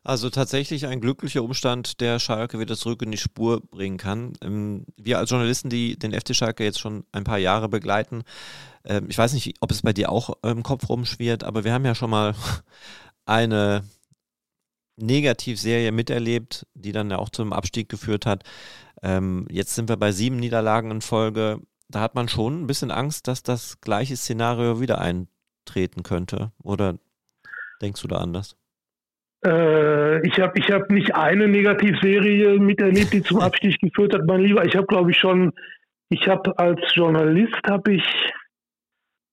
Also 0.06 0.30
tatsächlich 0.30 0.86
ein 0.86 1.00
glücklicher 1.00 1.42
Umstand, 1.42 2.00
der 2.00 2.20
Schalke 2.20 2.60
wieder 2.60 2.76
zurück 2.76 3.02
in 3.02 3.10
die 3.10 3.18
Spur 3.18 3.60
bringen 3.60 3.96
kann. 3.96 4.34
Ähm, 4.40 4.86
wir 4.96 5.18
als 5.18 5.30
Journalisten, 5.30 5.68
die 5.68 5.98
den 5.98 6.12
FC 6.12 6.32
Schalke 6.32 6.62
jetzt 6.62 6.78
schon 6.78 7.04
ein 7.10 7.24
paar 7.24 7.38
Jahre 7.38 7.68
begleiten, 7.68 8.22
ähm, 8.84 9.06
ich 9.10 9.18
weiß 9.18 9.32
nicht, 9.32 9.56
ob 9.60 9.72
es 9.72 9.82
bei 9.82 9.92
dir 9.92 10.12
auch 10.12 10.30
im 10.44 10.62
Kopf 10.62 10.88
rumschwirrt, 10.88 11.42
aber 11.42 11.64
wir 11.64 11.72
haben 11.72 11.84
ja 11.84 11.96
schon 11.96 12.10
mal 12.10 12.36
eine 13.26 13.82
Negativserie 14.94 15.90
miterlebt, 15.90 16.68
die 16.74 16.92
dann 16.92 17.10
ja 17.10 17.18
auch 17.18 17.30
zum 17.30 17.52
Abstieg 17.52 17.88
geführt 17.88 18.26
hat. 18.26 18.44
Ähm, 19.02 19.48
jetzt 19.50 19.74
sind 19.74 19.88
wir 19.88 19.96
bei 19.96 20.12
sieben 20.12 20.36
Niederlagen 20.36 20.92
in 20.92 21.00
Folge. 21.00 21.60
Da 21.88 22.00
hat 22.00 22.14
man 22.14 22.28
schon 22.28 22.62
ein 22.62 22.68
bisschen 22.68 22.92
Angst, 22.92 23.26
dass 23.26 23.42
das 23.42 23.80
gleiche 23.80 24.16
Szenario 24.16 24.80
wieder 24.80 25.00
eintreten 25.00 26.04
könnte. 26.04 26.52
Oder 26.62 26.96
denkst 27.82 28.02
du 28.02 28.06
da 28.06 28.18
anders? 28.18 28.54
Äh, 29.44 30.26
ich 30.26 30.40
habe 30.40 30.58
ich 30.58 30.70
hab 30.70 30.90
nicht 30.90 31.14
eine 31.14 31.48
Negativserie 31.48 32.58
miterlebt, 32.58 33.12
die 33.12 33.22
zum 33.22 33.40
Abstieg 33.40 33.78
geführt 33.80 34.14
hat, 34.14 34.26
mein 34.26 34.40
Lieber. 34.40 34.64
Ich 34.64 34.76
habe, 34.76 34.86
glaube 34.86 35.10
ich, 35.10 35.18
schon, 35.18 35.52
ich 36.08 36.26
habe 36.28 36.58
als 36.58 36.80
Journalist, 36.94 37.60
habe 37.68 37.94
ich, 37.94 38.32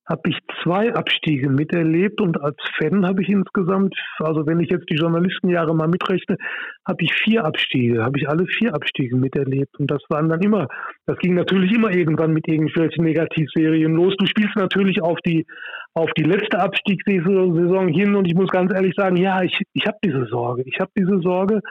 habe 0.06 0.30
ich 0.30 0.38
zwei 0.62 0.93
Abstiege 0.93 1.49
miterlebt 1.49 2.20
und 2.20 2.41
als 2.41 2.58
Fan 2.78 3.06
habe 3.06 3.22
ich 3.22 3.30
insgesamt, 3.30 3.95
also 4.20 4.45
wenn 4.45 4.60
ich 4.60 4.70
jetzt 4.70 4.89
die 4.89 4.95
Journalistenjahre 4.95 5.74
mal 5.74 5.88
mitrechne, 5.88 6.38
habe 6.86 7.04
ich 7.04 7.14
vier 7.14 7.45
Abstiege, 7.45 8.04
habe 8.04 8.20
ich 8.20 8.28
alle 8.28 8.45
vier 8.45 8.74
Abstiege 8.76 9.16
miterlebt 9.16 9.80
und 9.80 9.89
das 9.89 10.01
waren 10.10 10.28
dann 10.28 10.41
immer, 10.41 10.68
das 11.06 11.18
ging 11.20 11.36
natürlich 11.36 11.72
immer 11.72 11.91
irgendwann 11.95 12.34
mit 12.34 12.47
irgendwelchen 12.47 13.06
Negativserien 13.06 13.93
los. 13.93 14.14
Du 14.18 14.26
spielst 14.26 14.58
natürlich 14.58 15.01
auf 15.01 15.20
die 15.26 15.45
auf 15.93 16.11
die 16.17 16.23
letzte 16.23 16.59
Abstiegssaison 16.59 17.87
hin 17.87 18.15
und 18.15 18.25
ich 18.25 18.33
muss 18.33 18.49
ganz 18.49 18.73
ehrlich 18.73 18.95
sagen, 18.95 19.15
ja, 19.15 19.41
ich, 19.43 19.61
ich 19.73 19.85
habe 19.85 19.97
diese 20.03 20.25
Sorge. 20.25 20.63
Ich 20.65 20.79
habe 20.79 20.91
diese 20.97 21.19
Sorge, 21.19 21.61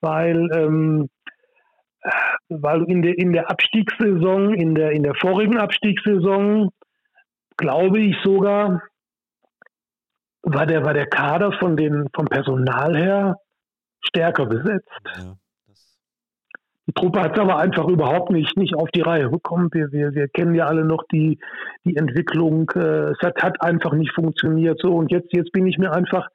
weil, 0.00 0.48
ähm, 0.54 1.10
weil 2.48 2.84
in 2.84 3.02
der, 3.02 3.18
in 3.18 3.32
der 3.32 3.50
Abstiegssaison, 3.50 4.54
in 4.54 4.74
der, 4.74 4.92
in 4.92 5.02
der 5.02 5.14
vorigen 5.14 5.58
Abstiegssaison, 5.58 6.70
glaube 7.58 8.00
ich 8.00 8.16
sogar, 8.24 8.82
war 10.42 10.64
der, 10.64 10.84
war 10.84 10.94
der 10.94 11.06
Kader 11.06 11.52
von 11.52 11.76
den, 11.76 12.08
vom 12.14 12.26
Personal 12.26 12.96
her 12.96 13.36
stärker 14.00 14.46
besetzt. 14.46 14.88
Ja. 15.18 15.34
Die 16.90 17.00
Truppe 17.00 17.20
hat 17.20 17.36
es 17.36 17.38
aber 17.40 17.56
einfach 17.58 17.86
überhaupt 17.86 18.32
nicht, 18.32 18.56
nicht 18.56 18.74
auf 18.74 18.88
die 18.90 19.02
Reihe 19.02 19.28
bekommen. 19.28 19.68
Wir, 19.70 19.92
wir, 19.92 20.12
wir 20.12 20.26
kennen 20.26 20.56
ja 20.56 20.66
alle 20.66 20.84
noch 20.84 21.04
die, 21.12 21.38
die 21.84 21.94
Entwicklung. 21.96 22.68
Äh, 22.74 23.12
es 23.12 23.18
hat, 23.22 23.40
hat 23.40 23.62
einfach 23.62 23.92
nicht 23.92 24.12
funktioniert. 24.12 24.80
So, 24.80 24.96
und 24.96 25.12
jetzt, 25.12 25.32
jetzt 25.32 25.52
bin 25.52 25.68
ich 25.68 25.78
mir 25.78 25.92
einfach, 25.92 26.26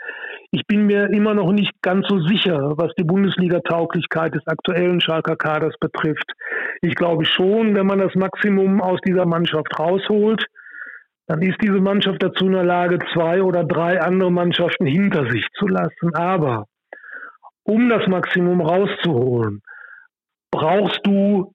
ich 0.52 0.66
bin 0.66 0.86
mir 0.86 1.10
immer 1.12 1.34
noch 1.34 1.52
nicht 1.52 1.74
ganz 1.82 2.08
so 2.08 2.22
sicher, 2.22 2.78
was 2.78 2.94
die 2.98 3.04
Bundesliga-Tauglichkeit 3.04 4.34
des 4.34 4.48
aktuellen 4.48 5.02
Schalker 5.02 5.36
Kaders 5.36 5.76
betrifft. 5.82 6.32
Ich 6.82 6.96
glaube 6.96 7.26
schon, 7.26 7.76
wenn 7.76 7.88
man 7.88 8.00
das 8.00 8.16
Maximum 8.16 8.82
aus 8.82 9.02
dieser 9.06 9.26
Mannschaft 9.26 9.78
rausholt, 9.78 10.46
dann 11.28 11.42
ist 11.42 11.58
diese 11.62 11.82
Mannschaft 11.82 12.24
dazu 12.24 12.46
in 12.46 12.54
der 12.54 12.64
Lage, 12.64 13.00
zwei 13.14 13.42
oder 13.42 13.66
drei 13.66 14.00
andere 14.00 14.32
Mannschaften 14.32 14.86
hinter 14.86 15.30
sich 15.30 15.46
zu 15.60 15.68
lassen. 15.68 16.16
Aber 16.16 16.64
um 17.64 17.90
das 17.90 18.08
Maximum 18.08 18.62
rauszuholen, 18.62 19.62
brauchst 20.56 21.02
du 21.04 21.54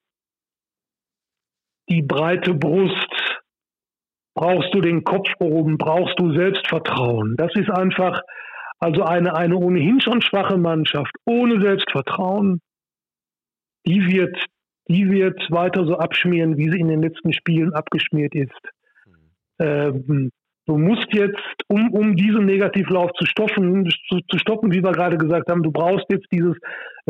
die 1.88 2.02
breite 2.02 2.52
Brust, 2.54 3.40
brauchst 4.34 4.74
du 4.74 4.80
den 4.80 5.04
Kopf 5.04 5.28
oben, 5.40 5.78
brauchst 5.78 6.18
du 6.20 6.32
Selbstvertrauen. 6.34 7.34
Das 7.36 7.50
ist 7.54 7.70
einfach, 7.70 8.20
also 8.78 9.02
eine, 9.02 9.34
eine 9.34 9.56
ohnehin 9.56 10.00
schon 10.00 10.20
schwache 10.20 10.58
Mannschaft 10.58 11.12
ohne 11.24 11.60
Selbstvertrauen, 11.62 12.60
die 13.86 14.06
wird, 14.06 14.36
die 14.88 15.10
wird 15.10 15.50
weiter 15.50 15.86
so 15.86 15.96
abschmieren, 15.96 16.58
wie 16.58 16.70
sie 16.70 16.78
in 16.78 16.88
den 16.88 17.02
letzten 17.02 17.32
Spielen 17.32 17.72
abgeschmiert 17.72 18.34
ist. 18.34 18.60
Ähm, 19.58 20.30
Du 20.66 20.78
musst 20.78 21.12
jetzt, 21.12 21.64
um, 21.66 21.90
um 21.92 22.14
diesen 22.14 22.44
Negativlauf 22.44 23.10
zu 23.14 23.26
stoppen, 23.26 23.90
zu, 24.08 24.20
zu, 24.28 24.38
stoppen, 24.38 24.70
wie 24.70 24.84
wir 24.84 24.92
gerade 24.92 25.18
gesagt 25.18 25.50
haben, 25.50 25.64
du 25.64 25.72
brauchst 25.72 26.06
jetzt 26.10 26.28
dieses 26.30 26.56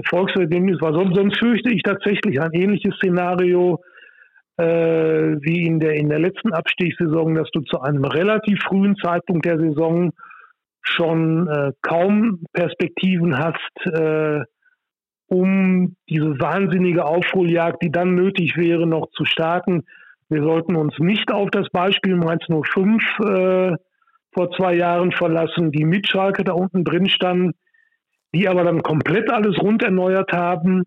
Erfolgserlebnis, 0.02 0.80
weil 0.80 0.94
sonst, 0.94 1.16
sonst 1.16 1.38
fürchte 1.38 1.70
ich 1.70 1.82
tatsächlich 1.82 2.40
ein 2.40 2.52
ähnliches 2.52 2.94
Szenario 2.96 3.80
äh, 4.56 5.36
wie 5.40 5.66
in 5.66 5.80
der, 5.80 5.94
in 5.94 6.08
der 6.08 6.18
letzten 6.18 6.52
Abstiegssaison, 6.52 7.34
dass 7.34 7.50
du 7.52 7.60
zu 7.62 7.80
einem 7.80 8.04
relativ 8.04 8.60
frühen 8.62 8.96
Zeitpunkt 8.96 9.46
der 9.46 9.58
Saison 9.58 10.12
schon 10.82 11.48
äh, 11.48 11.72
kaum 11.82 12.44
Perspektiven 12.52 13.38
hast, 13.38 13.94
äh, 13.94 14.40
um 15.28 15.96
diese 16.08 16.40
wahnsinnige 16.40 17.04
Aufholjagd, 17.04 17.82
die 17.82 17.90
dann 17.90 18.14
nötig 18.14 18.56
wäre, 18.56 18.86
noch 18.86 19.08
zu 19.12 19.24
starten. 19.24 19.84
Wir 20.28 20.42
sollten 20.42 20.76
uns 20.76 20.98
nicht 20.98 21.32
auf 21.32 21.50
das 21.50 21.68
Beispiel 21.70 22.16
Mainz 22.16 22.44
05 22.48 23.02
äh, 23.20 23.76
vor 24.32 24.50
zwei 24.56 24.74
Jahren 24.74 25.12
verlassen, 25.12 25.72
die 25.72 25.84
mit 25.84 26.08
Schalke 26.08 26.44
da 26.44 26.52
unten 26.52 26.84
drin 26.84 27.08
standen, 27.08 27.52
die 28.34 28.48
aber 28.48 28.64
dann 28.64 28.82
komplett 28.82 29.30
alles 29.30 29.58
rund 29.60 29.82
erneuert 29.82 30.32
haben 30.32 30.84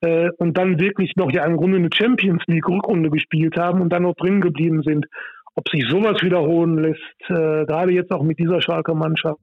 äh, 0.00 0.30
und 0.38 0.56
dann 0.56 0.80
wirklich 0.80 1.12
noch 1.16 1.30
ja 1.30 1.44
im 1.44 1.56
Grunde 1.56 1.78
eine 1.78 1.90
Champions 1.92 2.42
League 2.46 2.68
Rückrunde 2.68 3.10
gespielt 3.10 3.56
haben 3.56 3.80
und 3.80 3.92
dann 3.92 4.02
noch 4.02 4.14
drin 4.14 4.40
geblieben 4.40 4.82
sind. 4.82 5.06
Ob 5.54 5.68
sich 5.70 5.88
sowas 5.88 6.22
wiederholen 6.22 6.78
lässt, 6.78 7.30
äh, 7.30 7.64
gerade 7.64 7.92
jetzt 7.92 8.12
auch 8.12 8.22
mit 8.22 8.38
dieser 8.38 8.60
Schalker 8.60 8.94
Mannschaft, 8.94 9.40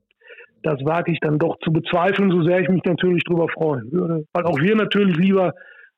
das 0.62 0.84
wage 0.86 1.12
ich 1.12 1.20
dann 1.20 1.40
doch 1.40 1.58
zu 1.60 1.72
bezweifeln, 1.72 2.32
so 2.32 2.44
sehr 2.44 2.62
ich 2.62 2.70
mich 2.70 2.84
natürlich 2.86 3.24
darüber 3.24 3.50
freuen 3.50 3.92
würde. 3.92 4.26
Weil 4.32 4.46
auch 4.46 4.60
wir 4.60 4.76
natürlich 4.76 5.18
lieber 5.18 5.54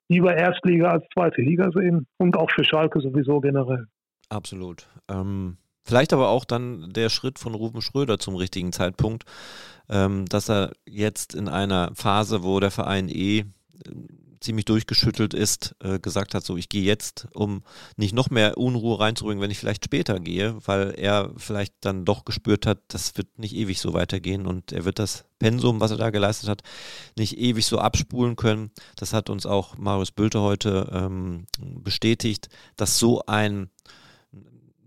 lieber 0.08 0.36
Erstliga 0.36 0.92
als 0.92 1.06
zweite 1.14 1.42
Liga 1.42 1.70
sehen 1.72 2.08
und 2.18 2.38
auch 2.38 2.52
für 2.52 2.64
Schalke 2.64 3.00
sowieso 3.00 3.40
generell. 3.40 3.86
Absolut. 4.30 4.88
Ähm, 5.10 5.58
vielleicht 5.86 6.12
aber 6.12 6.30
auch 6.30 6.44
dann 6.44 6.92
der 6.92 7.10
Schritt 7.10 7.40
von 7.40 7.54
Ruben 7.54 7.82
Schröder 7.82 8.20
zum 8.20 8.36
richtigen 8.36 8.74
Zeitpunkt, 8.74 9.24
ähm, 9.88 10.26
dass 10.26 10.50
er 10.50 10.72
jetzt 10.86 11.36
in 11.36 11.48
einer 11.48 11.92
Phase, 11.94 12.44
wo 12.44 12.60
der 12.60 12.72
Verein 12.72 13.08
eh 13.08 13.46
ziemlich 14.46 14.66
durchgeschüttelt 14.66 15.34
ist, 15.34 15.76
äh, 15.84 16.00
gesagt 16.00 16.36
hat, 16.36 16.46
so 16.46 16.56
ich 16.56 16.70
gehe 16.70 16.84
jetzt, 16.84 17.28
um 17.34 17.64
nicht 17.98 18.14
noch 18.14 18.30
mehr 18.30 18.58
Unruhe 18.58 19.00
reinzubringen, 19.00 19.42
wenn 19.42 19.52
ich 19.52 19.58
vielleicht 19.58 19.84
später 19.84 20.20
gehe, 20.20 20.56
weil 20.66 20.94
er 20.98 21.32
vielleicht 21.38 21.74
dann 21.82 22.06
doch 22.06 22.26
gespürt 22.26 22.66
hat, 22.66 22.80
das 22.90 23.18
wird 23.18 23.40
nicht 23.40 23.56
ewig 23.56 23.80
so 23.80 23.94
weitergehen 23.94 24.46
und 24.46 24.72
er 24.72 24.86
wird 24.86 25.00
das 25.00 25.26
Pensum, 25.40 25.80
was 25.80 25.92
er 25.92 25.98
da 25.98 26.12
geleistet 26.12 26.48
hat, 26.48 26.62
nicht 27.18 27.38
ewig 27.38 27.66
so 27.66 27.80
abspulen 27.80 28.36
können. 28.36 28.72
Das 28.96 29.14
hat 29.14 29.30
uns 29.30 29.46
auch 29.46 29.78
Marius 29.78 30.12
Bülter 30.12 30.42
heute 30.42 30.90
ähm, 30.94 31.48
bestätigt, 31.60 32.50
dass 32.78 33.00
so 33.00 33.24
ein 33.26 33.70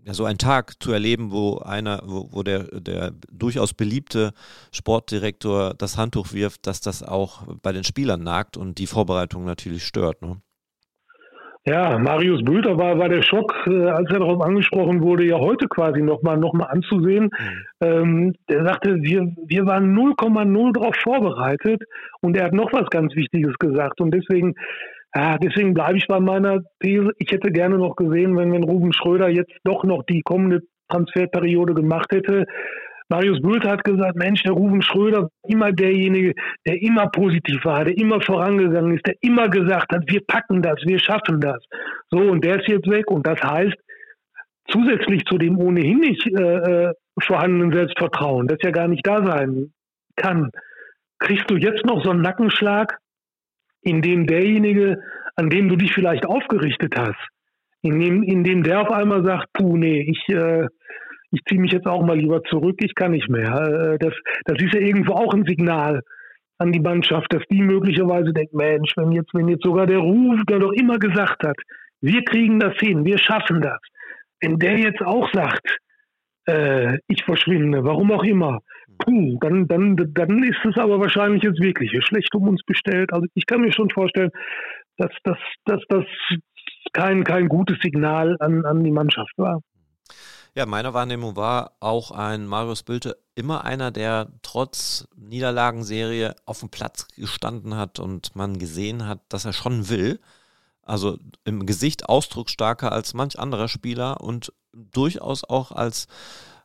ja, 0.05 0.13
so 0.13 0.25
einen 0.25 0.37
Tag 0.37 0.81
zu 0.81 0.91
erleben, 0.91 1.31
wo 1.31 1.57
einer, 1.57 2.01
wo, 2.05 2.29
wo 2.31 2.43
der, 2.43 2.63
der 2.79 3.11
durchaus 3.31 3.73
beliebte 3.73 4.31
Sportdirektor 4.71 5.73
das 5.73 5.97
Handtuch 5.97 6.33
wirft, 6.33 6.67
dass 6.67 6.81
das 6.81 7.03
auch 7.03 7.43
bei 7.61 7.71
den 7.71 7.83
Spielern 7.83 8.23
nagt 8.23 8.57
und 8.57 8.77
die 8.77 8.87
Vorbereitung 8.87 9.45
natürlich 9.45 9.83
stört. 9.83 10.21
Ne? 10.21 10.37
Ja, 11.65 11.99
Marius 11.99 12.43
Bülter 12.43 12.77
war, 12.77 12.97
war 12.97 13.09
der 13.09 13.21
Schock, 13.21 13.53
äh, 13.67 13.87
als 13.89 14.09
er 14.11 14.19
darauf 14.19 14.41
angesprochen 14.41 15.03
wurde, 15.03 15.25
ja 15.25 15.37
heute 15.37 15.67
quasi 15.67 16.01
nochmal 16.01 16.37
noch 16.37 16.53
mal 16.53 16.65
anzusehen. 16.65 17.25
Mhm. 17.25 17.65
Ähm, 17.81 18.33
der 18.49 18.65
sagte, 18.65 18.95
wir, 19.01 19.31
wir 19.45 19.65
waren 19.65 19.95
0,0 19.95 20.73
darauf 20.73 20.95
vorbereitet 21.03 21.83
und 22.21 22.37
er 22.37 22.45
hat 22.45 22.53
noch 22.53 22.71
was 22.71 22.89
ganz 22.89 23.13
Wichtiges 23.15 23.53
gesagt. 23.59 23.99
Und 23.99 24.11
deswegen 24.11 24.55
ja, 25.15 25.37
deswegen 25.37 25.73
bleibe 25.73 25.97
ich 25.97 26.07
bei 26.07 26.19
meiner 26.19 26.61
These. 26.79 27.11
Ich 27.17 27.31
hätte 27.31 27.51
gerne 27.51 27.77
noch 27.77 27.95
gesehen, 27.95 28.37
wenn, 28.37 28.51
wenn 28.51 28.63
Ruben 28.63 28.93
Schröder 28.93 29.29
jetzt 29.29 29.53
doch 29.63 29.83
noch 29.83 30.03
die 30.03 30.21
kommende 30.21 30.61
Transferperiode 30.89 31.73
gemacht 31.73 32.11
hätte, 32.11 32.45
Marius 33.11 33.41
Bülter 33.41 33.71
hat 33.71 33.83
gesagt, 33.83 34.15
Mensch, 34.17 34.43
der 34.43 34.51
Rufen 34.51 34.83
Schröder 34.83 35.29
immer 35.47 35.71
derjenige, 35.71 36.33
der 36.67 36.79
immer 36.81 37.07
positiv 37.07 37.65
war, 37.65 37.83
der 37.83 37.97
immer 37.97 38.21
vorangegangen 38.21 38.95
ist, 38.95 39.07
der 39.07 39.15
immer 39.21 39.49
gesagt 39.49 39.91
hat, 39.91 40.03
wir 40.07 40.21
packen 40.27 40.61
das, 40.61 40.77
wir 40.85 40.99
schaffen 40.99 41.41
das. 41.41 41.57
So, 42.11 42.19
und 42.19 42.45
der 42.45 42.59
ist 42.59 42.67
jetzt 42.67 42.87
weg. 42.87 43.09
Und 43.09 43.25
das 43.25 43.41
heißt, 43.41 43.75
zusätzlich 44.67 45.25
zu 45.25 45.39
dem 45.39 45.57
ohnehin 45.57 45.99
nicht 45.99 46.25
äh, 46.27 46.87
äh 46.87 46.93
vorhandenen 47.21 47.73
Selbstvertrauen, 47.73 48.47
das 48.47 48.59
ja 48.61 48.71
gar 48.71 48.87
nicht 48.87 49.05
da 49.05 49.25
sein 49.25 49.73
kann, 50.15 50.51
kriegst 51.17 51.51
du 51.51 51.57
jetzt 51.57 51.85
noch 51.85 52.01
so 52.01 52.11
einen 52.11 52.21
Nackenschlag, 52.21 52.97
in 53.81 54.01
dem 54.01 54.27
derjenige, 54.27 55.01
an 55.35 55.49
dem 55.49 55.69
du 55.69 55.75
dich 55.75 55.93
vielleicht 55.93 56.25
aufgerichtet 56.25 56.93
hast, 56.97 57.27
in 57.81 57.99
dem, 57.99 58.23
in 58.23 58.43
dem 58.43 58.63
der 58.63 58.81
auf 58.81 58.91
einmal 58.91 59.23
sagt, 59.23 59.47
puh, 59.53 59.77
nee, 59.77 60.01
ich, 60.01 60.33
äh, 60.33 60.67
ich 61.31 61.41
ziehe 61.47 61.61
mich 61.61 61.71
jetzt 61.71 61.87
auch 61.87 62.05
mal 62.05 62.17
lieber 62.17 62.43
zurück, 62.43 62.77
ich 62.83 62.93
kann 62.95 63.11
nicht 63.11 63.29
mehr. 63.29 63.53
Äh, 63.53 63.97
das, 63.99 64.13
das 64.45 64.61
ist 64.61 64.73
ja 64.73 64.81
irgendwo 64.81 65.13
auch 65.13 65.33
ein 65.33 65.45
Signal 65.45 66.01
an 66.57 66.71
die 66.73 66.79
Mannschaft, 66.79 67.33
dass 67.33 67.43
die 67.49 67.61
möglicherweise 67.61 68.33
denkt, 68.33 68.53
Mensch, 68.53 68.91
wenn 68.97 69.13
jetzt, 69.13 69.33
wenn 69.33 69.47
jetzt 69.47 69.63
sogar 69.63 69.87
der 69.87 69.99
Ruf, 69.99 70.41
der 70.49 70.59
doch 70.59 70.73
immer 70.73 70.99
gesagt 70.99 71.43
hat, 71.43 71.55
wir 72.01 72.23
kriegen 72.23 72.59
das 72.59 72.77
hin, 72.79 73.05
wir 73.05 73.17
schaffen 73.17 73.61
das, 73.61 73.79
wenn 74.41 74.59
der 74.59 74.77
jetzt 74.77 75.01
auch 75.01 75.31
sagt, 75.31 75.79
äh, 76.47 76.97
ich 77.07 77.23
verschwinde, 77.23 77.83
warum 77.83 78.11
auch 78.11 78.23
immer, 78.23 78.59
puh, 78.99 79.37
dann, 79.41 79.67
dann, 79.67 79.95
dann 80.13 80.43
ist 80.43 80.63
es 80.65 80.77
aber 80.77 80.99
wahrscheinlich 80.99 81.43
jetzt 81.43 81.59
wirklich 81.59 81.91
schlecht 82.05 82.33
um 82.35 82.47
uns 82.47 82.61
bestellt. 82.63 83.11
Also 83.11 83.25
ich 83.33 83.45
kann 83.45 83.61
mir 83.61 83.71
schon 83.71 83.89
vorstellen, 83.89 84.31
dass, 84.97 85.11
dass, 85.23 85.37
dass 85.65 85.81
das 85.89 86.05
kein, 86.93 87.23
kein 87.23 87.47
gutes 87.47 87.77
Signal 87.81 88.37
an, 88.39 88.65
an 88.65 88.83
die 88.83 88.91
Mannschaft 88.91 89.33
war. 89.37 89.61
Ja, 90.55 90.65
meine 90.65 90.93
Wahrnehmung 90.93 91.35
war 91.35 91.73
auch 91.79 92.11
ein 92.11 92.45
Marius 92.45 92.83
Bülte 92.83 93.17
immer 93.35 93.63
einer, 93.63 93.91
der 93.91 94.27
trotz 94.41 95.07
Niederlagenserie 95.15 96.35
auf 96.45 96.59
dem 96.59 96.69
Platz 96.69 97.07
gestanden 97.15 97.77
hat 97.77 97.99
und 97.99 98.35
man 98.35 98.57
gesehen 98.57 99.07
hat, 99.07 99.21
dass 99.29 99.45
er 99.45 99.53
schon 99.53 99.89
will. 99.89 100.19
Also 100.81 101.19
im 101.45 101.65
Gesicht 101.67 102.09
ausdrucksstarker 102.09 102.91
als 102.91 103.13
manch 103.13 103.37
anderer 103.37 103.67
Spieler 103.67 104.21
und 104.21 104.51
durchaus 104.73 105.43
auch 105.43 105.71
als 105.71 106.07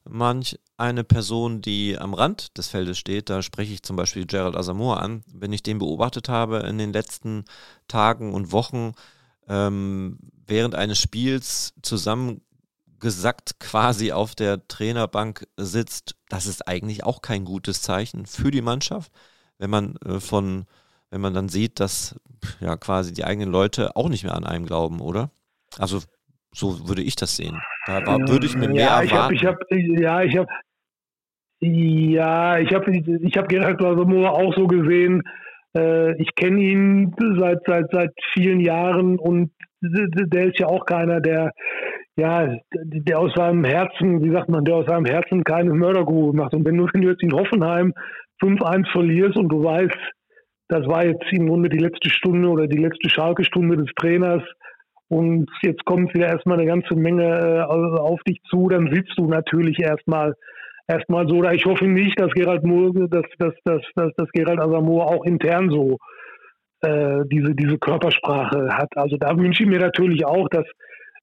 manch 0.05 0.59
eine 0.77 1.05
Person, 1.05 1.61
die 1.61 1.99
am 1.99 2.15
Rand 2.15 2.57
des 2.59 2.69
Feldes 2.69 2.99
steht. 2.99 3.31
Da 3.31 3.43
spreche 3.43 3.73
ich 3.73 3.83
zum 3.83 3.97
Beispiel 3.97 4.27
Gerald 4.27 4.57
Asamoah 4.57 5.01
an. 5.01 5.25
Wenn 5.33 5.53
ich 5.53 5.63
den 5.63 5.79
beobachtet 5.79 6.29
habe 6.29 6.59
in 6.61 6.79
den 6.79 6.93
letzten 6.93 7.45
Tagen 7.89 8.35
und 8.35 8.53
Wochen, 8.53 8.93
ähm, 9.49 10.19
während 10.47 10.75
eines 10.75 10.99
Spiels 10.99 11.75
zusammen 11.83 12.41
gesackt 12.99 13.61
quasi 13.61 14.13
auf 14.13 14.35
der 14.35 14.67
Trainerbank 14.67 15.47
sitzt, 15.57 16.17
das 16.29 16.47
ist 16.47 16.67
eigentlich 16.69 17.05
auch 17.05 17.23
kein 17.23 17.45
gutes 17.45 17.83
Zeichen 17.83 18.27
für 18.27 18.51
die 18.51 18.63
Mannschaft, 18.63 19.13
wenn 19.59 19.71
man 19.71 19.97
äh, 19.97 20.21
von, 20.21 20.67
wenn 21.11 21.21
man 21.21 21.35
dann 21.35 21.49
sieht, 21.49 21.81
dass 21.81 22.17
ja 22.61 22.77
quasi 22.77 23.13
die 23.13 23.25
eigenen 23.25 23.51
Leute 23.51 23.97
auch 23.97 24.09
nicht 24.09 24.25
mehr 24.25 24.35
an 24.35 24.45
einem 24.45 24.67
glauben, 24.67 25.01
oder? 25.01 25.31
Also 25.79 26.01
so 26.55 26.89
würde 26.89 27.03
ich 27.03 27.17
das 27.17 27.37
sehen. 27.37 27.61
Da 27.87 28.07
war, 28.07 28.19
würde 28.29 28.47
ich 28.47 28.57
mir 28.57 28.69
mehr 28.69 28.87
ja, 28.87 29.03
erwarten. 29.03 29.35
Ich 29.35 29.45
hab, 29.45 29.59
ich 29.71 29.91
hab, 29.91 30.01
ja, 30.01 30.23
ich 30.23 30.37
habe 30.37 30.49
ja, 31.61 32.59
ich 32.59 32.75
habe 32.75 32.93
ich 32.93 33.37
hab 33.37 33.49
Gerhard 33.49 33.79
Glasemoor 33.79 34.33
auch 34.33 34.55
so 34.55 34.67
gesehen. 34.67 35.23
Äh, 35.77 36.21
ich 36.21 36.35
kenne 36.35 36.61
ihn 36.61 37.15
seit, 37.39 37.59
seit, 37.67 37.87
seit 37.91 38.11
vielen 38.33 38.61
Jahren 38.61 39.19
und 39.19 39.51
der 39.81 40.47
ist 40.47 40.59
ja 40.59 40.67
auch 40.67 40.85
keiner, 40.87 41.21
der 41.21 41.51
ja, 42.17 42.49
der 42.73 43.19
aus 43.19 43.33
seinem 43.35 43.65
Herzen, 43.65 44.23
wie 44.23 44.31
sagt 44.31 44.49
man, 44.49 44.65
der 44.65 44.77
aus 44.77 44.87
seinem 44.87 45.05
Herzen 45.05 45.43
keine 45.43 45.75
Mördergrube 45.75 46.37
macht. 46.37 46.55
Und 46.55 46.65
wenn 46.65 46.77
du, 46.77 46.87
wenn 46.93 47.03
du 47.03 47.09
jetzt 47.09 47.23
in 47.23 47.33
Hoffenheim 47.33 47.93
5-1 48.41 48.91
verlierst 48.93 49.37
und 49.37 49.49
du 49.49 49.65
weißt, 49.65 49.99
das 50.69 50.87
war 50.87 51.05
jetzt 51.05 51.25
im 51.33 51.49
Grunde 51.49 51.69
die 51.69 51.79
letzte 51.79 52.11
Stunde 52.11 52.49
oder 52.49 52.69
die 52.69 52.79
letzte 52.79 53.11
Schalke-Stunde 53.11 53.77
des 53.79 53.91
Trainers 53.97 54.43
und 55.09 55.51
jetzt 55.63 55.85
kommt 55.85 56.15
wieder 56.15 56.27
erstmal 56.27 56.59
eine 56.59 56.67
ganze 56.67 56.95
Menge 56.97 57.25
äh, 57.25 57.63
auf 57.63 58.21
dich 58.23 58.41
zu, 58.49 58.69
dann 58.69 58.93
sitzt 58.93 59.17
du 59.17 59.27
natürlich 59.27 59.79
erstmal 59.81 60.35
erstmal 60.87 61.27
so, 61.29 61.43
ich 61.45 61.65
hoffe 61.65 61.87
nicht, 61.87 62.19
dass 62.21 62.33
Gerald 62.33 62.65
Moore, 62.65 63.09
dass, 63.09 63.25
dass, 63.39 63.55
dass, 63.65 63.83
dass, 63.95 64.13
dass 64.17 64.29
Gerald 64.33 64.61
Asamoah 64.61 65.07
auch 65.07 65.25
intern 65.25 65.71
so 65.71 65.99
äh, 66.83 67.25
diese, 67.27 67.55
diese 67.55 67.79
Körpersprache 67.79 68.69
hat. 68.71 68.95
Also 68.97 69.17
da 69.17 69.37
wünsche 69.37 69.63
ich 69.63 69.69
mir 69.69 69.79
natürlich 69.81 70.25
auch, 70.27 70.49
dass 70.49 70.67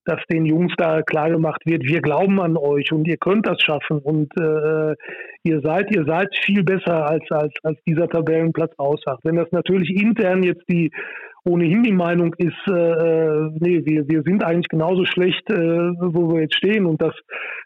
dass 0.06 0.20
den 0.32 0.46
Jungs 0.46 0.74
da 0.78 1.02
klar 1.04 1.30
gemacht 1.30 1.62
wird, 1.66 1.84
wir 1.84 2.02
glauben 2.02 2.42
an 2.42 2.58
euch 2.58 2.92
und 2.92 3.08
ihr 3.08 3.18
könnt 3.18 3.46
das 3.46 3.62
schaffen 3.62 4.00
und 4.00 4.32
äh, 4.40 4.96
ihr 5.44 5.62
seid, 5.62 5.96
ihr 5.96 6.06
seid 6.06 6.28
viel 6.44 6.64
besser 6.64 7.08
als, 7.08 7.24
als, 7.30 7.54
als 7.64 7.80
dieser 7.86 8.08
Tabellenplatz 8.08 8.74
aussagt. 8.78 9.20
Wenn 9.24 9.36
das 9.36 9.52
natürlich 9.52 9.90
intern 9.92 10.42
jetzt 10.42 10.64
die 10.68 10.92
ohnehin 11.44 11.84
die 11.84 11.92
Meinung 11.92 12.34
ist, 12.36 12.68
äh, 12.68 12.72
äh, 12.72 13.52
nee, 13.60 13.84
wir, 13.84 14.08
wir 14.08 14.22
sind 14.24 14.44
eigentlich 14.44 14.68
genauso 14.68 15.06
schlecht, 15.06 15.50
äh, 15.50 15.56
wo 15.56 16.34
wir 16.34 16.42
jetzt 16.42 16.56
stehen 16.56 16.86
und 16.86 17.02
das, 17.02 17.16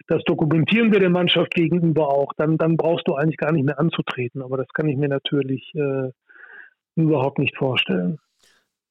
das 0.08 0.24
dokumentieren 0.24 0.92
wir 0.92 1.00
der 1.00 1.10
Mannschaft 1.10 1.54
gegenüber 1.54 2.08
auch, 2.10 2.32
dann, 2.38 2.58
dann 2.58 2.78
brauchst 2.78 3.08
du 3.08 3.16
eigentlich 3.16 3.38
gar 3.38 3.52
nicht 3.52 3.66
mehr 3.66 3.80
anzutreten. 3.80 4.42
Aber 4.42 4.58
das 4.58 4.68
kann 4.74 4.88
ich 4.88 4.98
mir 4.98 5.10
natürlich 5.10 5.74
äh, 5.76 6.12
überhaupt 6.96 7.40
nicht 7.40 7.58
vorstellen. 7.58 8.18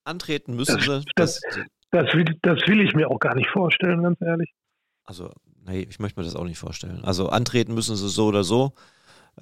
Antreten 0.04 0.54
müssen 0.54 0.76
das, 0.76 0.84
sie. 0.84 1.02
Das, 1.16 1.40
das, 1.40 1.64
das 1.90 2.14
will, 2.14 2.24
das 2.42 2.58
will 2.66 2.82
ich 2.82 2.94
mir 2.94 3.10
auch 3.10 3.20
gar 3.20 3.34
nicht 3.34 3.48
vorstellen, 3.48 4.02
ganz 4.02 4.20
ehrlich. 4.20 4.52
Also, 5.04 5.30
nee, 5.66 5.86
ich 5.88 5.98
möchte 5.98 6.20
mir 6.20 6.24
das 6.24 6.36
auch 6.36 6.44
nicht 6.44 6.58
vorstellen. 6.58 7.02
Also 7.04 7.28
antreten 7.28 7.74
müssen 7.74 7.96
sie 7.96 8.08
so 8.08 8.26
oder 8.26 8.44
so. 8.44 8.72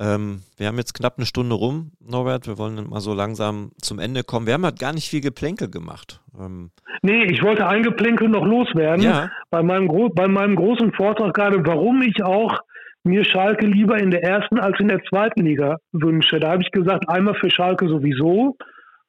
Ähm, 0.00 0.42
wir 0.56 0.68
haben 0.68 0.78
jetzt 0.78 0.94
knapp 0.94 1.14
eine 1.18 1.26
Stunde 1.26 1.54
rum, 1.54 1.92
Norbert. 2.00 2.46
Wir 2.46 2.58
wollen 2.58 2.88
mal 2.88 3.00
so 3.00 3.12
langsam 3.12 3.72
zum 3.80 3.98
Ende 3.98 4.24
kommen. 4.24 4.46
Wir 4.46 4.54
haben 4.54 4.64
halt 4.64 4.78
gar 4.78 4.92
nicht 4.92 5.08
viel 5.08 5.20
Geplänkel 5.20 5.70
gemacht. 5.70 6.20
Ähm, 6.38 6.70
nee, 7.02 7.24
ich 7.24 7.42
wollte 7.42 7.66
ein 7.66 7.82
Geplänkel 7.82 8.28
noch 8.28 8.44
loswerden. 8.44 9.04
Ja. 9.04 9.30
Bei, 9.50 9.62
meinem 9.62 9.88
bei 10.14 10.28
meinem 10.28 10.56
großen 10.56 10.92
Vortrag 10.92 11.34
gerade, 11.34 11.64
warum 11.66 12.00
ich 12.02 12.22
auch 12.24 12.58
mir 13.04 13.24
Schalke 13.24 13.66
lieber 13.66 13.98
in 13.98 14.10
der 14.10 14.22
ersten 14.22 14.58
als 14.58 14.78
in 14.80 14.88
der 14.88 15.02
zweiten 15.04 15.44
Liga 15.44 15.76
wünsche. 15.92 16.38
Da 16.38 16.52
habe 16.52 16.62
ich 16.62 16.70
gesagt, 16.70 17.08
einmal 17.08 17.34
für 17.34 17.50
Schalke 17.50 17.88
sowieso, 17.88 18.56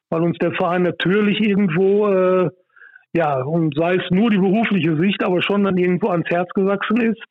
weil 0.10 0.24
uns 0.24 0.38
der 0.40 0.52
Verein 0.54 0.82
natürlich 0.82 1.40
irgendwo 1.40 2.08
äh, 2.08 2.50
ja, 3.16 3.42
und 3.42 3.76
sei 3.76 3.96
es 3.96 4.10
nur 4.10 4.32
die 4.32 4.40
berufliche 4.40 4.98
Sicht, 4.98 5.24
aber 5.24 5.42
schon 5.44 5.64
dann 5.64 5.78
irgendwo 5.78 6.08
ans 6.08 6.28
Herz 6.30 6.50
gewachsen 6.56 7.02
ist. 7.02 7.24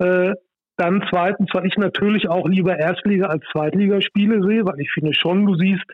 Äh, 0.00 0.32
dann 0.76 1.04
zweitens, 1.10 1.48
weil 1.52 1.66
ich 1.66 1.76
natürlich 1.76 2.28
auch 2.28 2.48
lieber 2.48 2.78
Erstliga 2.78 3.26
als 3.26 3.44
Zweitligaspiele 3.52 4.42
sehe, 4.42 4.64
weil 4.64 4.80
ich 4.80 4.90
finde 4.92 5.14
schon, 5.14 5.46
du 5.46 5.54
siehst 5.54 5.84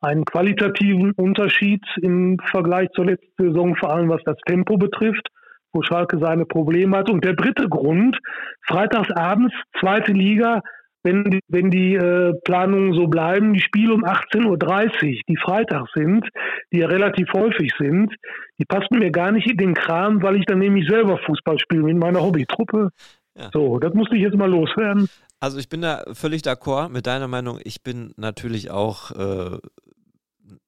einen 0.00 0.24
qualitativen 0.24 1.12
Unterschied 1.12 1.82
im 2.02 2.38
Vergleich 2.50 2.88
zur 2.94 3.06
letzten 3.06 3.48
Saison, 3.48 3.74
vor 3.76 3.92
allem 3.92 4.08
was 4.08 4.22
das 4.24 4.36
Tempo 4.46 4.76
betrifft, 4.76 5.28
wo 5.72 5.82
Schalke 5.82 6.18
seine 6.18 6.44
Probleme 6.44 6.96
hat. 6.96 7.10
Und 7.10 7.24
der 7.24 7.34
dritte 7.34 7.68
Grund, 7.68 8.18
freitagsabends, 8.66 9.54
zweite 9.80 10.12
Liga, 10.12 10.60
wenn, 11.02 11.38
wenn 11.48 11.70
die 11.70 11.94
äh, 11.94 12.32
Planungen 12.44 12.94
so 12.94 13.06
bleiben, 13.08 13.52
die 13.52 13.60
Spiele 13.60 13.92
um 13.92 14.04
18.30 14.04 14.46
Uhr, 14.46 15.20
die 15.28 15.36
Freitag 15.36 15.86
sind, 15.94 16.26
die 16.72 16.78
ja 16.78 16.86
relativ 16.86 17.28
häufig 17.34 17.72
sind, 17.78 18.14
die 18.58 18.64
passen 18.64 18.98
mir 18.98 19.10
gar 19.10 19.30
nicht 19.30 19.50
in 19.50 19.58
den 19.58 19.74
Kram, 19.74 20.22
weil 20.22 20.36
ich 20.36 20.46
dann 20.46 20.60
nämlich 20.60 20.88
selber 20.88 21.18
Fußball 21.18 21.58
spiele 21.58 21.82
mit 21.82 21.98
meiner 21.98 22.22
Hobbytruppe. 22.22 22.88
Ja. 23.36 23.50
So, 23.52 23.78
das 23.78 23.92
musste 23.94 24.16
ich 24.16 24.22
jetzt 24.22 24.36
mal 24.36 24.50
loswerden. 24.50 25.08
Also 25.40 25.58
ich 25.58 25.68
bin 25.68 25.82
da 25.82 26.04
völlig 26.12 26.42
d'accord 26.42 26.88
mit 26.88 27.06
deiner 27.06 27.28
Meinung. 27.28 27.58
Ich 27.64 27.82
bin 27.82 28.14
natürlich 28.16 28.70
auch 28.70 29.10
äh, 29.10 29.58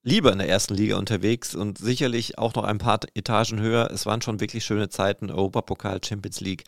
lieber 0.03 0.33
in 0.33 0.39
der 0.39 0.49
ersten 0.49 0.75
Liga 0.75 0.97
unterwegs 0.97 1.55
und 1.55 1.79
sicherlich 1.79 2.39
auch 2.39 2.55
noch 2.55 2.65
ein 2.65 2.79
paar 2.79 3.01
Etagen 3.15 3.61
höher. 3.61 3.91
Es 3.91 4.07
waren 4.07 4.23
schon 4.23 4.41
wirklich 4.41 4.65
schöne 4.65 4.89
Zeiten, 4.89 5.31
Europapokal, 5.31 6.01
Champions 6.05 6.41
League. 6.41 6.65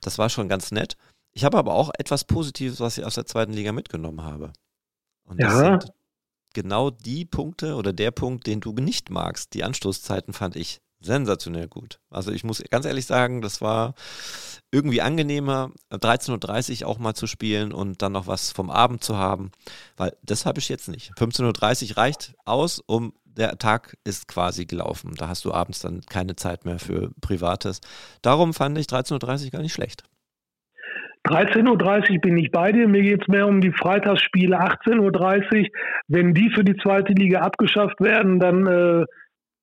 Das 0.00 0.18
war 0.18 0.28
schon 0.28 0.48
ganz 0.48 0.72
nett. 0.72 0.96
Ich 1.32 1.44
habe 1.44 1.58
aber 1.58 1.74
auch 1.74 1.90
etwas 1.98 2.24
Positives, 2.24 2.80
was 2.80 2.98
ich 2.98 3.04
aus 3.04 3.14
der 3.14 3.26
zweiten 3.26 3.52
Liga 3.52 3.72
mitgenommen 3.72 4.22
habe. 4.22 4.52
Und 5.24 5.40
das 5.40 5.52
ja. 5.52 5.58
sind 5.58 5.92
genau 6.54 6.90
die 6.90 7.24
Punkte 7.24 7.76
oder 7.76 7.92
der 7.92 8.10
Punkt, 8.10 8.46
den 8.46 8.60
du 8.60 8.72
nicht 8.72 9.10
magst. 9.10 9.54
Die 9.54 9.62
Anstoßzeiten 9.62 10.32
fand 10.32 10.56
ich 10.56 10.80
sensationell 11.00 11.68
gut. 11.68 11.98
Also 12.10 12.30
ich 12.32 12.44
muss 12.44 12.62
ganz 12.70 12.86
ehrlich 12.86 13.06
sagen, 13.06 13.40
das 13.42 13.60
war 13.60 13.94
irgendwie 14.70 15.02
angenehmer, 15.02 15.72
13.30 15.90 16.82
Uhr 16.82 16.88
auch 16.88 16.98
mal 16.98 17.14
zu 17.14 17.26
spielen 17.26 17.72
und 17.72 18.02
dann 18.02 18.12
noch 18.12 18.26
was 18.26 18.52
vom 18.52 18.70
Abend 18.70 19.02
zu 19.02 19.16
haben, 19.16 19.50
weil 19.96 20.16
das 20.22 20.46
habe 20.46 20.60
ich 20.60 20.68
jetzt 20.68 20.88
nicht. 20.88 21.12
15.30 21.18 21.90
Uhr 21.90 21.96
reicht 21.96 22.34
aus, 22.44 22.80
um 22.86 23.12
der 23.24 23.58
Tag 23.58 23.96
ist 24.04 24.28
quasi 24.28 24.66
gelaufen. 24.66 25.14
Da 25.16 25.28
hast 25.28 25.44
du 25.44 25.52
abends 25.52 25.80
dann 25.80 26.02
keine 26.08 26.36
Zeit 26.36 26.64
mehr 26.64 26.78
für 26.78 27.10
Privates. 27.20 27.80
Darum 28.22 28.54
fand 28.54 28.76
ich 28.78 28.86
13.30 28.86 29.44
Uhr 29.44 29.50
gar 29.50 29.62
nicht 29.62 29.72
schlecht. 29.72 30.04
13.30 31.26 32.14
Uhr 32.14 32.20
bin 32.20 32.36
ich 32.38 32.50
bei 32.50 32.72
dir. 32.72 32.88
Mir 32.88 33.02
geht 33.02 33.22
es 33.22 33.28
mehr 33.28 33.46
um 33.46 33.60
die 33.60 33.72
Freitagsspiele 33.72 34.58
18.30 34.58 35.60
Uhr. 35.60 35.68
Wenn 36.08 36.34
die 36.34 36.50
für 36.50 36.64
die 36.64 36.76
zweite 36.76 37.12
Liga 37.12 37.40
abgeschafft 37.40 38.00
werden, 38.00 38.40
dann 38.40 38.66
äh, 38.66 39.04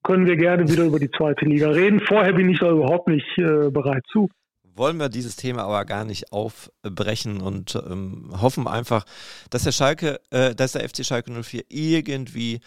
können 0.07 0.25
wir 0.25 0.37
gerne 0.37 0.67
wieder 0.67 0.85
über 0.85 0.99
die 0.99 1.11
zweite 1.11 1.45
Liga 1.45 1.69
reden. 1.69 1.99
Vorher 1.99 2.33
bin 2.33 2.49
ich 2.49 2.59
da 2.59 2.71
überhaupt 2.71 3.07
nicht 3.07 3.37
äh, 3.37 3.69
bereit 3.69 4.03
zu. 4.11 4.29
wollen 4.63 4.97
wir 4.97 5.09
dieses 5.09 5.35
Thema 5.35 5.63
aber 5.63 5.83
gar 5.85 6.05
nicht 6.05 6.31
aufbrechen 6.31 7.41
und 7.41 7.75
ähm, 7.75 8.29
hoffen 8.41 8.67
einfach, 8.67 9.05
dass 9.49 9.63
der 9.63 9.73
Schalke, 9.73 10.19
äh, 10.31 10.55
dass 10.55 10.71
der 10.71 10.87
FC 10.87 11.05
Schalke 11.05 11.31
04 11.31 11.65
irgendwie 11.69 12.61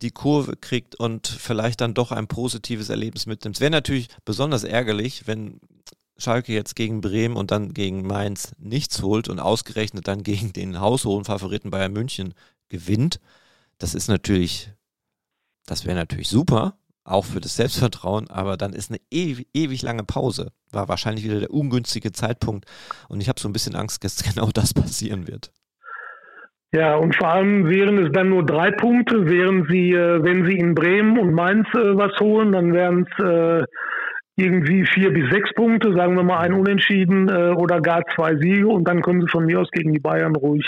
die 0.00 0.10
Kurve 0.10 0.56
kriegt 0.56 0.96
und 0.96 1.26
vielleicht 1.26 1.80
dann 1.80 1.94
doch 1.94 2.10
ein 2.10 2.26
positives 2.26 2.88
Erlebnis 2.88 3.26
mitnimmt. 3.26 3.56
Es 3.56 3.60
wäre 3.60 3.70
natürlich 3.70 4.08
besonders 4.24 4.64
ärgerlich, 4.64 5.26
wenn 5.26 5.60
Schalke 6.16 6.52
jetzt 6.52 6.74
gegen 6.74 7.00
Bremen 7.02 7.36
und 7.36 7.50
dann 7.50 7.74
gegen 7.74 8.06
Mainz 8.06 8.54
nichts 8.58 9.02
holt 9.02 9.28
und 9.28 9.40
ausgerechnet 9.40 10.08
dann 10.08 10.22
gegen 10.22 10.52
den 10.52 10.80
haushohen 10.80 11.24
Favoriten 11.24 11.70
Bayern 11.70 11.92
München 11.92 12.34
gewinnt. 12.68 13.20
Das 13.78 13.94
ist 13.94 14.08
natürlich, 14.08 14.70
das 15.66 15.86
wäre 15.86 15.96
natürlich 15.96 16.28
super, 16.28 16.74
auch 17.04 17.24
für 17.24 17.40
das 17.40 17.56
Selbstvertrauen, 17.56 18.30
aber 18.30 18.56
dann 18.56 18.72
ist 18.72 18.90
eine 18.90 19.00
ewig, 19.10 19.48
ewig 19.54 19.82
lange 19.82 20.04
Pause. 20.04 20.52
War 20.70 20.88
wahrscheinlich 20.88 21.24
wieder 21.24 21.40
der 21.40 21.50
ungünstige 21.50 22.12
Zeitpunkt 22.12 22.66
und 23.08 23.20
ich 23.20 23.28
habe 23.28 23.40
so 23.40 23.48
ein 23.48 23.52
bisschen 23.52 23.74
Angst, 23.74 24.04
dass 24.04 24.22
genau 24.34 24.50
das 24.52 24.74
passieren 24.74 25.28
wird. 25.28 25.52
Ja, 26.74 26.96
und 26.96 27.14
vor 27.14 27.28
allem 27.28 27.68
wären 27.68 27.98
es 27.98 28.10
dann 28.12 28.30
nur 28.30 28.46
drei 28.46 28.70
Punkte. 28.70 29.28
Wären 29.28 29.66
sie, 29.68 29.92
äh, 29.92 30.24
wenn 30.24 30.46
sie 30.46 30.56
in 30.56 30.74
Bremen 30.74 31.18
und 31.18 31.34
Mainz 31.34 31.68
äh, 31.74 31.96
was 31.96 32.18
holen, 32.18 32.52
dann 32.52 32.72
wären 32.72 33.06
es 33.06 33.24
äh, 33.24 33.64
irgendwie 34.36 34.86
vier 34.86 35.12
bis 35.12 35.30
sechs 35.30 35.52
Punkte, 35.52 35.92
sagen 35.92 36.16
wir 36.16 36.22
mal 36.22 36.38
ein 36.38 36.54
Unentschieden 36.54 37.28
oder 37.54 37.82
gar 37.82 38.02
zwei 38.14 38.34
Siege 38.36 38.66
und 38.66 38.88
dann 38.88 39.02
können 39.02 39.20
sie 39.20 39.28
von 39.28 39.44
mir 39.44 39.60
aus 39.60 39.70
gegen 39.70 39.92
die 39.92 40.00
Bayern 40.00 40.34
ruhig 40.34 40.64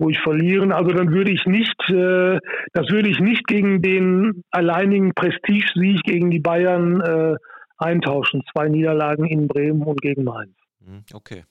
ruhig 0.00 0.18
verlieren. 0.20 0.72
Also 0.72 0.92
dann 0.92 1.10
würde 1.10 1.30
ich 1.30 1.44
nicht, 1.46 1.78
äh, 1.88 2.38
das 2.72 2.90
würde 2.90 3.08
ich 3.08 3.18
nicht 3.18 3.46
gegen 3.46 3.82
den 3.82 4.42
alleinigen 4.50 5.14
Prestigesieg 5.14 6.02
gegen 6.02 6.30
die 6.30 6.40
Bayern 6.40 7.00
äh, 7.00 7.36
eintauschen. 7.78 8.42
Zwei 8.52 8.68
Niederlagen 8.68 9.26
in 9.26 9.48
Bremen 9.48 9.82
und 9.82 10.00
gegen 10.00 10.24
Mainz. 10.24 10.54
Hm, 10.84 11.04
okay. 11.14 11.44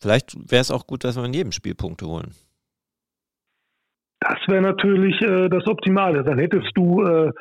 Vielleicht 0.00 0.36
wäre 0.50 0.62
es 0.62 0.70
auch 0.70 0.86
gut, 0.86 1.04
dass 1.04 1.16
wir 1.16 1.24
in 1.24 1.34
jedem 1.34 1.52
Spiel 1.52 1.74
Punkte 1.74 2.06
holen. 2.06 2.34
Das 4.20 4.38
wäre 4.48 4.62
natürlich 4.62 5.20
äh, 5.22 5.48
das 5.48 5.66
Optimale. 5.66 6.24
Dann 6.24 6.38
hättest 6.38 6.70
du 6.74 7.02
äh, 7.02 7.32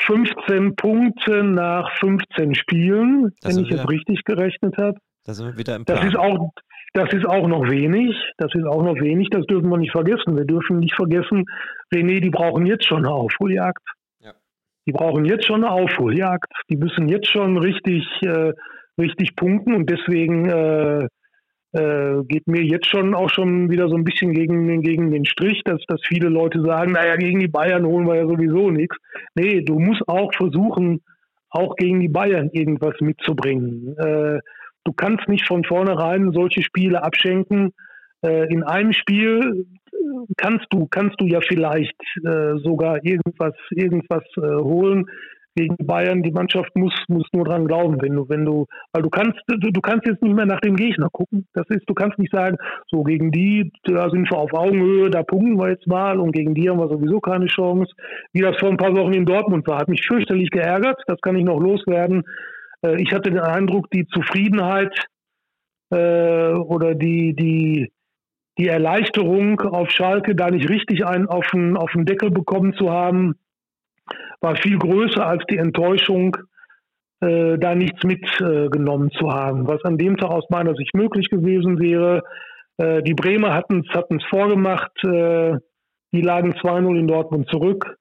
15 0.00 0.76
Punkte 0.76 1.42
nach 1.42 1.90
15 1.98 2.54
Spielen, 2.54 3.34
das 3.40 3.56
wenn 3.56 3.64
ich 3.64 3.70
jetzt 3.70 3.88
richtig 3.88 4.24
gerechnet 4.24 4.76
habe. 4.78 4.98
Da 5.24 5.34
sind 5.34 5.46
wir 5.46 5.58
wieder 5.58 5.76
im 5.76 5.84
Plan. 5.84 5.98
Das 5.98 6.06
ist 6.06 6.16
auch, 6.16 6.52
das 6.94 7.12
ist 7.12 7.26
auch 7.26 7.46
noch 7.48 7.68
wenig. 7.68 8.14
Das 8.38 8.54
ist 8.54 8.64
auch 8.64 8.82
noch 8.82 8.96
wenig. 8.96 9.28
Das 9.30 9.46
dürfen 9.46 9.70
wir 9.70 9.78
nicht 9.78 9.92
vergessen. 9.92 10.36
Wir 10.36 10.44
dürfen 10.44 10.78
nicht 10.78 10.94
vergessen, 10.94 11.44
René, 11.92 12.20
die 12.20 12.30
brauchen 12.30 12.66
jetzt 12.66 12.86
schon 12.86 13.04
eine 13.04 13.10
Aufholjagd. 13.10 13.82
Ja. 14.20 14.32
Die 14.86 14.92
brauchen 14.92 15.24
jetzt 15.24 15.46
schon 15.46 15.64
eine 15.64 15.72
Aufholjagd. 15.72 16.50
Die 16.70 16.76
müssen 16.76 17.08
jetzt 17.08 17.28
schon 17.30 17.58
richtig, 17.58 18.04
äh, 18.22 18.52
richtig 18.98 19.36
punkten 19.36 19.74
und 19.74 19.88
deswegen 19.90 20.48
äh, 20.48 21.08
äh, 21.72 22.24
geht 22.24 22.46
mir 22.46 22.62
jetzt 22.62 22.88
schon 22.88 23.14
auch 23.14 23.30
schon 23.30 23.70
wieder 23.70 23.88
so 23.88 23.96
ein 23.96 24.04
bisschen 24.04 24.32
gegen, 24.32 24.80
gegen 24.82 25.10
den 25.10 25.26
Strich, 25.26 25.62
dass, 25.64 25.82
dass 25.86 26.00
viele 26.06 26.28
Leute 26.28 26.62
sagen, 26.62 26.92
naja, 26.92 27.16
gegen 27.16 27.40
die 27.40 27.48
Bayern 27.48 27.86
holen 27.86 28.06
wir 28.06 28.16
ja 28.16 28.26
sowieso 28.26 28.70
nichts. 28.70 28.96
Nee, 29.34 29.60
du 29.60 29.78
musst 29.78 30.02
auch 30.08 30.32
versuchen, 30.34 31.02
auch 31.50 31.76
gegen 31.76 32.00
die 32.00 32.08
Bayern 32.08 32.50
irgendwas 32.52 32.94
mitzubringen. 33.00 33.96
Äh, 33.98 34.40
du 34.88 34.94
kannst 34.94 35.28
nicht 35.28 35.46
von 35.46 35.64
vornherein 35.64 36.32
solche 36.32 36.62
Spiele 36.62 37.02
abschenken. 37.02 37.74
Äh, 38.24 38.50
in 38.52 38.62
einem 38.62 38.94
Spiel 38.94 39.66
kannst 40.38 40.66
du, 40.70 40.86
kannst 40.90 41.20
du 41.20 41.26
ja 41.26 41.40
vielleicht 41.46 42.00
äh, 42.24 42.56
sogar 42.64 43.04
irgendwas, 43.04 43.54
irgendwas 43.70 44.24
äh, 44.38 44.40
holen 44.40 45.04
gegen 45.54 45.76
Bayern. 45.78 46.22
Die 46.22 46.30
Mannschaft 46.30 46.74
muss, 46.74 46.94
muss 47.08 47.26
nur 47.34 47.44
dran 47.44 47.66
glauben, 47.66 48.00
wenn 48.00 48.14
du, 48.14 48.26
wenn 48.30 48.46
du, 48.46 48.64
weil 48.94 49.02
du 49.02 49.10
kannst, 49.10 49.38
du, 49.48 49.70
du 49.70 49.80
kannst 49.82 50.06
jetzt 50.06 50.22
nicht 50.22 50.34
mehr 50.34 50.46
nach 50.46 50.60
dem 50.60 50.76
Gegner 50.76 51.08
gucken. 51.12 51.46
Das 51.52 51.66
ist, 51.68 51.82
du 51.86 51.92
kannst 51.92 52.18
nicht 52.18 52.32
sagen, 52.32 52.56
so 52.90 53.02
gegen 53.02 53.30
die, 53.30 53.70
da 53.84 54.08
sind 54.08 54.30
wir 54.30 54.38
auf 54.38 54.54
Augenhöhe, 54.54 55.10
da 55.10 55.22
punkten 55.22 55.58
wir 55.58 55.68
jetzt 55.68 55.86
mal 55.86 56.18
und 56.18 56.32
gegen 56.32 56.54
die 56.54 56.70
haben 56.70 56.78
wir 56.78 56.88
sowieso 56.88 57.20
keine 57.20 57.46
Chance. 57.46 57.92
Wie 58.32 58.40
das 58.40 58.56
vor 58.56 58.70
ein 58.70 58.78
paar 58.78 58.96
Wochen 58.96 59.12
in 59.12 59.26
Dortmund 59.26 59.68
war, 59.68 59.80
hat 59.80 59.88
mich 59.88 60.06
fürchterlich 60.06 60.50
geärgert. 60.50 61.02
Das 61.06 61.20
kann 61.20 61.36
ich 61.36 61.44
noch 61.44 61.60
loswerden. 61.60 62.24
Äh, 62.82 63.00
ich 63.02 63.12
hatte 63.12 63.30
den 63.30 63.40
Eindruck, 63.40 63.90
die 63.90 64.06
Zufriedenheit 64.06 65.06
äh, 65.90 66.52
oder 66.52 66.94
die, 66.94 67.34
die, 67.34 67.92
die 68.58 68.68
Erleichterung 68.68 69.60
auf 69.60 69.90
Schalke, 69.90 70.34
da 70.34 70.50
nicht 70.50 70.68
richtig 70.68 71.06
einen 71.06 71.26
auf 71.26 71.46
den, 71.52 71.76
auf 71.76 71.92
den 71.92 72.04
Deckel 72.04 72.30
bekommen 72.30 72.74
zu 72.74 72.90
haben, 72.90 73.34
war 74.40 74.56
viel 74.56 74.78
größer 74.78 75.24
als 75.26 75.44
die 75.50 75.58
Enttäuschung, 75.58 76.36
äh, 77.20 77.58
da 77.58 77.74
nichts 77.74 78.04
mitgenommen 78.04 79.08
äh, 79.08 79.18
zu 79.18 79.32
haben, 79.32 79.66
was 79.66 79.84
an 79.84 79.98
dem 79.98 80.16
Tag 80.16 80.30
aus 80.30 80.48
meiner 80.50 80.74
Sicht 80.74 80.94
möglich 80.94 81.28
gewesen 81.28 81.78
wäre. 81.80 82.22
Äh, 82.76 83.02
die 83.02 83.14
Bremer 83.14 83.54
hatten 83.54 83.84
es 83.84 84.24
vorgemacht, 84.30 84.92
äh, 85.04 85.56
die 86.12 86.22
lagen 86.22 86.52
2-0 86.54 86.98
in 86.98 87.08
Dortmund 87.08 87.48
zurück, 87.50 87.96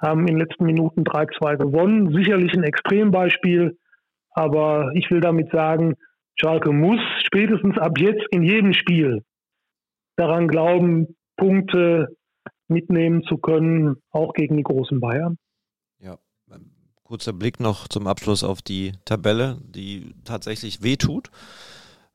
haben 0.00 0.20
in 0.20 0.34
den 0.34 0.38
letzten 0.38 0.64
Minuten 0.64 1.04
3-2 1.04 1.56
gewonnen. 1.56 2.12
Sicherlich 2.12 2.52
ein 2.54 2.64
Extrembeispiel, 2.64 3.78
aber 4.30 4.92
ich 4.94 5.10
will 5.10 5.20
damit 5.20 5.50
sagen, 5.50 5.94
Schalke 6.34 6.72
muss 6.72 7.00
spätestens 7.24 7.78
ab 7.78 7.98
jetzt 7.98 8.24
in 8.30 8.42
jedem 8.42 8.72
Spiel 8.72 9.24
daran 10.16 10.48
glauben, 10.48 11.16
Punkte 11.36 12.16
mitnehmen 12.68 13.22
zu 13.24 13.38
können, 13.38 13.96
auch 14.10 14.32
gegen 14.34 14.56
die 14.56 14.62
großen 14.62 15.00
Bayern. 15.00 15.36
Ja, 16.00 16.18
kurzer 17.02 17.32
Blick 17.32 17.60
noch 17.60 17.88
zum 17.88 18.06
Abschluss 18.06 18.44
auf 18.44 18.62
die 18.62 18.92
Tabelle, 19.04 19.58
die 19.62 20.14
tatsächlich 20.24 20.82
wehtut. 20.82 21.30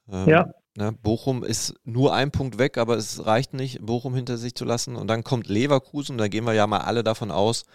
Ähm, 0.10 0.30
ja. 0.30 0.50
Ne, 0.76 0.92
Bochum 0.92 1.44
ist 1.44 1.76
nur 1.84 2.16
ein 2.16 2.32
Punkt 2.32 2.58
weg, 2.58 2.78
aber 2.78 2.96
es 2.96 3.26
reicht 3.26 3.54
nicht, 3.54 3.86
Bochum 3.86 4.16
hinter 4.16 4.38
sich 4.38 4.56
zu 4.56 4.66
lassen. 4.66 4.96
Und 4.96 5.08
dann 5.08 5.24
kommt 5.24 5.48
Leverkusen, 5.48 6.18
da 6.18 6.28
gehen 6.28 6.46
wir 6.46 6.54
ja 6.54 6.66
mal 6.66 6.80
alle 6.80 7.04
davon 7.04 7.30
aus, 7.30 7.66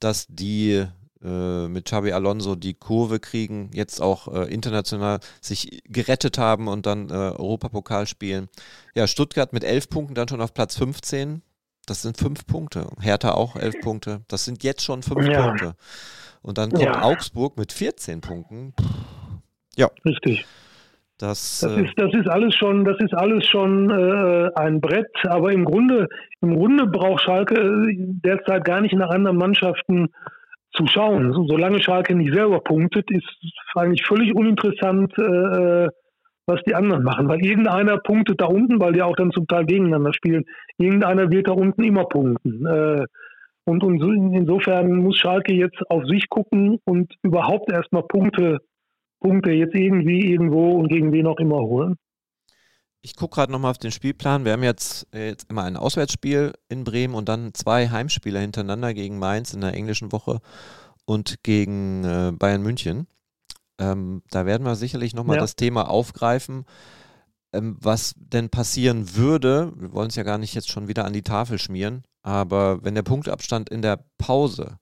dass 0.00 0.26
die 0.28 0.86
mit 1.20 1.86
Xabi 1.86 2.12
Alonso 2.12 2.54
die 2.54 2.74
Kurve 2.74 3.18
kriegen, 3.18 3.70
jetzt 3.72 4.00
auch 4.00 4.32
äh, 4.32 4.52
international 4.52 5.18
sich 5.40 5.82
gerettet 5.86 6.38
haben 6.38 6.68
und 6.68 6.86
dann 6.86 7.10
äh, 7.10 7.12
Europapokal 7.12 8.06
spielen. 8.06 8.48
Ja, 8.94 9.06
Stuttgart 9.06 9.52
mit 9.52 9.64
elf 9.64 9.88
Punkten 9.88 10.14
dann 10.14 10.28
schon 10.28 10.40
auf 10.40 10.54
Platz 10.54 10.76
15. 10.76 11.42
Das 11.86 12.02
sind 12.02 12.18
fünf 12.18 12.46
Punkte. 12.46 12.86
Hertha 13.00 13.32
auch 13.32 13.56
elf 13.56 13.74
Punkte. 13.82 14.20
Das 14.28 14.44
sind 14.44 14.62
jetzt 14.62 14.84
schon 14.84 15.02
fünf 15.02 15.26
ja. 15.26 15.46
Punkte. 15.46 15.74
Und 16.42 16.58
dann 16.58 16.70
kommt 16.70 16.84
ja. 16.84 17.02
Augsburg 17.02 17.56
mit 17.56 17.72
14 17.72 18.20
Punkten. 18.20 18.74
Ja. 19.76 19.90
Richtig. 20.04 20.46
Das, 21.18 21.60
das, 21.60 21.72
äh, 21.76 21.82
ist, 21.82 21.94
das 21.96 22.14
ist 22.14 22.28
alles 22.28 22.54
schon, 22.54 22.84
das 22.84 22.96
ist 23.00 23.12
alles 23.12 23.44
schon 23.46 23.90
äh, 23.90 24.50
ein 24.54 24.80
Brett, 24.80 25.10
aber 25.24 25.50
im 25.50 25.64
Grunde, 25.64 26.08
im 26.40 26.54
Grunde 26.54 26.86
braucht 26.86 27.22
Schalke 27.22 27.56
äh, 27.56 27.96
derzeit 27.98 28.64
gar 28.64 28.80
nicht 28.80 28.94
nach 28.94 29.10
anderen 29.10 29.36
Mannschaften 29.36 30.10
zu 30.78 30.86
schauen. 30.86 31.32
Solange 31.48 31.82
Schalke 31.82 32.14
nicht 32.14 32.32
selber 32.32 32.60
punktet, 32.60 33.10
ist 33.10 33.26
eigentlich 33.74 34.06
völlig 34.06 34.34
uninteressant, 34.34 35.12
äh, 35.18 35.88
was 36.46 36.62
die 36.66 36.74
anderen 36.74 37.02
machen. 37.02 37.28
Weil 37.28 37.44
irgendeiner 37.44 37.98
punktet 37.98 38.40
da 38.40 38.46
unten, 38.46 38.80
weil 38.80 38.92
die 38.92 39.02
auch 39.02 39.16
dann 39.16 39.32
zum 39.32 39.46
Teil 39.46 39.66
gegeneinander 39.66 40.12
spielen. 40.14 40.44
Irgendeiner 40.78 41.30
wird 41.30 41.48
da 41.48 41.52
unten 41.52 41.82
immer 41.82 42.04
punkten. 42.04 42.64
Äh, 42.66 43.04
und, 43.64 43.84
und 43.84 44.00
so, 44.00 44.10
insofern 44.10 44.96
muss 44.96 45.18
Schalke 45.18 45.52
jetzt 45.52 45.78
auf 45.90 46.04
sich 46.06 46.28
gucken 46.30 46.78
und 46.84 47.12
überhaupt 47.22 47.70
erstmal 47.70 48.04
Punkte, 48.04 48.58
Punkte 49.20 49.52
jetzt 49.52 49.74
irgendwie, 49.74 50.32
irgendwo 50.32 50.70
und 50.70 50.88
gegen 50.88 51.12
wen 51.12 51.26
auch 51.26 51.38
immer 51.38 51.58
holen. 51.58 51.96
Ich 53.08 53.16
gucke 53.16 53.36
gerade 53.36 53.50
nochmal 53.50 53.70
auf 53.70 53.78
den 53.78 53.90
Spielplan. 53.90 54.44
Wir 54.44 54.52
haben 54.52 54.62
jetzt, 54.62 55.06
äh, 55.14 55.28
jetzt 55.28 55.48
immer 55.48 55.62
ein 55.62 55.78
Auswärtsspiel 55.78 56.52
in 56.68 56.84
Bremen 56.84 57.14
und 57.14 57.26
dann 57.26 57.54
zwei 57.54 57.88
Heimspiele 57.88 58.38
hintereinander 58.38 58.92
gegen 58.92 59.18
Mainz 59.18 59.54
in 59.54 59.62
der 59.62 59.72
englischen 59.72 60.12
Woche 60.12 60.40
und 61.06 61.42
gegen 61.42 62.04
äh, 62.04 62.32
Bayern 62.32 62.62
München. 62.62 63.06
Ähm, 63.78 64.22
da 64.30 64.44
werden 64.44 64.64
wir 64.66 64.76
sicherlich 64.76 65.14
nochmal 65.14 65.36
ja. 65.36 65.40
das 65.40 65.56
Thema 65.56 65.88
aufgreifen, 65.88 66.66
ähm, 67.54 67.78
was 67.80 68.12
denn 68.18 68.50
passieren 68.50 69.16
würde. 69.16 69.72
Wir 69.74 69.94
wollen 69.94 70.10
es 70.10 70.16
ja 70.16 70.22
gar 70.22 70.36
nicht 70.36 70.54
jetzt 70.54 70.70
schon 70.70 70.86
wieder 70.86 71.06
an 71.06 71.14
die 71.14 71.22
Tafel 71.22 71.58
schmieren, 71.58 72.02
aber 72.20 72.84
wenn 72.84 72.94
der 72.94 73.04
Punktabstand 73.04 73.70
in 73.70 73.80
der 73.80 74.04
Pause 74.18 74.78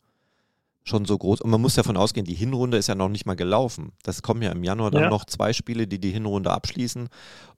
schon 0.87 1.05
so 1.05 1.19
groß. 1.19 1.41
Und 1.41 1.51
man 1.51 1.61
muss 1.61 1.75
davon 1.75 1.97
ausgehen, 1.97 2.25
die 2.25 2.35
Hinrunde 2.35 2.77
ist 2.77 2.87
ja 2.87 2.95
noch 2.95 3.09
nicht 3.09 3.27
mal 3.27 3.35
gelaufen. 3.35 3.93
Das 4.03 4.23
kommen 4.23 4.43
ja 4.43 4.53
im 4.53 4.63
Januar 4.63 4.91
dann 4.91 5.03
ja. 5.03 5.11
noch 5.11 5.25
zwei 5.25 5.53
Spiele, 5.53 5.87
die 5.87 5.99
die 5.99 6.13
Hinrunde 6.13 6.53
abschließen. 6.53 7.09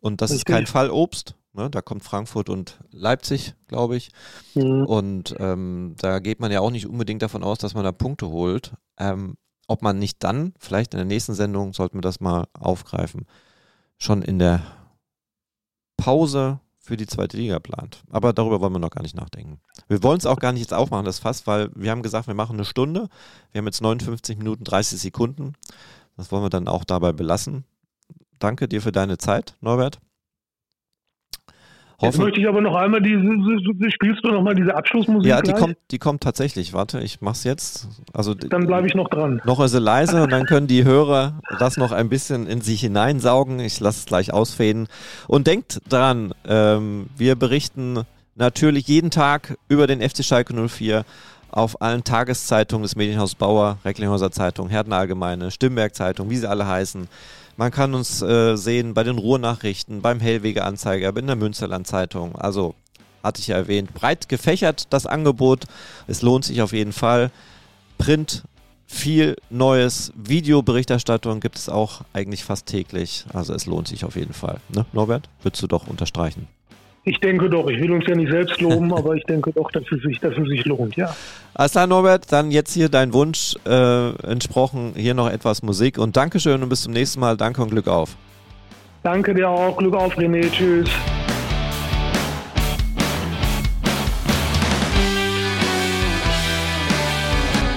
Und 0.00 0.20
das, 0.22 0.30
das 0.30 0.38
ist 0.38 0.46
kein 0.46 0.66
Fallobst. 0.66 1.34
Ne? 1.52 1.68
Da 1.70 1.82
kommt 1.82 2.04
Frankfurt 2.04 2.48
und 2.48 2.78
Leipzig, 2.90 3.54
glaube 3.66 3.96
ich. 3.96 4.10
Mhm. 4.54 4.86
Und 4.86 5.34
ähm, 5.38 5.94
da 5.98 6.20
geht 6.20 6.40
man 6.40 6.50
ja 6.50 6.60
auch 6.60 6.70
nicht 6.70 6.86
unbedingt 6.86 7.22
davon 7.22 7.44
aus, 7.44 7.58
dass 7.58 7.74
man 7.74 7.84
da 7.84 7.92
Punkte 7.92 8.28
holt. 8.28 8.72
Ähm, 8.98 9.36
ob 9.66 9.82
man 9.82 9.98
nicht 9.98 10.24
dann, 10.24 10.54
vielleicht 10.58 10.94
in 10.94 10.98
der 10.98 11.04
nächsten 11.04 11.34
Sendung, 11.34 11.74
sollten 11.74 11.98
wir 11.98 12.02
das 12.02 12.20
mal 12.20 12.46
aufgreifen, 12.54 13.26
schon 13.98 14.22
in 14.22 14.38
der 14.38 14.62
Pause 15.98 16.60
für 16.88 16.96
die 16.96 17.06
zweite 17.06 17.36
Liga 17.36 17.58
plant. 17.58 18.02
Aber 18.10 18.32
darüber 18.32 18.60
wollen 18.60 18.72
wir 18.72 18.78
noch 18.78 18.90
gar 18.90 19.02
nicht 19.02 19.14
nachdenken. 19.14 19.60
Wir 19.88 20.02
wollen 20.02 20.18
es 20.18 20.26
auch 20.26 20.38
gar 20.38 20.52
nicht 20.52 20.62
jetzt 20.62 20.74
aufmachen, 20.74 21.04
das 21.04 21.18
Fass, 21.18 21.46
weil 21.46 21.70
wir 21.74 21.90
haben 21.90 22.02
gesagt, 22.02 22.26
wir 22.26 22.34
machen 22.34 22.56
eine 22.56 22.64
Stunde. 22.64 23.08
Wir 23.52 23.60
haben 23.60 23.66
jetzt 23.66 23.82
59 23.82 24.38
Minuten 24.38 24.64
30 24.64 24.98
Sekunden. 24.98 25.52
Das 26.16 26.32
wollen 26.32 26.42
wir 26.42 26.50
dann 26.50 26.66
auch 26.66 26.84
dabei 26.84 27.12
belassen. 27.12 27.64
Danke 28.38 28.68
dir 28.68 28.82
für 28.82 28.92
deine 28.92 29.18
Zeit, 29.18 29.56
Norbert. 29.60 30.00
Jetzt 32.00 32.18
möchte 32.18 32.40
ich 32.40 32.46
aber 32.46 32.60
noch 32.60 32.76
einmal 32.76 33.02
diese, 33.02 33.20
spielst 33.90 34.24
du 34.24 34.30
noch 34.30 34.42
mal 34.42 34.54
diese 34.54 34.76
Abschlussmusik? 34.76 35.28
Ja, 35.28 35.42
die 35.42 35.52
kommt, 35.52 35.76
die 35.90 35.98
kommt 35.98 36.22
tatsächlich. 36.22 36.72
Warte, 36.72 37.00
ich 37.00 37.20
mach's 37.20 37.42
jetzt. 37.42 37.88
Also 38.12 38.34
dann 38.34 38.68
bleibe 38.68 38.86
ich 38.86 38.94
noch 38.94 39.08
dran. 39.08 39.42
Noch 39.44 39.58
ist 39.60 39.72
sie 39.72 39.80
leise 39.80 40.22
und 40.22 40.30
dann 40.30 40.46
können 40.46 40.68
die 40.68 40.84
Hörer 40.84 41.40
das 41.58 41.76
noch 41.76 41.90
ein 41.90 42.08
bisschen 42.08 42.46
in 42.46 42.60
sich 42.60 42.82
hineinsaugen. 42.82 43.58
Ich 43.58 43.80
lasse 43.80 43.98
es 43.98 44.06
gleich 44.06 44.32
ausfäden. 44.32 44.86
Und 45.26 45.48
denkt 45.48 45.80
dran, 45.88 46.34
ähm, 46.46 47.08
wir 47.16 47.34
berichten 47.34 48.04
natürlich 48.36 48.86
jeden 48.86 49.10
Tag 49.10 49.58
über 49.68 49.88
den 49.88 50.00
FC 50.00 50.24
Schalke 50.24 50.54
04 50.54 51.04
auf 51.50 51.82
allen 51.82 52.04
Tageszeitungen 52.04 52.84
des 52.84 52.94
Medienhaus 52.94 53.34
Bauer, 53.34 53.78
Recklinghäuser 53.84 54.30
Zeitung, 54.30 54.68
Herden 54.68 54.92
Allgemeine, 54.92 55.50
Stimmberg 55.50 55.96
Zeitung, 55.96 56.30
wie 56.30 56.36
sie 56.36 56.48
alle 56.48 56.68
heißen. 56.68 57.08
Man 57.58 57.72
kann 57.72 57.92
uns 57.92 58.22
äh, 58.22 58.54
sehen 58.54 58.94
bei 58.94 59.02
den 59.02 59.18
Ruhrnachrichten, 59.18 60.00
beim 60.00 60.20
Hellwege 60.20 60.64
Anzeiger, 60.64 61.14
in 61.16 61.26
der 61.26 61.34
Münsterland 61.34 61.88
Zeitung. 61.88 62.36
Also, 62.36 62.76
hatte 63.24 63.40
ich 63.40 63.48
ja 63.48 63.56
erwähnt, 63.56 63.94
breit 63.94 64.28
gefächert 64.28 64.86
das 64.90 65.06
Angebot. 65.06 65.64
Es 66.06 66.22
lohnt 66.22 66.44
sich 66.44 66.62
auf 66.62 66.72
jeden 66.72 66.92
Fall. 66.92 67.32
Print, 67.98 68.44
viel 68.86 69.36
Neues, 69.50 70.12
Videoberichterstattung 70.14 71.40
gibt 71.40 71.58
es 71.58 71.68
auch 71.68 72.02
eigentlich 72.12 72.44
fast 72.44 72.66
täglich. 72.66 73.24
Also 73.34 73.54
es 73.54 73.66
lohnt 73.66 73.88
sich 73.88 74.04
auf 74.04 74.14
jeden 74.14 74.34
Fall. 74.34 74.60
Ne, 74.68 74.86
Norbert? 74.92 75.28
Würdest 75.42 75.60
du 75.60 75.66
doch 75.66 75.88
unterstreichen? 75.88 76.46
Ich 77.08 77.20
denke 77.20 77.48
doch, 77.48 77.66
ich 77.68 77.80
will 77.80 77.90
uns 77.92 78.04
ja 78.06 78.14
nicht 78.14 78.30
selbst 78.30 78.60
loben, 78.60 78.92
aber 78.96 79.14
ich 79.14 79.24
denke 79.24 79.50
doch, 79.52 79.70
dass 79.70 79.84
es 79.90 80.02
sich, 80.02 80.20
dass 80.20 80.36
es 80.36 80.46
sich 80.46 80.66
lohnt, 80.66 80.94
ja. 80.96 81.14
Alles 81.54 81.72
klar, 81.72 81.86
Norbert, 81.86 82.30
dann 82.30 82.50
jetzt 82.50 82.74
hier 82.74 82.90
dein 82.90 83.14
Wunsch 83.14 83.54
äh, 83.66 84.10
entsprochen, 84.26 84.92
hier 84.94 85.14
noch 85.14 85.30
etwas 85.30 85.62
Musik 85.62 85.98
und 85.98 86.18
Dankeschön 86.18 86.62
und 86.62 86.68
bis 86.68 86.82
zum 86.82 86.92
nächsten 86.92 87.20
Mal. 87.20 87.38
Danke 87.38 87.62
und 87.62 87.70
Glück 87.70 87.88
auf. 87.88 88.16
Danke 89.02 89.34
dir 89.34 89.48
auch, 89.48 89.78
Glück 89.78 89.94
auf, 89.94 90.18
René, 90.18 90.50
tschüss. 90.50 90.90